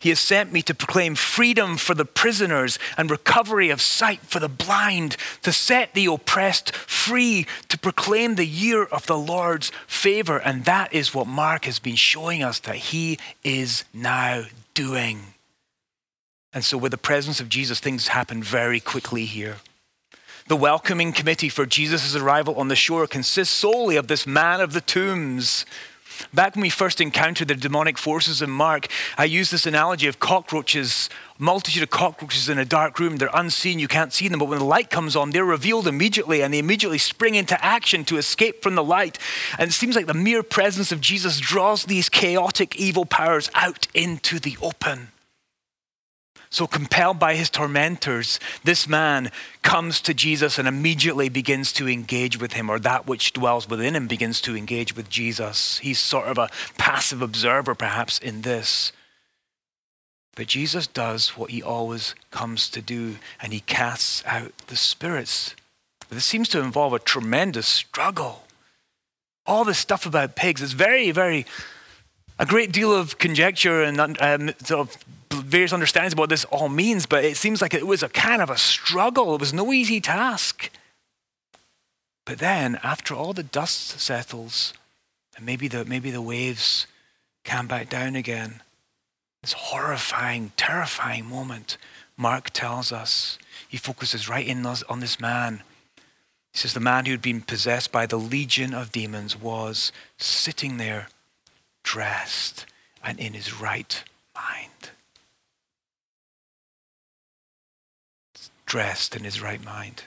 He 0.00 0.08
has 0.08 0.18
sent 0.18 0.50
me 0.50 0.62
to 0.62 0.74
proclaim 0.74 1.14
freedom 1.14 1.76
for 1.76 1.94
the 1.94 2.06
prisoners 2.06 2.78
and 2.96 3.10
recovery 3.10 3.68
of 3.68 3.82
sight 3.82 4.20
for 4.22 4.40
the 4.40 4.48
blind, 4.48 5.18
to 5.42 5.52
set 5.52 5.92
the 5.92 6.06
oppressed 6.06 6.74
free, 6.74 7.46
to 7.68 7.78
proclaim 7.78 8.34
the 8.34 8.46
year 8.46 8.84
of 8.84 9.04
the 9.06 9.18
Lord's 9.18 9.70
favor. 9.86 10.38
And 10.38 10.64
that 10.64 10.94
is 10.94 11.14
what 11.14 11.26
Mark 11.26 11.66
has 11.66 11.78
been 11.78 11.96
showing 11.96 12.42
us 12.42 12.58
that 12.60 12.76
he 12.76 13.18
is 13.44 13.84
now 13.92 14.44
doing. 14.72 15.34
And 16.54 16.64
so, 16.64 16.78
with 16.78 16.92
the 16.92 16.98
presence 16.98 17.38
of 17.38 17.50
Jesus, 17.50 17.78
things 17.78 18.08
happen 18.08 18.42
very 18.42 18.80
quickly 18.80 19.26
here. 19.26 19.58
The 20.48 20.56
welcoming 20.56 21.12
committee 21.12 21.50
for 21.50 21.66
Jesus' 21.66 22.16
arrival 22.16 22.56
on 22.56 22.68
the 22.68 22.74
shore 22.74 23.06
consists 23.06 23.54
solely 23.54 23.96
of 23.96 24.08
this 24.08 24.26
man 24.26 24.62
of 24.62 24.72
the 24.72 24.80
tombs 24.80 25.66
Back 26.32 26.54
when 26.54 26.62
we 26.62 26.70
first 26.70 27.00
encountered 27.00 27.48
the 27.48 27.54
demonic 27.54 27.98
forces 27.98 28.42
in 28.42 28.50
Mark, 28.50 28.88
I 29.18 29.24
used 29.24 29.52
this 29.52 29.66
analogy 29.66 30.06
of 30.06 30.18
cockroaches, 30.18 31.10
multitude 31.38 31.82
of 31.82 31.90
cockroaches 31.90 32.48
in 32.48 32.58
a 32.58 32.64
dark 32.64 32.98
room. 32.98 33.16
They're 33.16 33.30
unseen, 33.32 33.78
you 33.78 33.88
can't 33.88 34.12
see 34.12 34.28
them, 34.28 34.38
but 34.38 34.48
when 34.48 34.58
the 34.58 34.64
light 34.64 34.90
comes 34.90 35.16
on, 35.16 35.30
they're 35.30 35.44
revealed 35.44 35.86
immediately 35.86 36.42
and 36.42 36.52
they 36.52 36.58
immediately 36.58 36.98
spring 36.98 37.34
into 37.34 37.62
action 37.64 38.04
to 38.06 38.16
escape 38.16 38.62
from 38.62 38.74
the 38.74 38.84
light. 38.84 39.18
And 39.58 39.70
it 39.70 39.74
seems 39.74 39.96
like 39.96 40.06
the 40.06 40.14
mere 40.14 40.42
presence 40.42 40.92
of 40.92 41.00
Jesus 41.00 41.40
draws 41.40 41.84
these 41.84 42.08
chaotic 42.08 42.76
evil 42.76 43.04
powers 43.04 43.50
out 43.54 43.88
into 43.94 44.38
the 44.38 44.56
open. 44.62 45.08
So, 46.52 46.66
compelled 46.66 47.20
by 47.20 47.36
his 47.36 47.48
tormentors, 47.48 48.40
this 48.64 48.88
man 48.88 49.30
comes 49.62 50.00
to 50.00 50.12
Jesus 50.12 50.58
and 50.58 50.66
immediately 50.66 51.28
begins 51.28 51.72
to 51.74 51.88
engage 51.88 52.40
with 52.40 52.54
him, 52.54 52.68
or 52.68 52.80
that 52.80 53.06
which 53.06 53.32
dwells 53.32 53.68
within 53.68 53.94
him 53.94 54.08
begins 54.08 54.40
to 54.42 54.56
engage 54.56 54.96
with 54.96 55.08
Jesus. 55.08 55.78
He's 55.78 56.00
sort 56.00 56.26
of 56.26 56.38
a 56.38 56.50
passive 56.76 57.22
observer, 57.22 57.76
perhaps, 57.76 58.18
in 58.18 58.42
this. 58.42 58.92
But 60.34 60.48
Jesus 60.48 60.88
does 60.88 61.36
what 61.36 61.50
he 61.50 61.62
always 61.62 62.16
comes 62.32 62.68
to 62.70 62.82
do, 62.82 63.16
and 63.40 63.52
he 63.52 63.60
casts 63.60 64.24
out 64.26 64.52
the 64.66 64.76
spirits. 64.76 65.54
This 66.08 66.24
seems 66.24 66.48
to 66.48 66.60
involve 66.60 66.92
a 66.92 66.98
tremendous 66.98 67.68
struggle. 67.68 68.42
All 69.46 69.64
this 69.64 69.78
stuff 69.78 70.04
about 70.04 70.34
pigs 70.34 70.62
is 70.62 70.72
very, 70.72 71.12
very, 71.12 71.46
a 72.40 72.46
great 72.46 72.72
deal 72.72 72.92
of 72.92 73.18
conjecture 73.18 73.84
and 73.84 74.00
um, 74.20 74.50
sort 74.64 74.80
of 74.80 74.96
various 75.50 75.72
understandings 75.72 76.12
about 76.12 76.22
what 76.22 76.30
this 76.30 76.44
all 76.46 76.68
means, 76.68 77.06
but 77.06 77.24
it 77.24 77.36
seems 77.36 77.60
like 77.60 77.74
it 77.74 77.86
was 77.86 78.02
a 78.02 78.08
kind 78.08 78.40
of 78.40 78.50
a 78.50 78.56
struggle. 78.56 79.34
It 79.34 79.40
was 79.40 79.52
no 79.52 79.72
easy 79.72 80.00
task. 80.00 80.70
But 82.24 82.38
then, 82.38 82.78
after 82.82 83.14
all 83.14 83.32
the 83.32 83.42
dust 83.42 84.00
settles, 84.00 84.72
and 85.36 85.44
maybe 85.44 85.68
the, 85.68 85.84
maybe 85.84 86.10
the 86.10 86.22
waves 86.22 86.86
come 87.44 87.66
back 87.66 87.88
down 87.88 88.14
again, 88.16 88.62
this 89.42 89.52
horrifying, 89.54 90.52
terrifying 90.56 91.26
moment, 91.26 91.76
Mark 92.16 92.50
tells 92.50 92.92
us, 92.92 93.38
he 93.66 93.76
focuses 93.76 94.28
right 94.28 94.46
in 94.46 94.66
on 94.66 95.00
this 95.00 95.18
man. 95.18 95.62
He 96.52 96.58
says, 96.58 96.74
The 96.74 96.80
man 96.80 97.06
who 97.06 97.12
had 97.12 97.22
been 97.22 97.40
possessed 97.40 97.90
by 97.90 98.06
the 98.06 98.18
legion 98.18 98.74
of 98.74 98.92
demons 98.92 99.40
was 99.40 99.90
sitting 100.18 100.76
there, 100.76 101.08
dressed 101.82 102.66
and 103.02 103.18
in 103.18 103.32
his 103.32 103.58
right 103.60 104.04
mind. 104.34 104.79
Dressed 108.70 109.16
in 109.16 109.24
his 109.24 109.42
right 109.42 109.64
mind. 109.64 110.04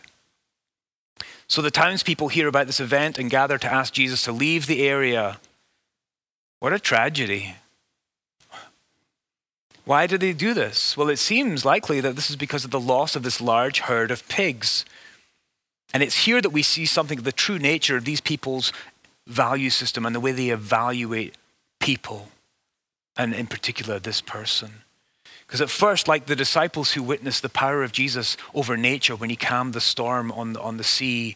So 1.48 1.62
the 1.62 1.70
townspeople 1.70 2.30
hear 2.30 2.48
about 2.48 2.66
this 2.66 2.80
event 2.80 3.20
and 3.20 3.30
gather 3.30 3.58
to 3.58 3.72
ask 3.72 3.92
Jesus 3.92 4.24
to 4.24 4.32
leave 4.32 4.68
the 4.68 4.88
area. 4.88 5.38
What 6.60 6.72
a 6.72 6.80
tragedy. 6.80 7.56
Why 9.84 10.08
did 10.08 10.22
they 10.22 10.32
do 10.32 10.54
this? 10.54 10.96
Well, 10.96 11.10
it 11.10 11.20
seems 11.20 11.66
likely 11.66 12.00
that 12.00 12.16
this 12.16 12.30
is 12.30 12.38
because 12.38 12.64
of 12.64 12.72
the 12.72 12.80
loss 12.80 13.18
of 13.18 13.24
this 13.24 13.42
large 13.42 13.82
herd 13.82 14.12
of 14.12 14.26
pigs. 14.30 14.86
And 15.94 16.02
it's 16.02 16.24
here 16.24 16.42
that 16.42 16.52
we 16.52 16.64
see 16.64 16.86
something 16.86 17.18
of 17.18 17.26
the 17.26 17.34
true 17.34 17.60
nature 17.60 17.98
of 17.98 18.06
these 18.06 18.22
people's 18.22 18.72
value 19.28 19.72
system 19.72 20.06
and 20.06 20.16
the 20.16 20.22
way 20.22 20.32
they 20.32 20.52
evaluate 20.52 21.36
people, 21.82 22.30
and 23.18 23.34
in 23.34 23.48
particular, 23.48 24.00
this 24.00 24.22
person. 24.22 24.84
Because 25.46 25.62
at 25.62 25.70
first, 25.70 26.08
like 26.08 26.26
the 26.26 26.36
disciples 26.36 26.94
who 26.94 27.04
witnessed 27.04 27.42
the 27.42 27.50
power 27.50 27.84
of 27.84 27.92
Jesus 27.92 28.38
over 28.54 28.76
nature 28.76 29.16
when 29.16 29.30
he 29.30 29.36
calmed 29.36 29.74
the 29.74 29.82
storm 29.82 30.32
on, 30.32 30.58
on 30.58 30.78
the 30.78 30.84
sea, 30.84 31.36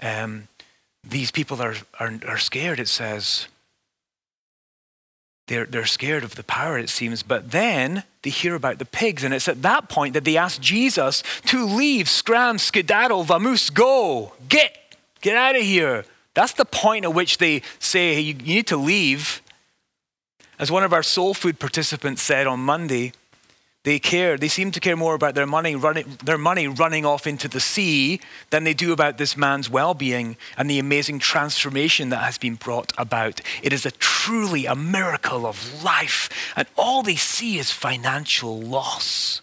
um, 0.00 0.48
these 1.02 1.30
people 1.30 1.60
are, 1.60 1.76
are, 1.98 2.18
are 2.26 2.38
scared, 2.38 2.78
it 2.78 2.88
says. 2.88 3.48
They're, 5.48 5.66
they're 5.66 5.86
scared 5.86 6.22
of 6.22 6.36
the 6.36 6.44
power, 6.44 6.78
it 6.78 6.90
seems. 6.90 7.24
But 7.24 7.50
then 7.50 8.04
they 8.22 8.30
hear 8.30 8.54
about 8.54 8.78
the 8.78 8.84
pigs, 8.84 9.24
and 9.24 9.34
it's 9.34 9.48
at 9.48 9.62
that 9.62 9.88
point 9.88 10.14
that 10.14 10.24
they 10.24 10.36
ask 10.36 10.60
Jesus 10.60 11.24
to 11.46 11.66
leave, 11.66 12.08
scram, 12.08 12.58
skedaddle, 12.58 13.24
vamoose, 13.24 13.72
go, 13.72 14.34
get, 14.48 14.76
get 15.20 15.36
out 15.36 15.56
of 15.56 15.62
here. 15.62 16.04
That's 16.34 16.52
the 16.52 16.64
point 16.64 17.04
at 17.04 17.14
which 17.14 17.38
they 17.38 17.62
say, 17.80 18.14
hey, 18.14 18.20
you, 18.20 18.34
you 18.34 18.54
need 18.54 18.68
to 18.68 18.76
leave. 18.76 19.42
As 20.58 20.70
one 20.70 20.84
of 20.84 20.92
our 20.92 21.02
soul 21.02 21.34
food 21.34 21.58
participants 21.58 22.22
said 22.22 22.46
on 22.46 22.60
Monday, 22.60 23.12
they 23.82 23.98
care, 23.98 24.36
they 24.36 24.48
seem 24.48 24.70
to 24.72 24.80
care 24.80 24.96
more 24.96 25.14
about 25.14 25.34
their 25.34 25.46
money, 25.46 25.74
running, 25.74 26.18
their 26.22 26.36
money 26.36 26.68
running 26.68 27.06
off 27.06 27.26
into 27.26 27.48
the 27.48 27.60
sea 27.60 28.20
than 28.50 28.64
they 28.64 28.74
do 28.74 28.92
about 28.92 29.16
this 29.16 29.38
man's 29.38 29.70
well 29.70 29.94
being 29.94 30.36
and 30.58 30.68
the 30.68 30.78
amazing 30.78 31.18
transformation 31.18 32.10
that 32.10 32.22
has 32.22 32.36
been 32.36 32.56
brought 32.56 32.92
about. 32.98 33.40
It 33.62 33.72
is 33.72 33.86
a 33.86 33.90
truly 33.92 34.66
a 34.66 34.74
miracle 34.74 35.46
of 35.46 35.82
life, 35.82 36.28
and 36.56 36.68
all 36.76 37.02
they 37.02 37.16
see 37.16 37.58
is 37.58 37.70
financial 37.70 38.60
loss. 38.60 39.40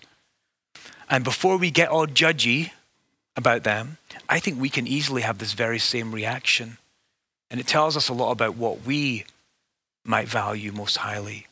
And 1.10 1.24
before 1.24 1.58
we 1.58 1.72
get 1.72 1.90
all 1.90 2.06
judgy 2.06 2.72
about 3.36 3.64
them, 3.64 3.98
I 4.30 4.40
think 4.40 4.62
we 4.62 4.70
can 4.70 4.86
easily 4.86 5.24
have 5.24 5.40
this 5.40 5.54
very 5.54 5.80
same 5.80 6.12
reaction. 6.12 6.78
And 7.50 7.60
it 7.60 7.66
tells 7.66 7.98
us 7.98 8.08
a 8.08 8.14
lot 8.14 8.32
about 8.32 8.56
what 8.56 8.86
we 8.86 9.26
might 10.04 10.28
value 10.28 10.72
most 10.72 10.98
highly 10.98 11.47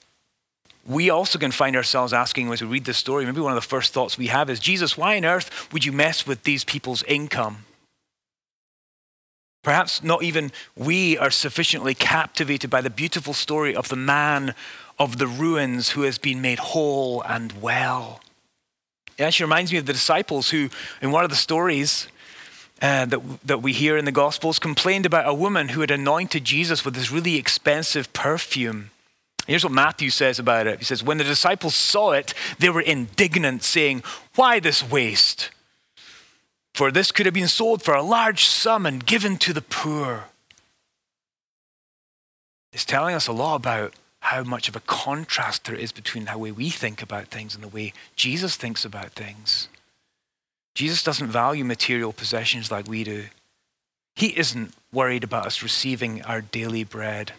we 0.88 1.10
also 1.10 1.40
can 1.40 1.52
find 1.52 1.76
ourselves 1.76 2.14
asking 2.14 2.52
as 2.52 2.62
we 2.62 2.68
read 2.68 2.86
this 2.86 2.98
story, 2.98 3.26
maybe 3.26 3.42
one 3.42 3.52
of 3.52 3.62
the 3.62 3.68
first 3.68 3.92
thoughts 3.92 4.18
we 4.18 4.28
have 4.28 4.50
is 4.50 4.60
Jesus, 4.60 4.98
why 4.98 5.18
on 5.18 5.26
earth 5.26 5.72
would 5.74 5.84
you 5.84 5.92
mess 5.92 6.28
with 6.28 6.44
these 6.44 6.64
people's 6.64 7.04
income? 7.04 7.66
Perhaps 9.64 10.04
not 10.04 10.22
even 10.22 10.52
we 10.76 11.18
are 11.18 11.32
sufficiently 11.32 11.96
captivated 11.96 12.70
by 12.70 12.82
the 12.82 12.92
beautiful 12.92 13.34
story 13.34 13.76
of 13.76 13.90
the 13.90 13.96
man 13.96 14.54
of 15.00 15.18
the 15.18 15.26
ruins 15.26 15.90
who 15.90 16.04
has 16.04 16.20
been 16.20 16.40
made 16.40 16.60
whole 16.60 17.24
and 17.24 17.64
well. 17.64 18.22
It 19.18 19.24
actually 19.24 19.46
reminds 19.46 19.72
me 19.72 19.80
of 19.80 19.88
the 19.88 19.94
disciples 19.94 20.52
who, 20.52 20.70
in 21.02 21.10
one 21.10 21.24
of 21.24 21.32
the 21.32 21.36
stories, 21.36 22.08
uh, 22.82 23.06
that, 23.06 23.22
that 23.44 23.62
we 23.64 23.74
hear 23.74 23.98
in 23.98 24.06
the 24.06 24.12
Gospels 24.12 24.60
complained 24.60 25.06
about 25.06 25.28
a 25.28 25.34
woman 25.34 25.70
who 25.70 25.82
had 25.82 25.90
anointed 25.90 26.44
Jesus 26.44 26.86
with 26.86 26.94
this 26.94 27.12
really 27.12 27.38
expensive 27.38 28.14
perfume. 28.14 28.92
Here's 29.48 29.64
what 29.64 29.74
Matthew 29.74 30.10
says 30.10 30.40
about 30.40 30.68
it. 30.68 30.80
He 30.80 30.86
says, 30.86 31.04
When 31.04 31.18
the 31.18 31.24
disciples 31.24 31.76
saw 31.76 32.12
it, 32.12 32.34
they 32.58 32.70
were 32.70 32.82
indignant, 32.82 33.64
saying, 33.64 34.04
Why 34.36 34.60
this 34.60 34.88
waste? 34.90 35.52
For 36.74 36.92
this 36.92 37.12
could 37.12 37.26
have 37.26 37.34
been 37.34 37.48
sold 37.48 37.82
for 37.82 37.94
a 37.94 38.02
large 38.02 38.46
sum 38.46 38.86
and 38.86 39.06
given 39.06 39.38
to 39.38 39.54
the 39.54 39.62
poor. 39.62 40.26
It's 42.74 42.84
telling 42.84 43.16
us 43.16 43.28
a 43.28 43.32
lot 43.32 43.56
about 43.56 43.94
how 44.20 44.44
much 44.44 44.68
of 44.68 44.76
a 44.76 44.82
contrast 44.82 45.66
there 45.66 45.76
is 45.76 45.92
between 45.92 46.26
the 46.26 46.38
way 46.38 46.52
we 46.52 46.70
think 46.70 47.02
about 47.02 47.28
things 47.28 47.56
and 47.56 47.64
the 47.64 47.70
way 47.70 47.94
Jesus 48.16 48.58
thinks 48.58 48.84
about 48.84 49.12
things. 49.12 49.70
Jesus 50.74 51.04
doesn't 51.04 51.28
value 51.28 51.64
material 51.64 52.12
possessions 52.12 52.70
like 52.72 52.88
we 52.88 53.04
do. 53.04 53.26
He 54.16 54.38
isn't 54.38 54.74
worried 54.92 55.24
about 55.24 55.46
us 55.46 55.64
receiving 55.64 56.22
our 56.24 56.42
daily 56.42 56.84
bread. 56.84 57.34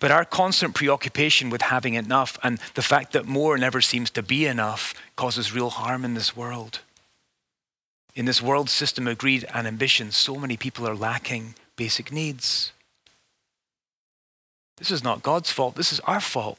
But 0.00 0.10
our 0.10 0.24
constant 0.24 0.74
preoccupation 0.74 1.50
with 1.50 1.62
having 1.62 1.94
enough 1.94 2.38
and 2.42 2.58
the 2.74 2.82
fact 2.82 3.12
that 3.12 3.26
more 3.26 3.56
never 3.58 3.80
seems 3.80 4.10
to 4.10 4.22
be 4.22 4.46
enough 4.46 4.94
causes 5.16 5.54
real 5.54 5.70
harm 5.70 6.04
in 6.04 6.14
this 6.14 6.36
world. 6.36 6.80
In 8.14 8.24
this 8.24 8.42
world 8.42 8.70
system 8.70 9.06
of 9.06 9.18
greed 9.18 9.46
and 9.52 9.66
ambition, 9.66 10.10
so 10.10 10.36
many 10.36 10.56
people 10.56 10.88
are 10.88 10.94
lacking 10.94 11.54
basic 11.76 12.10
needs. 12.10 12.72
This 14.78 14.90
is 14.90 15.04
not 15.04 15.22
God's 15.22 15.50
fault, 15.50 15.74
this 15.74 15.92
is 15.92 16.00
our 16.00 16.20
fault. 16.20 16.58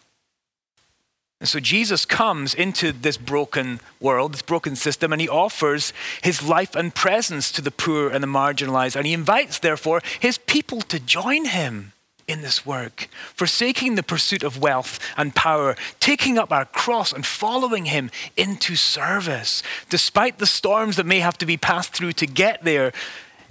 And 1.40 1.48
so 1.48 1.60
Jesus 1.60 2.06
comes 2.06 2.56
into 2.56 2.92
this 2.92 3.18
broken 3.18 3.80
world, 4.00 4.34
this 4.34 4.42
broken 4.42 4.76
system, 4.76 5.14
and 5.14 5.22
he 5.22 5.30
offers 5.30 5.94
his 6.24 6.42
life 6.42 6.76
and 6.76 6.96
presence 6.96 7.52
to 7.52 7.62
the 7.62 7.70
poor 7.70 8.10
and 8.10 8.24
the 8.24 8.28
marginalized. 8.28 8.96
And 8.96 9.06
he 9.06 9.14
invites, 9.14 9.60
therefore, 9.60 10.02
his 10.20 10.40
people 10.40 10.82
to 10.82 11.00
join 11.00 11.46
him 11.46 11.94
in 12.28 12.42
this 12.42 12.66
work, 12.66 13.08
forsaking 13.34 13.96
the 13.96 14.04
pursuit 14.04 14.44
of 14.44 14.60
wealth 14.60 15.00
and 15.16 15.34
power, 15.34 15.78
taking 16.02 16.38
up 16.38 16.52
our 16.52 16.66
cross 16.66 17.14
and 17.14 17.26
following 17.26 17.86
Him 17.86 18.12
into 18.36 18.76
service, 18.76 19.64
despite 19.90 20.38
the 20.38 20.46
storms 20.46 20.98
that 20.98 21.06
may 21.06 21.22
have 21.22 21.38
to 21.38 21.46
be 21.46 21.56
passed 21.56 21.94
through 21.94 22.12
to 22.14 22.26
get 22.28 22.66
there. 22.66 22.92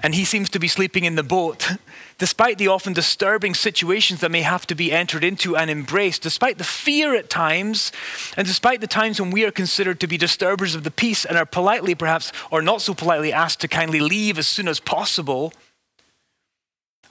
And 0.02 0.14
He 0.14 0.26
seems 0.26 0.50
to 0.50 0.58
be 0.58 0.68
sleeping 0.68 1.04
in 1.04 1.14
the 1.14 1.22
boat, 1.22 1.78
despite 2.18 2.58
the 2.58 2.68
often 2.68 2.92
disturbing 2.92 3.54
situations 3.54 4.20
that 4.20 4.30
may 4.30 4.42
have 4.42 4.66
to 4.66 4.74
be 4.74 4.92
entered 4.92 5.24
into 5.24 5.56
and 5.56 5.70
embraced, 5.70 6.20
despite 6.20 6.58
the 6.58 6.64
fear 6.64 7.14
at 7.14 7.30
times, 7.30 7.92
and 8.36 8.46
despite 8.46 8.82
the 8.82 8.86
times 8.86 9.18
when 9.18 9.30
we 9.30 9.46
are 9.46 9.50
considered 9.50 10.00
to 10.00 10.06
be 10.06 10.18
disturbers 10.18 10.74
of 10.74 10.84
the 10.84 10.90
peace 10.90 11.24
and 11.24 11.38
are 11.38 11.46
politely, 11.46 11.94
perhaps, 11.94 12.30
or 12.50 12.60
not 12.60 12.82
so 12.82 12.92
politely 12.92 13.32
asked 13.32 13.60
to 13.60 13.68
kindly 13.68 14.00
leave 14.00 14.38
as 14.38 14.46
soon 14.46 14.68
as 14.68 14.80
possible. 14.80 15.54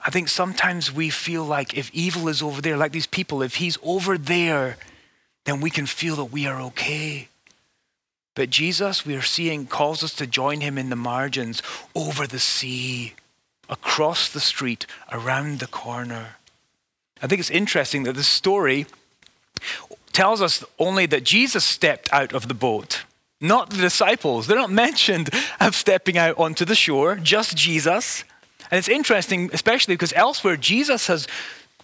I 0.06 0.10
think 0.10 0.28
sometimes 0.28 0.92
we 0.92 1.10
feel 1.10 1.44
like 1.44 1.76
if 1.76 1.90
evil 1.92 2.28
is 2.28 2.40
over 2.40 2.62
there, 2.62 2.76
like 2.76 2.92
these 2.92 3.08
people, 3.08 3.42
if 3.42 3.56
he's 3.56 3.76
over 3.82 4.16
there, 4.16 4.76
then 5.46 5.60
we 5.60 5.68
can 5.68 5.84
feel 5.84 6.14
that 6.16 6.26
we 6.26 6.46
are 6.46 6.60
okay. 6.60 7.26
But 8.36 8.50
Jesus, 8.50 9.04
we 9.04 9.16
are 9.16 9.22
seeing, 9.22 9.66
calls 9.66 10.04
us 10.04 10.14
to 10.14 10.26
join 10.28 10.60
him 10.60 10.78
in 10.78 10.90
the 10.90 10.96
margins, 10.96 11.60
over 11.92 12.24
the 12.24 12.38
sea, 12.38 13.14
across 13.68 14.30
the 14.30 14.38
street, 14.38 14.86
around 15.10 15.58
the 15.58 15.66
corner. 15.66 16.36
I 17.20 17.26
think 17.26 17.40
it's 17.40 17.50
interesting 17.50 18.04
that 18.04 18.14
this 18.14 18.28
story 18.28 18.86
tells 20.12 20.40
us 20.40 20.62
only 20.78 21.06
that 21.06 21.24
Jesus 21.24 21.64
stepped 21.64 22.12
out 22.12 22.32
of 22.32 22.46
the 22.46 22.54
boat, 22.54 23.02
not 23.40 23.70
the 23.70 23.78
disciples. 23.78 24.46
They're 24.46 24.56
not 24.56 24.70
mentioned 24.86 25.30
of 25.58 25.74
stepping 25.74 26.16
out 26.16 26.38
onto 26.38 26.64
the 26.64 26.76
shore, 26.76 27.16
just 27.16 27.56
Jesus. 27.56 28.22
And 28.70 28.78
it's 28.78 28.88
interesting, 28.88 29.50
especially 29.52 29.94
because 29.94 30.12
elsewhere, 30.14 30.56
Jesus 30.56 31.06
has 31.06 31.26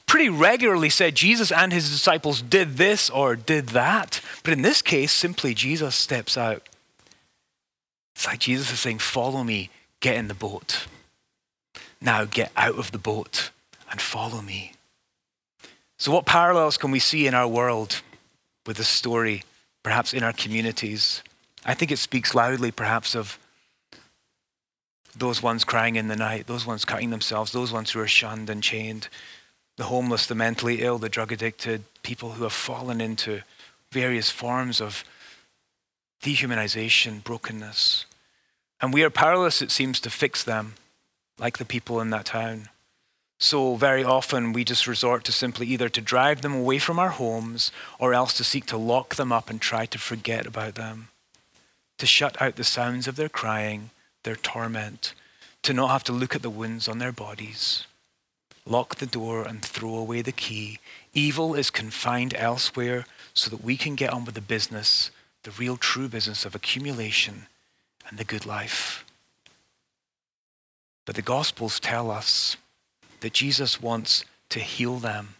pretty 0.06 0.28
regularly 0.28 0.90
said 0.90 1.14
Jesus 1.14 1.50
and 1.50 1.72
his 1.72 1.90
disciples 1.90 2.42
did 2.42 2.76
this 2.76 3.08
or 3.08 3.36
did 3.36 3.68
that. 3.68 4.20
But 4.42 4.52
in 4.52 4.62
this 4.62 4.82
case, 4.82 5.12
simply 5.12 5.54
Jesus 5.54 5.94
steps 5.94 6.36
out. 6.36 6.68
It's 8.14 8.26
like 8.26 8.40
Jesus 8.40 8.72
is 8.72 8.80
saying, 8.80 8.98
Follow 8.98 9.42
me, 9.42 9.70
get 10.00 10.16
in 10.16 10.28
the 10.28 10.34
boat. 10.34 10.86
Now 12.00 12.24
get 12.24 12.52
out 12.56 12.78
of 12.78 12.90
the 12.90 12.98
boat 12.98 13.50
and 13.90 14.00
follow 14.00 14.42
me. 14.42 14.72
So, 15.98 16.10
what 16.10 16.26
parallels 16.26 16.76
can 16.76 16.90
we 16.90 16.98
see 16.98 17.26
in 17.26 17.34
our 17.34 17.46
world 17.46 18.02
with 18.66 18.76
this 18.76 18.88
story, 18.88 19.44
perhaps 19.82 20.12
in 20.12 20.22
our 20.22 20.32
communities? 20.32 21.22
I 21.64 21.74
think 21.74 21.92
it 21.92 21.98
speaks 21.98 22.34
loudly, 22.34 22.72
perhaps, 22.72 23.14
of 23.14 23.38
those 25.16 25.42
ones 25.42 25.64
crying 25.64 25.96
in 25.96 26.08
the 26.08 26.16
night, 26.16 26.46
those 26.46 26.66
ones 26.66 26.84
cutting 26.84 27.10
themselves, 27.10 27.52
those 27.52 27.72
ones 27.72 27.90
who 27.90 28.00
are 28.00 28.08
shunned 28.08 28.48
and 28.48 28.62
chained, 28.62 29.08
the 29.76 29.84
homeless, 29.84 30.26
the 30.26 30.34
mentally 30.34 30.82
ill, 30.82 30.98
the 30.98 31.08
drug 31.08 31.32
addicted, 31.32 31.84
people 32.02 32.32
who 32.32 32.44
have 32.44 32.52
fallen 32.52 33.00
into 33.00 33.42
various 33.90 34.30
forms 34.30 34.80
of 34.80 35.04
dehumanization, 36.22 37.22
brokenness. 37.22 38.06
And 38.80 38.92
we 38.92 39.02
are 39.02 39.10
powerless, 39.10 39.62
it 39.62 39.70
seems, 39.70 40.00
to 40.00 40.10
fix 40.10 40.42
them, 40.42 40.74
like 41.38 41.58
the 41.58 41.64
people 41.64 42.00
in 42.00 42.10
that 42.10 42.26
town. 42.26 42.68
So 43.38 43.74
very 43.74 44.04
often 44.04 44.52
we 44.52 44.64
just 44.64 44.86
resort 44.86 45.24
to 45.24 45.32
simply 45.32 45.66
either 45.66 45.88
to 45.88 46.00
drive 46.00 46.42
them 46.42 46.54
away 46.54 46.78
from 46.78 46.98
our 46.98 47.10
homes 47.10 47.72
or 47.98 48.14
else 48.14 48.34
to 48.34 48.44
seek 48.44 48.66
to 48.66 48.76
lock 48.76 49.16
them 49.16 49.32
up 49.32 49.50
and 49.50 49.60
try 49.60 49.84
to 49.86 49.98
forget 49.98 50.46
about 50.46 50.76
them, 50.76 51.08
to 51.98 52.06
shut 52.06 52.40
out 52.40 52.56
the 52.56 52.64
sounds 52.64 53.08
of 53.08 53.16
their 53.16 53.28
crying 53.28 53.90
their 54.22 54.36
torment, 54.36 55.14
to 55.62 55.72
not 55.72 55.90
have 55.90 56.04
to 56.04 56.12
look 56.12 56.34
at 56.34 56.42
the 56.42 56.50
wounds 56.50 56.88
on 56.88 56.98
their 56.98 57.12
bodies. 57.12 57.86
Lock 58.64 58.96
the 58.96 59.06
door 59.06 59.42
and 59.42 59.64
throw 59.64 59.94
away 59.94 60.22
the 60.22 60.32
key. 60.32 60.78
Evil 61.14 61.54
is 61.54 61.70
confined 61.70 62.34
elsewhere 62.36 63.06
so 63.34 63.50
that 63.50 63.64
we 63.64 63.76
can 63.76 63.94
get 63.94 64.12
on 64.12 64.24
with 64.24 64.34
the 64.34 64.40
business, 64.40 65.10
the 65.42 65.50
real 65.50 65.76
true 65.76 66.08
business 66.08 66.44
of 66.44 66.54
accumulation 66.54 67.46
and 68.08 68.18
the 68.18 68.24
good 68.24 68.46
life. 68.46 69.04
But 71.04 71.16
the 71.16 71.22
Gospels 71.22 71.80
tell 71.80 72.10
us 72.10 72.56
that 73.20 73.32
Jesus 73.32 73.82
wants 73.82 74.24
to 74.50 74.60
heal 74.60 74.98
them. 74.98 75.34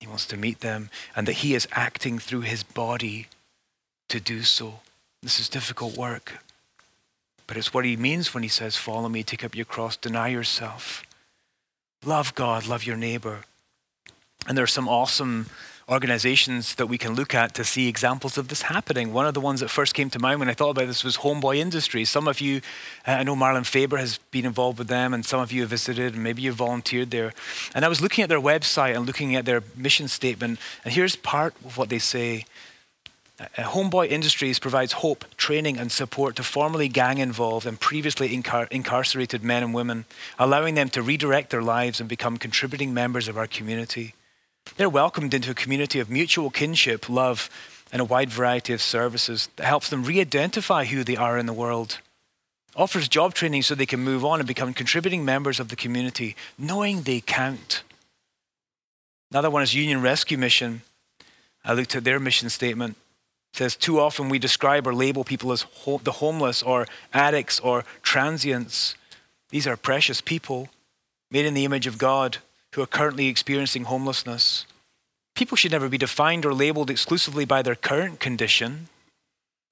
He 0.00 0.06
wants 0.06 0.26
to 0.26 0.36
meet 0.36 0.60
them, 0.60 0.90
and 1.14 1.28
that 1.28 1.34
He 1.34 1.54
is 1.54 1.68
acting 1.72 2.18
through 2.18 2.40
His 2.40 2.62
body 2.62 3.28
to 4.08 4.18
do 4.18 4.42
so. 4.42 4.80
This 5.22 5.38
is 5.38 5.48
difficult 5.48 5.96
work. 5.96 6.42
But 7.52 7.58
it's 7.58 7.74
what 7.74 7.84
he 7.84 7.98
means 7.98 8.32
when 8.32 8.42
he 8.42 8.48
says, 8.48 8.78
Follow 8.78 9.10
me, 9.10 9.22
take 9.22 9.44
up 9.44 9.54
your 9.54 9.66
cross, 9.66 9.94
deny 9.94 10.28
yourself. 10.28 11.02
Love 12.02 12.34
God, 12.34 12.66
love 12.66 12.84
your 12.84 12.96
neighbor. 12.96 13.40
And 14.48 14.56
there 14.56 14.64
are 14.64 14.66
some 14.78 14.88
awesome 14.88 15.50
organizations 15.86 16.76
that 16.76 16.86
we 16.86 16.96
can 16.96 17.14
look 17.14 17.34
at 17.34 17.54
to 17.56 17.64
see 17.64 17.88
examples 17.88 18.38
of 18.38 18.48
this 18.48 18.62
happening. 18.62 19.12
One 19.12 19.26
of 19.26 19.34
the 19.34 19.40
ones 19.42 19.60
that 19.60 19.68
first 19.68 19.92
came 19.92 20.08
to 20.08 20.18
mind 20.18 20.40
when 20.40 20.48
I 20.48 20.54
thought 20.54 20.70
about 20.70 20.86
this 20.86 21.04
was 21.04 21.18
Homeboy 21.18 21.58
Industries. 21.58 22.08
Some 22.08 22.26
of 22.26 22.40
you, 22.40 22.62
uh, 23.06 23.10
I 23.10 23.22
know 23.22 23.36
Marlon 23.36 23.66
Faber 23.66 23.98
has 23.98 24.16
been 24.30 24.46
involved 24.46 24.78
with 24.78 24.88
them, 24.88 25.12
and 25.12 25.22
some 25.22 25.40
of 25.40 25.52
you 25.52 25.60
have 25.60 25.68
visited, 25.68 26.14
and 26.14 26.22
maybe 26.22 26.40
you've 26.40 26.54
volunteered 26.54 27.10
there. 27.10 27.34
And 27.74 27.84
I 27.84 27.88
was 27.88 28.00
looking 28.00 28.22
at 28.22 28.30
their 28.30 28.40
website 28.40 28.96
and 28.96 29.04
looking 29.04 29.36
at 29.36 29.44
their 29.44 29.62
mission 29.76 30.08
statement, 30.08 30.58
and 30.86 30.94
here's 30.94 31.16
part 31.16 31.54
of 31.66 31.76
what 31.76 31.90
they 31.90 31.98
say. 31.98 32.46
Uh, 33.42 33.62
Homeboy 33.62 34.08
Industries 34.08 34.58
provides 34.58 34.92
hope, 34.92 35.24
training, 35.36 35.76
and 35.78 35.90
support 35.90 36.36
to 36.36 36.42
formerly 36.42 36.88
gang 36.88 37.18
involved 37.18 37.66
and 37.66 37.80
previously 37.80 38.28
incar- 38.28 38.70
incarcerated 38.70 39.42
men 39.42 39.62
and 39.62 39.74
women, 39.74 40.04
allowing 40.38 40.74
them 40.74 40.88
to 40.90 41.02
redirect 41.02 41.50
their 41.50 41.62
lives 41.62 41.98
and 41.98 42.08
become 42.08 42.36
contributing 42.36 42.94
members 42.94 43.28
of 43.28 43.36
our 43.36 43.46
community. 43.46 44.14
They're 44.76 44.88
welcomed 44.88 45.34
into 45.34 45.50
a 45.50 45.54
community 45.54 45.98
of 45.98 46.08
mutual 46.08 46.50
kinship, 46.50 47.08
love, 47.08 47.50
and 47.90 48.00
a 48.00 48.04
wide 48.04 48.30
variety 48.30 48.72
of 48.72 48.80
services 48.80 49.48
that 49.56 49.66
helps 49.66 49.88
them 49.90 50.04
re 50.04 50.20
identify 50.20 50.84
who 50.84 51.02
they 51.02 51.16
are 51.16 51.36
in 51.36 51.46
the 51.46 51.52
world. 51.52 51.98
Offers 52.76 53.08
job 53.08 53.34
training 53.34 53.62
so 53.62 53.74
they 53.74 53.86
can 53.86 54.00
move 54.00 54.24
on 54.24 54.38
and 54.38 54.46
become 54.46 54.72
contributing 54.72 55.24
members 55.24 55.60
of 55.60 55.68
the 55.68 55.76
community, 55.76 56.36
knowing 56.56 57.02
they 57.02 57.20
count. 57.20 57.82
Another 59.30 59.50
one 59.50 59.62
is 59.62 59.74
Union 59.74 60.00
Rescue 60.00 60.38
Mission. 60.38 60.82
I 61.64 61.74
looked 61.74 61.96
at 61.96 62.04
their 62.04 62.20
mission 62.20 62.48
statement. 62.48 62.96
Says, 63.52 63.76
Too 63.76 64.00
often 64.00 64.28
we 64.28 64.38
describe 64.38 64.86
or 64.86 64.94
label 64.94 65.24
people 65.24 65.52
as 65.52 65.62
ho- 65.62 66.00
the 66.02 66.12
homeless 66.12 66.62
or 66.62 66.86
addicts 67.12 67.60
or 67.60 67.84
transients. 68.02 68.94
These 69.50 69.66
are 69.66 69.76
precious 69.76 70.20
people 70.20 70.68
made 71.30 71.44
in 71.44 71.54
the 71.54 71.64
image 71.64 71.86
of 71.86 71.98
God 71.98 72.38
who 72.74 72.82
are 72.82 72.86
currently 72.86 73.26
experiencing 73.26 73.84
homelessness. 73.84 74.66
People 75.34 75.56
should 75.56 75.72
never 75.72 75.88
be 75.88 75.98
defined 75.98 76.44
or 76.44 76.54
labeled 76.54 76.90
exclusively 76.90 77.44
by 77.44 77.62
their 77.62 77.74
current 77.74 78.20
condition. 78.20 78.88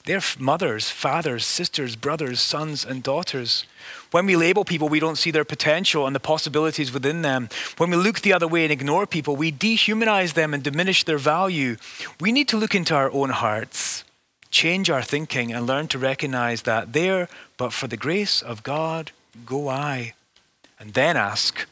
They're 0.07 0.23
mothers, 0.39 0.91
fathers, 0.91 1.45
sisters, 1.45 1.95
brothers, 1.95 2.41
sons, 2.41 2.85
and 2.85 3.03
daughters. 3.03 3.67
When 4.11 4.27
we 4.27 4.35
label 4.35 4.65
people, 4.65 4.89
we 4.89 4.99
don't 4.99 5.19
see 5.19 5.31
their 5.31 5.45
potential 5.45 6.07
and 6.07 6.17
the 6.17 6.21
possibilities 6.21 6.93
within 6.93 7.23
them. 7.23 7.49
When 7.77 7.91
we 7.91 7.97
look 7.97 8.21
the 8.21 8.33
other 8.33 8.49
way 8.49 8.65
and 8.65 8.73
ignore 8.73 9.07
people, 9.07 9.37
we 9.37 9.53
dehumanize 9.53 10.33
them 10.33 10.55
and 10.55 10.63
diminish 10.63 11.05
their 11.05 11.19
value. 11.19 11.77
We 12.19 12.33
need 12.33 12.49
to 12.49 12.57
look 12.57 12.75
into 12.75 12.95
our 12.95 13.11
own 13.13 13.31
hearts, 13.31 14.05
change 14.51 14.89
our 14.89 15.03
thinking, 15.03 15.53
and 15.53 15.67
learn 15.67 15.87
to 15.89 15.99
recognize 15.99 16.63
that 16.63 16.93
there, 16.93 17.29
but 17.59 17.73
for 17.73 17.87
the 17.87 17.99
grace 17.99 18.41
of 18.41 18.63
God, 18.63 19.13
go 19.45 19.69
I. 19.69 20.15
And 20.79 20.95
then 20.95 21.17
ask, 21.19 21.67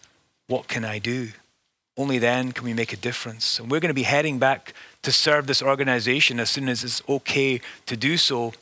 what 0.49 0.69
can 0.69 0.85
I 0.85 0.99
do? 0.99 1.31
Only 1.99 2.19
then 2.19 2.53
can 2.53 2.65
we 2.65 2.73
make 2.73 2.93
a 2.93 2.97
difference. 2.97 3.59
And 3.59 3.69
we're 3.69 3.81
going 3.81 3.89
to 3.89 3.95
be 3.95 4.05
heading 4.05 4.39
back 4.39 4.73
to 5.03 5.11
serve 5.11 5.49
this 5.49 5.61
organization 5.61 6.39
as 6.39 6.49
soon 6.49 6.69
as 6.69 6.85
it's 6.85 7.03
okay 7.09 7.61
to 7.87 7.97
do 7.97 8.17
so. 8.17 8.53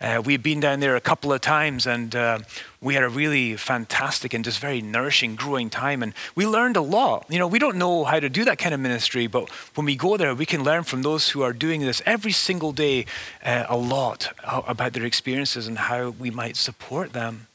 Uh, 0.00 0.20
we've 0.24 0.42
been 0.42 0.58
down 0.58 0.80
there 0.80 0.96
a 0.96 1.00
couple 1.00 1.32
of 1.32 1.40
times 1.40 1.86
and 1.86 2.16
uh, 2.16 2.40
we 2.80 2.94
had 2.94 3.04
a 3.04 3.08
really 3.08 3.54
fantastic 3.56 4.34
and 4.34 4.44
just 4.44 4.58
very 4.58 4.82
nourishing, 4.82 5.36
growing 5.36 5.70
time. 5.70 6.02
And 6.02 6.12
we 6.34 6.44
learned 6.44 6.76
a 6.76 6.80
lot. 6.80 7.24
You 7.28 7.38
know, 7.38 7.46
we 7.46 7.60
don't 7.60 7.76
know 7.76 8.02
how 8.02 8.18
to 8.18 8.28
do 8.28 8.44
that 8.46 8.58
kind 8.58 8.74
of 8.74 8.80
ministry, 8.80 9.28
but 9.28 9.48
when 9.76 9.84
we 9.84 9.94
go 9.94 10.16
there, 10.16 10.34
we 10.34 10.44
can 10.44 10.64
learn 10.64 10.82
from 10.82 11.02
those 11.02 11.28
who 11.28 11.42
are 11.42 11.52
doing 11.52 11.82
this 11.82 12.02
every 12.04 12.32
single 12.32 12.72
day 12.72 13.06
uh, 13.44 13.64
a 13.68 13.76
lot 13.76 14.32
about 14.66 14.92
their 14.92 15.04
experiences 15.04 15.68
and 15.68 15.78
how 15.78 16.10
we 16.10 16.32
might 16.32 16.56
support 16.56 17.12
them. 17.12 17.46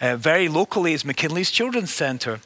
Uh, 0.00 0.16
very 0.16 0.48
locally 0.48 0.94
is 0.94 1.04
McKinley's 1.04 1.50
Children's 1.50 1.92
Center. 1.92 2.40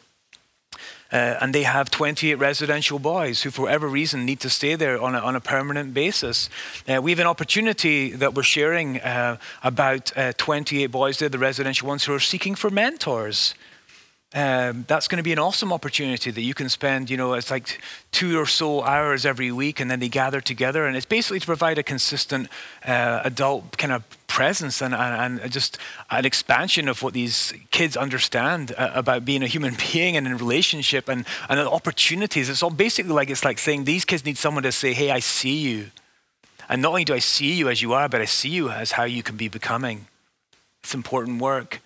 Uh, 1.15 1.39
and 1.41 1.55
they 1.55 1.63
have 1.63 1.91
28 1.91 2.35
residential 2.35 2.99
boys 2.99 3.43
who, 3.43 3.51
for 3.51 3.63
whatever 3.63 3.87
reason, 3.87 4.25
need 4.25 4.41
to 4.41 4.51
stay 4.51 4.75
there 4.75 5.01
on 5.01 5.15
a, 5.15 5.19
on 5.19 5.37
a 5.37 5.41
permanent 5.41 5.95
basis. 5.95 6.51
Uh, 6.89 7.01
we 7.01 7.13
have 7.13 7.21
an 7.21 7.27
opportunity 7.27 8.11
that 8.11 8.35
we're 8.35 8.43
sharing 8.43 9.01
uh, 9.01 9.37
about 9.63 10.17
uh, 10.19 10.33
28 10.37 10.87
boys 10.89 11.19
there, 11.19 11.29
the 11.29 11.39
residential 11.39 11.87
ones, 11.87 12.05
who 12.05 12.13
are 12.13 12.21
seeking 12.21 12.57
for 12.57 12.69
mentors 12.69 13.55
um, 14.35 14.85
that's 14.89 15.07
going 15.07 15.19
to 15.19 15.23
be 15.23 15.33
an 15.33 15.39
awesome 15.39 15.73
opportunity 15.73 16.33
that 16.33 16.41
you 16.41 16.55
can 16.55 16.69
spend, 16.69 17.09
you 17.09 17.17
know, 17.17 17.35
it's 17.35 17.53
like 17.53 17.81
two 18.11 18.39
or 18.39 18.47
so 18.47 18.83
hours 18.83 19.25
every 19.25 19.53
week, 19.53 19.79
and 19.79 19.89
then 19.89 20.01
they 20.01 20.09
gather 20.09 20.41
together. 20.41 20.87
And 20.87 20.97
it's 20.97 21.07
basically 21.07 21.39
to 21.39 21.47
provide 21.47 21.79
a 21.79 21.85
consistent 21.85 22.49
uh, 22.85 23.21
adult 23.25 23.79
kind 23.79 23.93
of 23.93 24.03
presence 24.35 24.83
and, 24.83 24.93
and, 24.93 25.39
and, 25.39 25.53
just 25.53 25.79
an 26.11 26.25
expansion 26.25 26.89
of 26.89 27.03
what 27.03 27.15
these 27.15 27.55
kids 27.71 27.97
understand 27.97 28.75
uh, 28.77 28.91
about 28.93 29.25
being 29.25 29.45
a 29.45 29.47
human 29.47 29.77
being 29.93 30.17
and 30.17 30.27
in 30.27 30.37
relationship 30.37 31.09
and, 31.09 31.25
and 31.49 31.61
opportunities. 31.61 32.49
It's 32.49 32.61
all 32.61 32.71
basically 32.71 33.13
like 33.13 33.31
it's 33.31 33.45
like 33.45 33.61
saying 33.61 33.85
these 33.85 34.05
kids 34.05 34.25
need 34.25 34.37
someone 34.37 34.65
to 34.65 34.73
say, 34.73 34.93
hey, 34.93 35.13
I 35.13 35.21
see 35.21 35.59
you. 35.59 35.93
And 36.69 36.83
not 36.83 36.89
only 36.89 37.05
do 37.05 37.15
I 37.15 37.21
see 37.21 37.53
you 37.55 37.69
as 37.69 37.81
you 37.81 37.93
are, 37.93 38.09
but 38.09 38.21
I 38.21 38.25
see 38.25 38.49
you 38.49 38.71
as 38.71 38.93
how 38.93 39.05
you 39.05 39.23
can 39.23 39.37
be 39.37 39.47
becoming. 39.47 40.09
It's 40.83 40.95
important 40.95 41.41
work. 41.41 41.81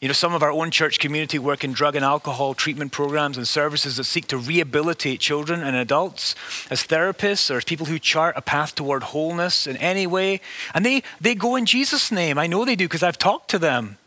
You 0.00 0.08
know, 0.08 0.14
some 0.14 0.32
of 0.32 0.42
our 0.42 0.50
own 0.50 0.70
church 0.70 0.98
community 0.98 1.38
work 1.38 1.62
in 1.62 1.74
drug 1.74 1.94
and 1.94 2.02
alcohol 2.02 2.54
treatment 2.54 2.90
programs 2.90 3.36
and 3.36 3.46
services 3.46 3.98
that 3.98 4.04
seek 4.04 4.26
to 4.28 4.38
rehabilitate 4.38 5.20
children 5.20 5.62
and 5.62 5.76
adults 5.76 6.34
as 6.70 6.86
therapists 6.86 7.50
or 7.50 7.58
as 7.58 7.64
people 7.64 7.84
who 7.84 7.98
chart 7.98 8.34
a 8.34 8.40
path 8.40 8.74
toward 8.74 9.02
wholeness 9.02 9.66
in 9.66 9.76
any 9.76 10.06
way. 10.06 10.40
And 10.72 10.86
they, 10.86 11.02
they 11.20 11.34
go 11.34 11.54
in 11.54 11.66
Jesus' 11.66 12.10
name. 12.10 12.38
I 12.38 12.46
know 12.46 12.64
they 12.64 12.76
do 12.76 12.86
because 12.86 13.02
I've 13.02 13.18
talked 13.18 13.50
to 13.50 13.58
them. 13.58 13.98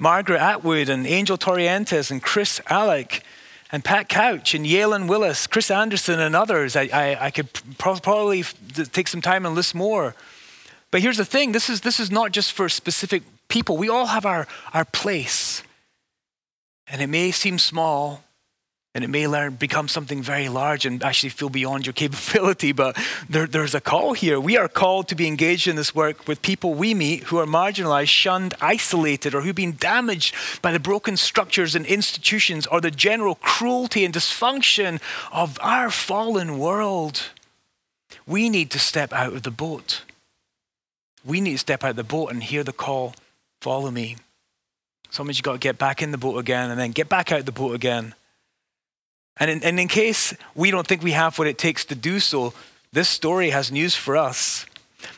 Margaret 0.00 0.40
Atwood 0.40 0.88
and 0.88 1.06
Angel 1.06 1.38
Torrientes 1.38 2.10
and 2.10 2.20
Chris 2.20 2.60
Alec 2.66 3.22
and 3.70 3.84
Pat 3.84 4.08
Couch 4.08 4.52
and 4.52 4.66
Yalen 4.66 5.06
Willis, 5.08 5.46
Chris 5.46 5.70
Anderson 5.70 6.18
and 6.18 6.34
others. 6.34 6.74
I, 6.74 6.90
I, 6.92 7.26
I 7.26 7.30
could 7.30 7.52
probably 7.78 8.42
take 8.42 9.06
some 9.06 9.20
time 9.20 9.46
and 9.46 9.54
list 9.54 9.76
more. 9.76 10.16
But 10.90 11.02
here's 11.02 11.18
the 11.18 11.24
thing 11.24 11.52
this 11.52 11.70
is, 11.70 11.82
this 11.82 12.00
is 12.00 12.10
not 12.10 12.32
just 12.32 12.50
for 12.50 12.68
specific 12.68 13.22
people. 13.52 13.76
We 13.76 13.90
all 13.90 14.06
have 14.06 14.24
our, 14.24 14.48
our 14.72 14.86
place. 14.86 15.62
And 16.86 17.02
it 17.02 17.08
may 17.08 17.30
seem 17.32 17.58
small, 17.58 18.24
and 18.94 19.04
it 19.04 19.10
may 19.10 19.28
learn, 19.28 19.56
become 19.56 19.88
something 19.88 20.22
very 20.22 20.48
large 20.48 20.86
and 20.86 21.02
actually 21.02 21.28
feel 21.28 21.50
beyond 21.50 21.84
your 21.84 21.92
capability, 22.04 22.72
but 22.72 22.96
there, 23.28 23.46
there's 23.46 23.74
a 23.74 23.80
call 23.80 24.14
here. 24.14 24.40
We 24.40 24.56
are 24.56 24.68
called 24.68 25.06
to 25.08 25.14
be 25.14 25.26
engaged 25.26 25.68
in 25.68 25.76
this 25.76 25.94
work 25.94 26.26
with 26.26 26.40
people 26.40 26.72
we 26.72 26.94
meet 26.94 27.24
who 27.24 27.36
are 27.36 27.46
marginalized, 27.46 28.08
shunned, 28.08 28.54
isolated, 28.62 29.34
or 29.34 29.42
who've 29.42 29.54
been 29.54 29.76
damaged 29.76 30.34
by 30.62 30.72
the 30.72 30.80
broken 30.80 31.18
structures 31.18 31.74
and 31.74 31.84
institutions 31.84 32.66
or 32.66 32.80
the 32.80 32.90
general 32.90 33.34
cruelty 33.34 34.02
and 34.06 34.14
dysfunction 34.14 34.98
of 35.30 35.58
our 35.60 35.90
fallen 35.90 36.58
world. 36.58 37.30
We 38.26 38.48
need 38.48 38.70
to 38.70 38.78
step 38.78 39.12
out 39.12 39.34
of 39.34 39.42
the 39.42 39.50
boat. 39.50 40.04
We 41.22 41.42
need 41.42 41.52
to 41.52 41.58
step 41.58 41.84
out 41.84 41.90
of 41.90 41.96
the 41.96 42.04
boat 42.04 42.30
and 42.30 42.42
hear 42.42 42.64
the 42.64 42.72
call 42.72 43.14
Follow 43.62 43.92
me. 43.92 44.16
Sometimes 45.10 45.38
you've 45.38 45.44
got 45.44 45.52
to 45.52 45.58
get 45.58 45.78
back 45.78 46.02
in 46.02 46.10
the 46.10 46.18
boat 46.18 46.36
again 46.36 46.72
and 46.72 46.80
then 46.80 46.90
get 46.90 47.08
back 47.08 47.30
out 47.30 47.46
the 47.46 47.52
boat 47.52 47.76
again. 47.76 48.12
And 49.36 49.48
in, 49.52 49.62
and 49.62 49.78
in 49.78 49.86
case 49.86 50.34
we 50.56 50.72
don't 50.72 50.84
think 50.84 51.00
we 51.00 51.12
have 51.12 51.38
what 51.38 51.46
it 51.46 51.58
takes 51.58 51.84
to 51.84 51.94
do 51.94 52.18
so, 52.18 52.54
this 52.92 53.08
story 53.08 53.50
has 53.50 53.70
news 53.70 53.94
for 53.94 54.16
us. 54.16 54.66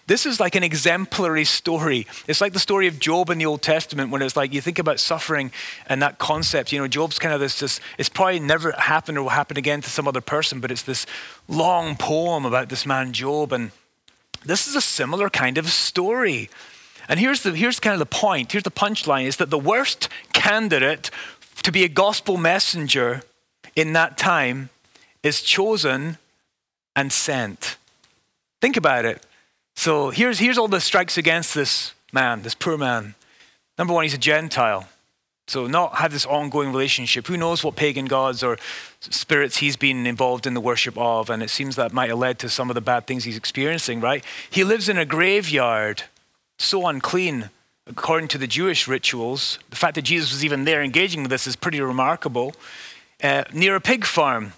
This 0.06 0.26
is 0.26 0.40
like 0.40 0.56
an 0.56 0.62
exemplary 0.62 1.46
story. 1.46 2.06
It's 2.28 2.42
like 2.42 2.52
the 2.52 2.58
story 2.58 2.86
of 2.86 3.00
Job 3.00 3.30
in 3.30 3.38
the 3.38 3.46
Old 3.46 3.62
Testament 3.62 4.10
when 4.10 4.20
it's 4.20 4.36
like 4.36 4.52
you 4.52 4.60
think 4.60 4.78
about 4.78 5.00
suffering 5.00 5.50
and 5.86 6.02
that 6.02 6.18
concept. 6.18 6.70
You 6.70 6.80
know, 6.80 6.86
Job's 6.86 7.18
kind 7.18 7.32
of 7.32 7.40
this, 7.40 7.60
this 7.60 7.80
it's 7.96 8.10
probably 8.10 8.40
never 8.40 8.72
happened 8.72 9.16
or 9.16 9.22
will 9.22 9.30
happen 9.30 9.56
again 9.56 9.80
to 9.80 9.88
some 9.88 10.06
other 10.06 10.20
person, 10.20 10.60
but 10.60 10.70
it's 10.70 10.82
this 10.82 11.06
long 11.48 11.96
poem 11.96 12.44
about 12.44 12.68
this 12.68 12.84
man, 12.84 13.14
Job. 13.14 13.54
And 13.54 13.70
this 14.44 14.66
is 14.66 14.76
a 14.76 14.82
similar 14.82 15.30
kind 15.30 15.56
of 15.56 15.70
story. 15.70 16.50
And 17.08 17.20
here's, 17.20 17.42
the, 17.42 17.52
here's 17.52 17.80
kind 17.80 17.94
of 17.94 17.98
the 17.98 18.06
point, 18.06 18.52
here's 18.52 18.64
the 18.64 18.70
punchline 18.70 19.26
is 19.26 19.36
that 19.36 19.50
the 19.50 19.58
worst 19.58 20.08
candidate 20.32 21.10
to 21.62 21.72
be 21.72 21.84
a 21.84 21.88
gospel 21.88 22.36
messenger 22.36 23.22
in 23.76 23.92
that 23.92 24.16
time 24.18 24.70
is 25.22 25.42
chosen 25.42 26.18
and 26.94 27.12
sent. 27.12 27.76
Think 28.60 28.76
about 28.76 29.04
it. 29.04 29.24
So 29.74 30.10
here's, 30.10 30.38
here's 30.38 30.58
all 30.58 30.68
the 30.68 30.80
strikes 30.80 31.18
against 31.18 31.54
this 31.54 31.92
man, 32.12 32.42
this 32.42 32.54
poor 32.54 32.78
man. 32.78 33.14
Number 33.78 33.92
one, 33.92 34.04
he's 34.04 34.14
a 34.14 34.18
Gentile. 34.18 34.88
So, 35.46 35.66
not 35.66 35.96
have 35.96 36.10
this 36.10 36.24
ongoing 36.24 36.70
relationship. 36.70 37.26
Who 37.26 37.36
knows 37.36 37.62
what 37.62 37.76
pagan 37.76 38.06
gods 38.06 38.42
or 38.42 38.56
spirits 39.00 39.58
he's 39.58 39.76
been 39.76 40.06
involved 40.06 40.46
in 40.46 40.54
the 40.54 40.60
worship 40.60 40.96
of? 40.96 41.28
And 41.28 41.42
it 41.42 41.50
seems 41.50 41.76
that 41.76 41.92
might 41.92 42.08
have 42.08 42.18
led 42.18 42.38
to 42.38 42.48
some 42.48 42.70
of 42.70 42.74
the 42.74 42.80
bad 42.80 43.06
things 43.06 43.24
he's 43.24 43.36
experiencing, 43.36 44.00
right? 44.00 44.24
He 44.48 44.64
lives 44.64 44.88
in 44.88 44.96
a 44.96 45.04
graveyard 45.04 46.04
so 46.58 46.86
unclean 46.86 47.50
according 47.86 48.28
to 48.28 48.38
the 48.38 48.46
Jewish 48.46 48.88
rituals. 48.88 49.58
The 49.70 49.76
fact 49.76 49.94
that 49.96 50.02
Jesus 50.02 50.32
was 50.32 50.44
even 50.44 50.64
there 50.64 50.82
engaging 50.82 51.22
with 51.22 51.30
this 51.30 51.46
is 51.46 51.56
pretty 51.56 51.80
remarkable. 51.80 52.54
Uh, 53.22 53.44
near 53.52 53.76
a 53.76 53.80
pig 53.80 54.04
farm, 54.04 54.52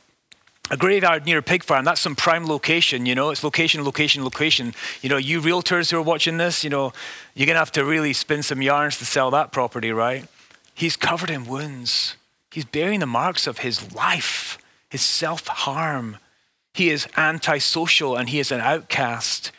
a 0.71 0.77
graveyard 0.77 1.27
near 1.27 1.39
a 1.39 1.43
pig 1.43 1.63
farm, 1.63 1.85
that's 1.85 2.01
some 2.01 2.17
prime 2.17 2.47
location, 2.47 3.07
you 3.07 3.15
know, 3.15 3.31
it's 3.31 3.45
location, 3.45 3.85
location, 3.85 4.25
location. 4.25 4.75
You 5.03 5.09
know, 5.09 5.17
you 5.17 5.41
realtors 5.41 5.91
who 5.91 5.99
are 5.99 6.03
watching 6.03 6.37
this, 6.37 6.65
you 6.65 6.71
know, 6.71 6.93
you're 7.35 7.47
going 7.47 7.55
to 7.55 7.61
have 7.61 7.73
to 7.73 7.85
really 7.85 8.13
spin 8.13 8.43
some 8.43 8.63
yarns 8.63 8.99
to 8.99 9.05
sell 9.05 9.31
that 9.33 9.53
property, 9.53 9.93
right? 9.93 10.27
He's 10.75 10.97
covered 10.97 11.31
in 11.31 11.47
wounds. 11.47 12.17
He's 12.51 12.65
bearing 12.65 13.01
the 13.01 13.07
marks 13.07 13.47
of 13.47 13.59
his 13.59 13.95
life, 13.95 14.59
his 14.89 15.03
self 15.03 15.47
harm. 15.47 16.19
He 16.75 16.91
is 16.91 17.07
antisocial 17.17 18.17
and 18.17 18.29
he 18.29 18.39
is 18.39 18.53
an 18.53 18.61
outcast. 18.61 19.51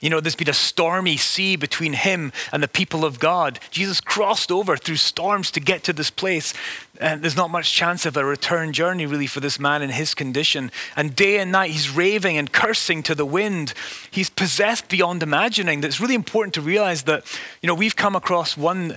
You 0.00 0.10
know, 0.10 0.20
there's 0.20 0.36
been 0.36 0.48
a 0.48 0.54
stormy 0.54 1.16
sea 1.16 1.56
between 1.56 1.92
him 1.92 2.32
and 2.52 2.62
the 2.62 2.68
people 2.68 3.04
of 3.04 3.18
God. 3.18 3.58
Jesus 3.70 4.00
crossed 4.00 4.52
over 4.52 4.76
through 4.76 4.96
storms 4.96 5.50
to 5.52 5.60
get 5.60 5.82
to 5.84 5.92
this 5.92 6.10
place. 6.10 6.54
And 7.00 7.22
there's 7.22 7.36
not 7.36 7.50
much 7.50 7.72
chance 7.72 8.06
of 8.06 8.16
a 8.16 8.24
return 8.24 8.72
journey, 8.72 9.06
really, 9.06 9.26
for 9.26 9.40
this 9.40 9.58
man 9.58 9.82
in 9.82 9.90
his 9.90 10.14
condition. 10.14 10.70
And 10.96 11.14
day 11.16 11.38
and 11.38 11.50
night, 11.50 11.70
he's 11.70 11.90
raving 11.90 12.36
and 12.36 12.52
cursing 12.52 13.02
to 13.04 13.14
the 13.14 13.26
wind. 13.26 13.74
He's 14.10 14.30
possessed 14.30 14.88
beyond 14.88 15.22
imagining. 15.22 15.82
It's 15.82 16.00
really 16.00 16.14
important 16.14 16.54
to 16.54 16.60
realize 16.60 17.04
that, 17.04 17.24
you 17.62 17.66
know, 17.66 17.74
we've 17.74 17.96
come 17.96 18.16
across 18.16 18.56
one 18.56 18.96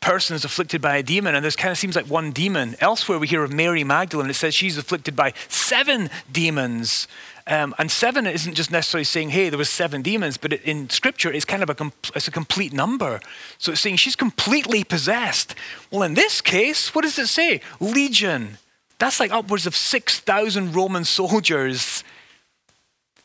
person 0.00 0.36
is 0.36 0.44
afflicted 0.44 0.80
by 0.80 0.96
a 0.96 1.02
demon, 1.02 1.34
and 1.34 1.44
this 1.44 1.56
kind 1.56 1.72
of 1.72 1.78
seems 1.78 1.96
like 1.96 2.06
one 2.06 2.30
demon. 2.30 2.76
Elsewhere, 2.80 3.18
we 3.18 3.26
hear 3.26 3.42
of 3.42 3.52
Mary 3.52 3.82
Magdalene. 3.84 4.30
It 4.30 4.34
says 4.34 4.54
she's 4.54 4.78
afflicted 4.78 5.16
by 5.16 5.34
seven 5.48 6.08
demons. 6.30 7.08
Um, 7.48 7.74
and 7.78 7.90
seven 7.90 8.26
isn't 8.26 8.54
just 8.54 8.70
necessarily 8.70 9.04
saying, 9.04 9.30
hey, 9.30 9.48
there 9.48 9.58
was 9.58 9.70
seven 9.70 10.02
demons, 10.02 10.36
but 10.36 10.52
in 10.52 10.90
Scripture, 10.90 11.32
it's 11.32 11.46
kind 11.46 11.62
of 11.62 11.70
a, 11.70 11.74
com- 11.74 11.94
it's 12.14 12.28
a 12.28 12.30
complete 12.30 12.74
number. 12.74 13.20
So 13.56 13.72
it's 13.72 13.80
saying 13.80 13.96
she's 13.96 14.16
completely 14.16 14.84
possessed. 14.84 15.54
Well, 15.90 16.02
in 16.02 16.12
this 16.12 16.42
case, 16.42 16.94
what 16.94 17.02
does 17.02 17.18
it 17.18 17.28
say? 17.28 17.62
Legion. 17.80 18.58
That's 18.98 19.18
like 19.18 19.32
upwards 19.32 19.66
of 19.66 19.74
6,000 19.74 20.74
Roman 20.74 21.06
soldiers. 21.06 22.04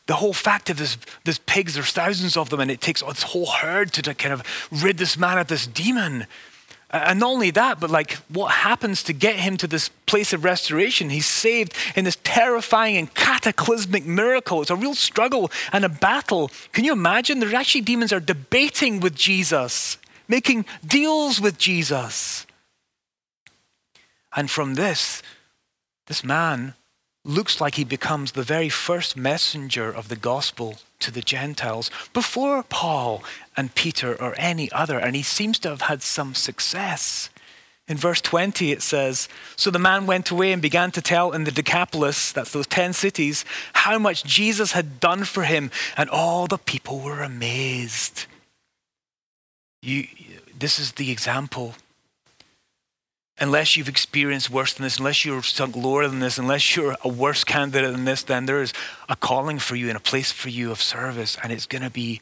The 0.06 0.16
whole 0.16 0.32
fact 0.32 0.70
of 0.70 0.78
this, 0.78 0.96
this 1.24 1.38
pigs, 1.44 1.74
there's 1.74 1.92
thousands 1.92 2.36
of 2.36 2.48
them, 2.48 2.60
and 2.60 2.70
it 2.70 2.80
takes 2.80 3.02
this 3.02 3.22
whole 3.24 3.46
herd 3.46 3.92
to, 3.92 4.02
to 4.02 4.14
kind 4.14 4.32
of 4.32 4.42
rid 4.70 4.96
this 4.96 5.18
man 5.18 5.36
of 5.36 5.48
this 5.48 5.66
demon. 5.66 6.26
And 6.94 7.18
not 7.18 7.32
only 7.32 7.50
that, 7.50 7.80
but 7.80 7.90
like 7.90 8.12
what 8.28 8.52
happens 8.52 9.02
to 9.02 9.12
get 9.12 9.34
him 9.34 9.56
to 9.56 9.66
this 9.66 9.88
place 10.06 10.32
of 10.32 10.44
restoration? 10.44 11.10
He's 11.10 11.26
saved 11.26 11.74
in 11.96 12.04
this 12.04 12.18
terrifying 12.22 12.96
and 12.96 13.12
cataclysmic 13.14 14.06
miracle. 14.06 14.62
It's 14.62 14.70
a 14.70 14.76
real 14.76 14.94
struggle 14.94 15.50
and 15.72 15.84
a 15.84 15.88
battle. 15.88 16.52
Can 16.70 16.84
you 16.84 16.92
imagine? 16.92 17.40
There 17.40 17.52
actually 17.52 17.80
demons 17.80 18.12
are 18.12 18.20
debating 18.20 19.00
with 19.00 19.16
Jesus, 19.16 19.98
making 20.28 20.66
deals 20.86 21.40
with 21.40 21.58
Jesus. 21.58 22.46
And 24.36 24.48
from 24.48 24.74
this, 24.74 25.20
this 26.06 26.22
man 26.22 26.74
looks 27.24 27.60
like 27.60 27.76
he 27.76 27.84
becomes 27.84 28.32
the 28.32 28.42
very 28.42 28.68
first 28.68 29.16
messenger 29.16 29.90
of 29.90 30.08
the 30.08 30.16
gospel 30.16 30.76
to 31.00 31.10
the 31.10 31.22
Gentiles 31.22 31.90
before 32.12 32.62
Paul 32.62 33.22
and 33.56 33.74
Peter 33.74 34.14
or 34.20 34.34
any 34.36 34.70
other, 34.72 34.98
and 34.98 35.16
he 35.16 35.22
seems 35.22 35.58
to 35.60 35.70
have 35.70 35.82
had 35.82 36.02
some 36.02 36.34
success. 36.34 37.30
In 37.86 37.96
verse 37.96 38.20
20, 38.20 38.72
it 38.72 38.82
says 38.82 39.28
So 39.56 39.70
the 39.70 39.78
man 39.78 40.06
went 40.06 40.30
away 40.30 40.52
and 40.52 40.62
began 40.62 40.90
to 40.92 41.02
tell 41.02 41.32
in 41.32 41.44
the 41.44 41.50
Decapolis, 41.50 42.32
that's 42.32 42.52
those 42.52 42.66
10 42.66 42.92
cities, 42.92 43.44
how 43.74 43.98
much 43.98 44.24
Jesus 44.24 44.72
had 44.72 45.00
done 45.00 45.24
for 45.24 45.44
him, 45.44 45.70
and 45.96 46.08
all 46.08 46.46
the 46.46 46.58
people 46.58 47.00
were 47.00 47.22
amazed. 47.22 48.26
You, 49.82 50.06
this 50.58 50.78
is 50.78 50.92
the 50.92 51.10
example 51.10 51.74
unless 53.38 53.76
you've 53.76 53.88
experienced 53.88 54.50
worse 54.50 54.72
than 54.72 54.84
this, 54.84 54.98
unless 54.98 55.24
you're 55.24 55.42
sunk 55.42 55.76
lower 55.76 56.06
than 56.06 56.20
this, 56.20 56.38
unless 56.38 56.76
you're 56.76 56.96
a 57.02 57.08
worse 57.08 57.44
candidate 57.44 57.92
than 57.92 58.04
this, 58.04 58.22
then 58.22 58.46
there 58.46 58.62
is 58.62 58.72
a 59.08 59.16
calling 59.16 59.58
for 59.58 59.76
you 59.76 59.88
and 59.88 59.96
a 59.96 60.00
place 60.00 60.30
for 60.30 60.48
you 60.48 60.70
of 60.70 60.80
service, 60.80 61.36
and 61.42 61.52
it's 61.52 61.66
going 61.66 61.82
to 61.82 61.90
be 61.90 62.20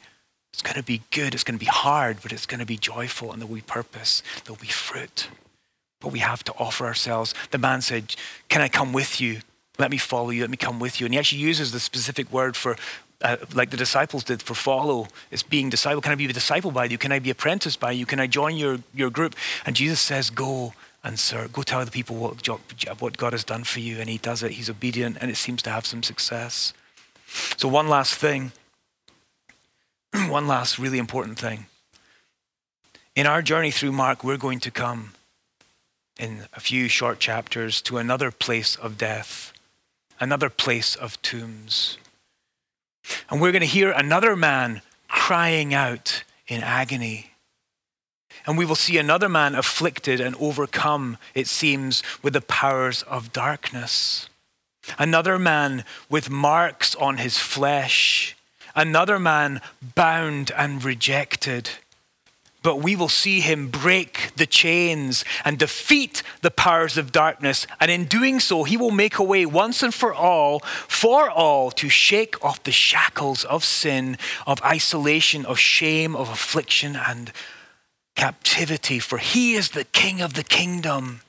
it's 0.53 0.61
going 0.61 0.75
to 0.75 0.83
be 0.83 1.01
good. 1.09 1.33
It's 1.33 1.43
going 1.43 1.57
to 1.57 1.65
be 1.65 1.71
hard, 1.71 2.17
but 2.21 2.31
it's 2.31 2.45
going 2.45 2.59
to 2.59 2.65
be 2.65 2.77
joyful, 2.77 3.31
and 3.31 3.41
there'll 3.41 3.55
be 3.55 3.61
purpose. 3.61 4.21
There'll 4.43 4.61
be 4.61 4.67
fruit. 4.67 5.29
But 5.99 6.11
we 6.11 6.19
have 6.19 6.43
to 6.43 6.53
offer 6.59 6.85
ourselves. 6.85 7.33
The 7.49 7.57
man 7.57 7.81
said, 7.81 8.15
"Can 8.49 8.61
I 8.61 8.69
come 8.69 8.93
with 8.93 9.19
you? 9.19 9.39
Let 9.79 9.89
me 9.89 9.97
follow 9.97 10.29
you. 10.29 10.41
Let 10.41 10.51
me 10.51 10.57
come 10.57 10.79
with 10.79 10.99
you." 10.99 11.05
And 11.05 11.13
he 11.13 11.19
actually 11.19 11.41
uses 11.41 11.71
the 11.71 11.79
specific 11.79 12.31
word 12.31 12.55
for 12.55 12.77
uh, 13.23 13.37
like 13.55 13.71
the 13.71 13.77
disciples 13.77 14.23
did 14.23 14.43
for 14.43 14.53
follow. 14.53 15.07
It's 15.31 15.43
being 15.43 15.69
disciple. 15.69 16.01
Can 16.01 16.11
I 16.11 16.15
be 16.15 16.25
a 16.25 16.33
disciple 16.33 16.71
by 16.71 16.85
you? 16.85 16.97
Can 16.97 17.11
I 17.11 17.19
be 17.19 17.29
apprenticed 17.29 17.79
by 17.79 17.91
you? 17.91 18.05
Can 18.05 18.19
I 18.19 18.27
join 18.27 18.57
your, 18.57 18.79
your 18.93 19.09
group? 19.09 19.35
And 19.65 19.75
Jesus 19.75 20.01
says, 20.01 20.29
Go 20.29 20.73
and 21.03 21.19
sir, 21.19 21.47
go 21.51 21.63
tell 21.63 21.83
the 21.83 21.91
people 21.91 22.15
what, 22.15 22.47
what 22.99 23.17
God 23.17 23.33
has 23.33 23.43
done 23.43 23.63
for 23.63 23.79
you. 23.79 23.99
And 23.99 24.09
he 24.09 24.17
does 24.17 24.41
it. 24.41 24.51
He's 24.51 24.69
obedient 24.69 25.17
and 25.19 25.29
it 25.29 25.35
seems 25.35 25.61
to 25.63 25.69
have 25.69 25.85
some 25.85 26.01
success. 26.01 26.73
So, 27.57 27.67
one 27.67 27.89
last 27.89 28.15
thing, 28.15 28.51
one 30.29 30.47
last 30.47 30.79
really 30.79 30.99
important 30.99 31.39
thing. 31.39 31.65
In 33.15 33.27
our 33.27 33.41
journey 33.41 33.71
through 33.71 33.91
Mark, 33.91 34.23
we're 34.23 34.37
going 34.37 34.59
to 34.61 34.71
come 34.71 35.11
in 36.19 36.43
a 36.53 36.59
few 36.59 36.87
short 36.87 37.19
chapters 37.19 37.81
to 37.81 37.97
another 37.97 38.31
place 38.31 38.75
of 38.75 38.97
death, 38.97 39.51
another 40.19 40.49
place 40.49 40.95
of 40.95 41.21
tombs. 41.21 41.97
And 43.29 43.41
we're 43.41 43.51
going 43.51 43.61
to 43.61 43.67
hear 43.67 43.91
another 43.91 44.35
man 44.35 44.81
crying 45.07 45.73
out 45.73 46.23
in 46.47 46.61
agony. 46.63 47.32
And 48.45 48.57
we 48.57 48.65
will 48.65 48.75
see 48.75 48.97
another 48.97 49.29
man 49.29 49.55
afflicted 49.55 50.19
and 50.19 50.35
overcome, 50.39 51.17
it 51.33 51.47
seems, 51.47 52.03
with 52.21 52.33
the 52.33 52.41
powers 52.41 53.03
of 53.03 53.33
darkness. 53.33 54.29
Another 54.99 55.39
man 55.39 55.85
with 56.09 56.29
marks 56.29 56.95
on 56.95 57.17
his 57.17 57.37
flesh. 57.37 58.35
Another 58.75 59.19
man 59.19 59.61
bound 59.95 60.51
and 60.57 60.83
rejected 60.83 61.69
but 62.63 62.77
we 62.77 62.95
will 62.95 63.09
see 63.09 63.41
him 63.41 63.67
break 63.67 64.31
the 64.37 64.45
chains 64.45 65.23
and 65.43 65.59
defeat 65.59 66.23
the 66.41 66.49
powers 66.49 66.97
of 66.97 67.11
darkness. 67.11 67.67
And 67.79 67.91
in 67.91 68.05
doing 68.05 68.39
so, 68.39 68.63
he 68.63 68.77
will 68.77 68.89
make 68.89 69.19
a 69.19 69.23
way 69.23 69.45
once 69.45 69.83
and 69.83 69.93
for 69.93 70.13
all, 70.13 70.59
for 70.59 71.29
all, 71.29 71.69
to 71.71 71.89
shake 71.89 72.43
off 72.43 72.63
the 72.63 72.71
shackles 72.71 73.43
of 73.43 73.65
sin, 73.65 74.17
of 74.47 74.61
isolation, 74.63 75.45
of 75.45 75.59
shame, 75.59 76.15
of 76.15 76.29
affliction, 76.29 76.95
and 76.95 77.33
captivity. 78.15 78.99
For 78.99 79.17
he 79.17 79.53
is 79.53 79.71
the 79.71 79.85
king 79.85 80.21
of 80.21 80.33
the 80.33 80.43
kingdom 80.43 81.21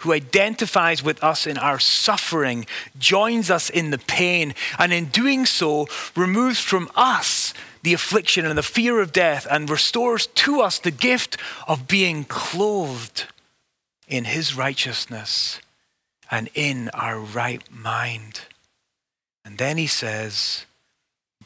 who 0.00 0.12
identifies 0.12 1.02
with 1.02 1.22
us 1.24 1.46
in 1.46 1.56
our 1.56 1.78
suffering, 1.78 2.66
joins 2.98 3.50
us 3.50 3.70
in 3.70 3.90
the 3.90 3.98
pain, 3.98 4.54
and 4.78 4.92
in 4.92 5.06
doing 5.06 5.46
so, 5.46 5.86
removes 6.14 6.60
from 6.60 6.90
us 6.94 7.54
the 7.82 7.94
affliction 7.94 8.44
and 8.44 8.58
the 8.58 8.62
fear 8.62 9.00
of 9.00 9.12
death 9.12 9.46
and 9.50 9.70
restores 9.70 10.26
to 10.26 10.60
us 10.60 10.78
the 10.78 10.90
gift 10.90 11.38
of 11.66 11.88
being 11.88 12.24
clothed 12.24 13.24
in 14.06 14.24
his 14.24 14.54
righteousness 14.54 15.60
and 16.30 16.50
in 16.54 16.90
our 16.90 17.18
right 17.18 17.62
mind. 17.70 18.40
And 19.44 19.58
then 19.58 19.78
he 19.78 19.86
says, 19.86 20.66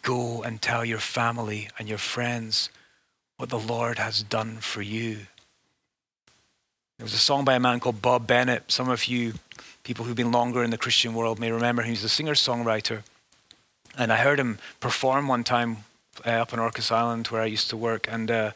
Go 0.02 0.42
and 0.42 0.60
tell 0.60 0.84
your 0.84 0.98
family 0.98 1.68
and 1.78 1.88
your 1.88 1.98
friends 1.98 2.70
what 3.40 3.48
the 3.48 3.58
Lord 3.58 3.98
has 3.98 4.22
done 4.22 4.58
for 4.58 4.82
you. 4.82 5.20
There 6.98 7.06
was 7.06 7.14
a 7.14 7.18
song 7.18 7.46
by 7.46 7.54
a 7.54 7.60
man 7.60 7.80
called 7.80 8.02
Bob 8.02 8.26
Bennett. 8.26 8.70
Some 8.70 8.90
of 8.90 9.06
you 9.06 9.32
people 9.82 10.04
who've 10.04 10.14
been 10.14 10.30
longer 10.30 10.62
in 10.62 10.68
the 10.68 10.76
Christian 10.76 11.14
world 11.14 11.38
may 11.38 11.50
remember 11.50 11.80
him. 11.80 11.88
He's 11.88 12.04
a 12.04 12.10
singer 12.10 12.34
songwriter. 12.34 13.02
And 13.96 14.12
I 14.12 14.16
heard 14.16 14.38
him 14.38 14.58
perform 14.78 15.26
one 15.26 15.42
time 15.42 15.78
uh, 16.26 16.32
up 16.32 16.52
on 16.52 16.58
Orcas 16.58 16.92
Island 16.92 17.28
where 17.28 17.40
I 17.40 17.46
used 17.46 17.70
to 17.70 17.78
work, 17.78 18.06
and 18.12 18.30
uh, 18.30 18.50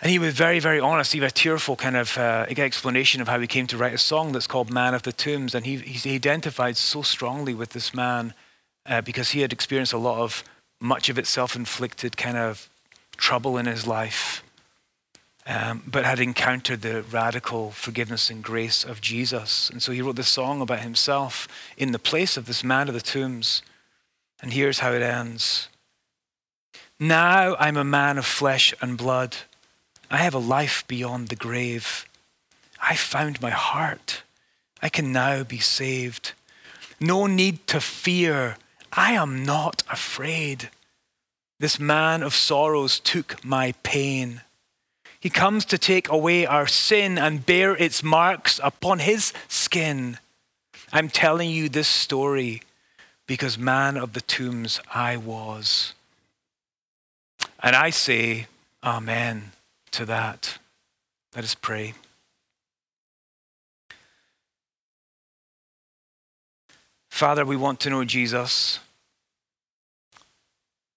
and 0.00 0.10
he 0.10 0.18
was 0.18 0.34
very, 0.34 0.58
very 0.58 0.80
honest. 0.80 1.12
He 1.12 1.20
had 1.20 1.30
a 1.30 1.32
tearful 1.32 1.76
kind 1.76 1.96
of 1.96 2.18
uh, 2.18 2.46
explanation 2.48 3.20
of 3.20 3.28
how 3.28 3.38
he 3.38 3.46
came 3.46 3.68
to 3.68 3.76
write 3.76 3.94
a 3.94 3.98
song 3.98 4.32
that's 4.32 4.48
called 4.48 4.70
"Man 4.72 4.92
of 4.92 5.04
the 5.04 5.12
Tombs," 5.12 5.54
and 5.54 5.64
he 5.64 5.76
he 5.76 6.16
identified 6.16 6.76
so 6.76 7.02
strongly 7.02 7.54
with 7.54 7.70
this 7.70 7.94
man 7.94 8.34
uh, 8.86 9.02
because 9.02 9.30
he 9.30 9.42
had 9.42 9.52
experienced 9.52 9.92
a 9.92 9.98
lot 9.98 10.18
of 10.18 10.42
much 10.80 11.08
of 11.08 11.16
it 11.16 11.28
self-inflicted 11.28 12.16
kind 12.16 12.36
of 12.36 12.68
trouble 13.22 13.56
in 13.56 13.66
his 13.66 13.86
life. 13.86 14.42
Um, 15.44 15.82
but 15.86 16.04
had 16.04 16.20
encountered 16.20 16.82
the 16.82 17.02
radical 17.02 17.70
forgiveness 17.70 18.30
and 18.30 18.44
grace 18.44 18.84
of 18.84 19.00
Jesus. 19.00 19.70
And 19.70 19.82
so 19.82 19.90
he 19.90 20.02
wrote 20.02 20.14
this 20.16 20.28
song 20.28 20.60
about 20.60 20.80
himself 20.80 21.48
in 21.76 21.90
the 21.90 21.98
place 21.98 22.36
of 22.36 22.46
this 22.46 22.62
man 22.62 22.88
of 22.88 22.94
the 22.94 23.00
tombs. 23.00 23.62
And 24.40 24.52
here's 24.52 24.80
how 24.80 24.92
it 24.92 25.02
ends 25.02 25.68
now 27.00 27.56
I'm 27.58 27.76
a 27.76 27.84
man 27.84 28.18
of 28.18 28.26
flesh 28.26 28.72
and 28.80 28.96
blood. 28.96 29.36
I 30.08 30.18
have 30.18 30.34
a 30.34 30.38
life 30.56 30.84
beyond 30.86 31.28
the 31.28 31.36
grave. 31.36 32.06
I 32.80 32.94
found 32.94 33.40
my 33.40 33.50
heart. 33.50 34.22
I 34.80 34.88
can 34.88 35.10
now 35.10 35.42
be 35.42 35.58
saved. 35.58 36.32
No 37.00 37.26
need 37.26 37.66
to 37.68 37.80
fear. 37.80 38.56
I 38.92 39.14
am 39.14 39.44
not 39.44 39.82
afraid. 39.90 40.70
This 41.62 41.78
man 41.78 42.24
of 42.24 42.34
sorrows 42.34 42.98
took 42.98 43.44
my 43.44 43.74
pain. 43.84 44.40
He 45.20 45.30
comes 45.30 45.64
to 45.66 45.78
take 45.78 46.08
away 46.08 46.44
our 46.44 46.66
sin 46.66 47.16
and 47.16 47.46
bear 47.46 47.76
its 47.76 48.02
marks 48.02 48.58
upon 48.64 48.98
his 48.98 49.32
skin. 49.46 50.18
I'm 50.92 51.08
telling 51.08 51.50
you 51.50 51.68
this 51.68 51.86
story 51.86 52.62
because 53.28 53.58
man 53.58 53.96
of 53.96 54.12
the 54.12 54.20
tombs 54.22 54.80
I 54.92 55.16
was. 55.16 55.94
And 57.62 57.76
I 57.76 57.90
say, 57.90 58.48
Amen 58.82 59.52
to 59.92 60.04
that. 60.06 60.58
Let 61.36 61.44
us 61.44 61.54
pray. 61.54 61.94
Father, 67.08 67.44
we 67.44 67.54
want 67.54 67.78
to 67.78 67.90
know 67.90 68.04
Jesus. 68.04 68.80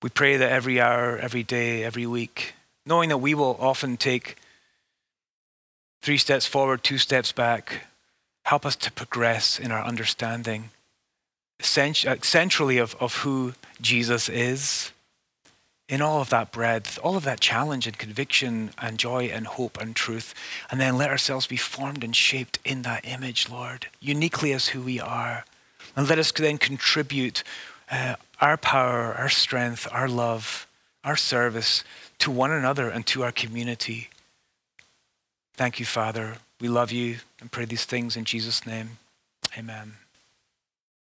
We 0.05 0.11
pray 0.11 0.37
that 0.37 0.51
every 0.51 0.79
hour, 0.79 1.17
every 1.17 1.41
day, 1.41 1.83
every 1.83 2.05
week, 2.05 2.53
knowing 2.85 3.09
that 3.09 3.17
we 3.17 3.33
will 3.33 3.57
often 3.59 3.97
take 3.97 4.35
three 6.03 6.19
steps 6.19 6.45
forward, 6.45 6.83
two 6.83 6.99
steps 6.99 7.31
back, 7.31 7.87
help 8.43 8.67
us 8.67 8.75
to 8.75 8.91
progress 8.91 9.59
in 9.59 9.71
our 9.71 9.83
understanding 9.83 10.69
centrally 11.59 12.77
of, 12.77 12.93
of 12.99 13.15
who 13.23 13.55
Jesus 13.81 14.29
is 14.29 14.91
in 15.89 16.03
all 16.03 16.21
of 16.21 16.29
that 16.29 16.51
breadth, 16.51 16.99
all 17.01 17.17
of 17.17 17.23
that 17.23 17.39
challenge 17.39 17.87
and 17.87 17.97
conviction 17.97 18.69
and 18.77 18.99
joy 18.99 19.23
and 19.23 19.47
hope 19.47 19.75
and 19.81 19.95
truth, 19.95 20.35
and 20.69 20.79
then 20.79 20.99
let 20.99 21.09
ourselves 21.09 21.47
be 21.47 21.57
formed 21.57 22.03
and 22.03 22.15
shaped 22.15 22.59
in 22.63 22.83
that 22.83 23.07
image, 23.07 23.49
Lord, 23.49 23.87
uniquely 23.99 24.53
as 24.53 24.67
who 24.67 24.83
we 24.83 24.99
are. 24.99 25.45
And 25.95 26.07
let 26.07 26.19
us 26.19 26.31
then 26.31 26.59
contribute 26.59 27.43
uh, 27.89 28.15
our 28.41 28.57
power, 28.57 29.13
our 29.13 29.29
strength, 29.29 29.88
our 29.91 30.07
love, 30.07 30.67
our 31.03 31.15
service 31.15 31.83
to 32.19 32.31
one 32.31 32.51
another 32.51 32.89
and 32.89 33.05
to 33.07 33.23
our 33.23 33.31
community. 33.31 34.09
Thank 35.55 35.79
you, 35.79 35.86
Father. 35.86 36.38
We 36.59 36.67
love 36.67 36.91
you 36.91 37.17
and 37.39 37.51
pray 37.51 37.65
these 37.65 37.86
things 37.86 38.17
in 38.17 38.25
Jesus' 38.25 38.65
name. 38.65 38.97
Amen. 39.57 39.95